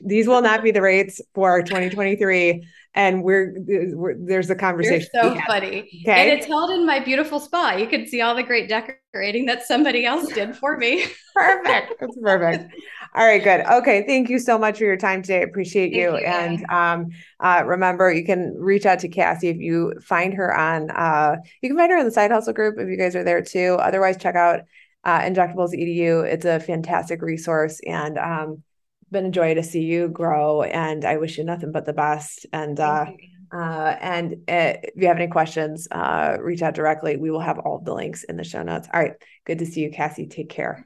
these 0.04 0.28
will 0.28 0.42
not 0.42 0.62
be 0.62 0.70
the 0.70 0.82
rates 0.82 1.20
for 1.34 1.62
2023 1.62 2.64
and 2.94 3.24
we're, 3.24 3.54
we're, 3.56 4.14
there's 4.16 4.50
a 4.50 4.54
conversation. 4.54 5.08
You're 5.12 5.34
so 5.34 5.40
funny. 5.46 5.80
Okay. 6.02 6.04
And 6.06 6.30
it's 6.30 6.46
held 6.46 6.70
in 6.70 6.86
my 6.86 7.00
beautiful 7.00 7.40
spa. 7.40 7.72
You 7.72 7.88
can 7.88 8.06
see 8.06 8.20
all 8.20 8.36
the 8.36 8.44
great 8.44 8.68
decorating 8.68 9.46
that 9.46 9.66
somebody 9.66 10.06
else 10.06 10.32
did 10.32 10.56
for 10.56 10.76
me. 10.76 11.04
perfect. 11.34 11.94
That's 12.00 12.16
perfect. 12.22 12.72
All 13.16 13.24
right, 13.24 13.42
good. 13.42 13.60
Okay. 13.60 14.04
Thank 14.04 14.28
you 14.28 14.40
so 14.40 14.58
much 14.58 14.78
for 14.78 14.84
your 14.84 14.96
time 14.96 15.22
today. 15.22 15.38
I 15.38 15.42
appreciate 15.42 15.92
you. 15.92 16.16
you. 16.18 16.24
And 16.24 16.68
um, 16.68 17.10
uh, 17.38 17.62
remember, 17.64 18.12
you 18.12 18.24
can 18.24 18.52
reach 18.58 18.86
out 18.86 18.98
to 19.00 19.08
Cassie 19.08 19.48
if 19.48 19.58
you 19.58 19.94
find 20.02 20.34
her 20.34 20.52
on, 20.52 20.90
uh, 20.90 21.36
you 21.62 21.68
can 21.68 21.78
find 21.78 21.92
her 21.92 21.98
in 21.98 22.06
the 22.06 22.10
side 22.10 22.32
hustle 22.32 22.52
group 22.52 22.74
if 22.78 22.88
you 22.88 22.96
guys 22.96 23.14
are 23.14 23.22
there 23.22 23.40
too. 23.40 23.76
Otherwise, 23.78 24.16
check 24.16 24.34
out 24.34 24.62
uh, 25.04 25.20
Injectables 25.20 25.74
EDU. 25.74 26.24
It's 26.24 26.44
a 26.44 26.58
fantastic 26.58 27.22
resource. 27.22 27.80
And 27.86 28.18
um, 28.18 28.64
been 29.12 29.26
a 29.26 29.30
joy 29.30 29.54
to 29.54 29.62
see 29.62 29.82
you 29.82 30.08
grow 30.08 30.62
and 30.62 31.04
I 31.04 31.18
wish 31.18 31.38
you 31.38 31.44
nothing 31.44 31.70
but 31.70 31.86
the 31.86 31.92
best. 31.92 32.46
And 32.52 32.80
uh, 32.80 33.06
uh, 33.52 33.96
and 34.00 34.32
uh, 34.48 34.82
if 34.82 34.96
you 34.96 35.06
have 35.06 35.16
any 35.16 35.28
questions, 35.28 35.86
uh, 35.92 36.36
reach 36.40 36.62
out 36.62 36.74
directly. 36.74 37.16
We 37.16 37.30
will 37.30 37.40
have 37.40 37.60
all 37.60 37.78
the 37.78 37.94
links 37.94 38.24
in 38.24 38.36
the 38.36 38.42
show 38.42 38.64
notes. 38.64 38.88
All 38.92 39.00
right. 39.00 39.12
Good 39.44 39.60
to 39.60 39.66
see 39.66 39.82
you, 39.82 39.90
Cassie. 39.90 40.26
Take 40.26 40.48
care. 40.48 40.84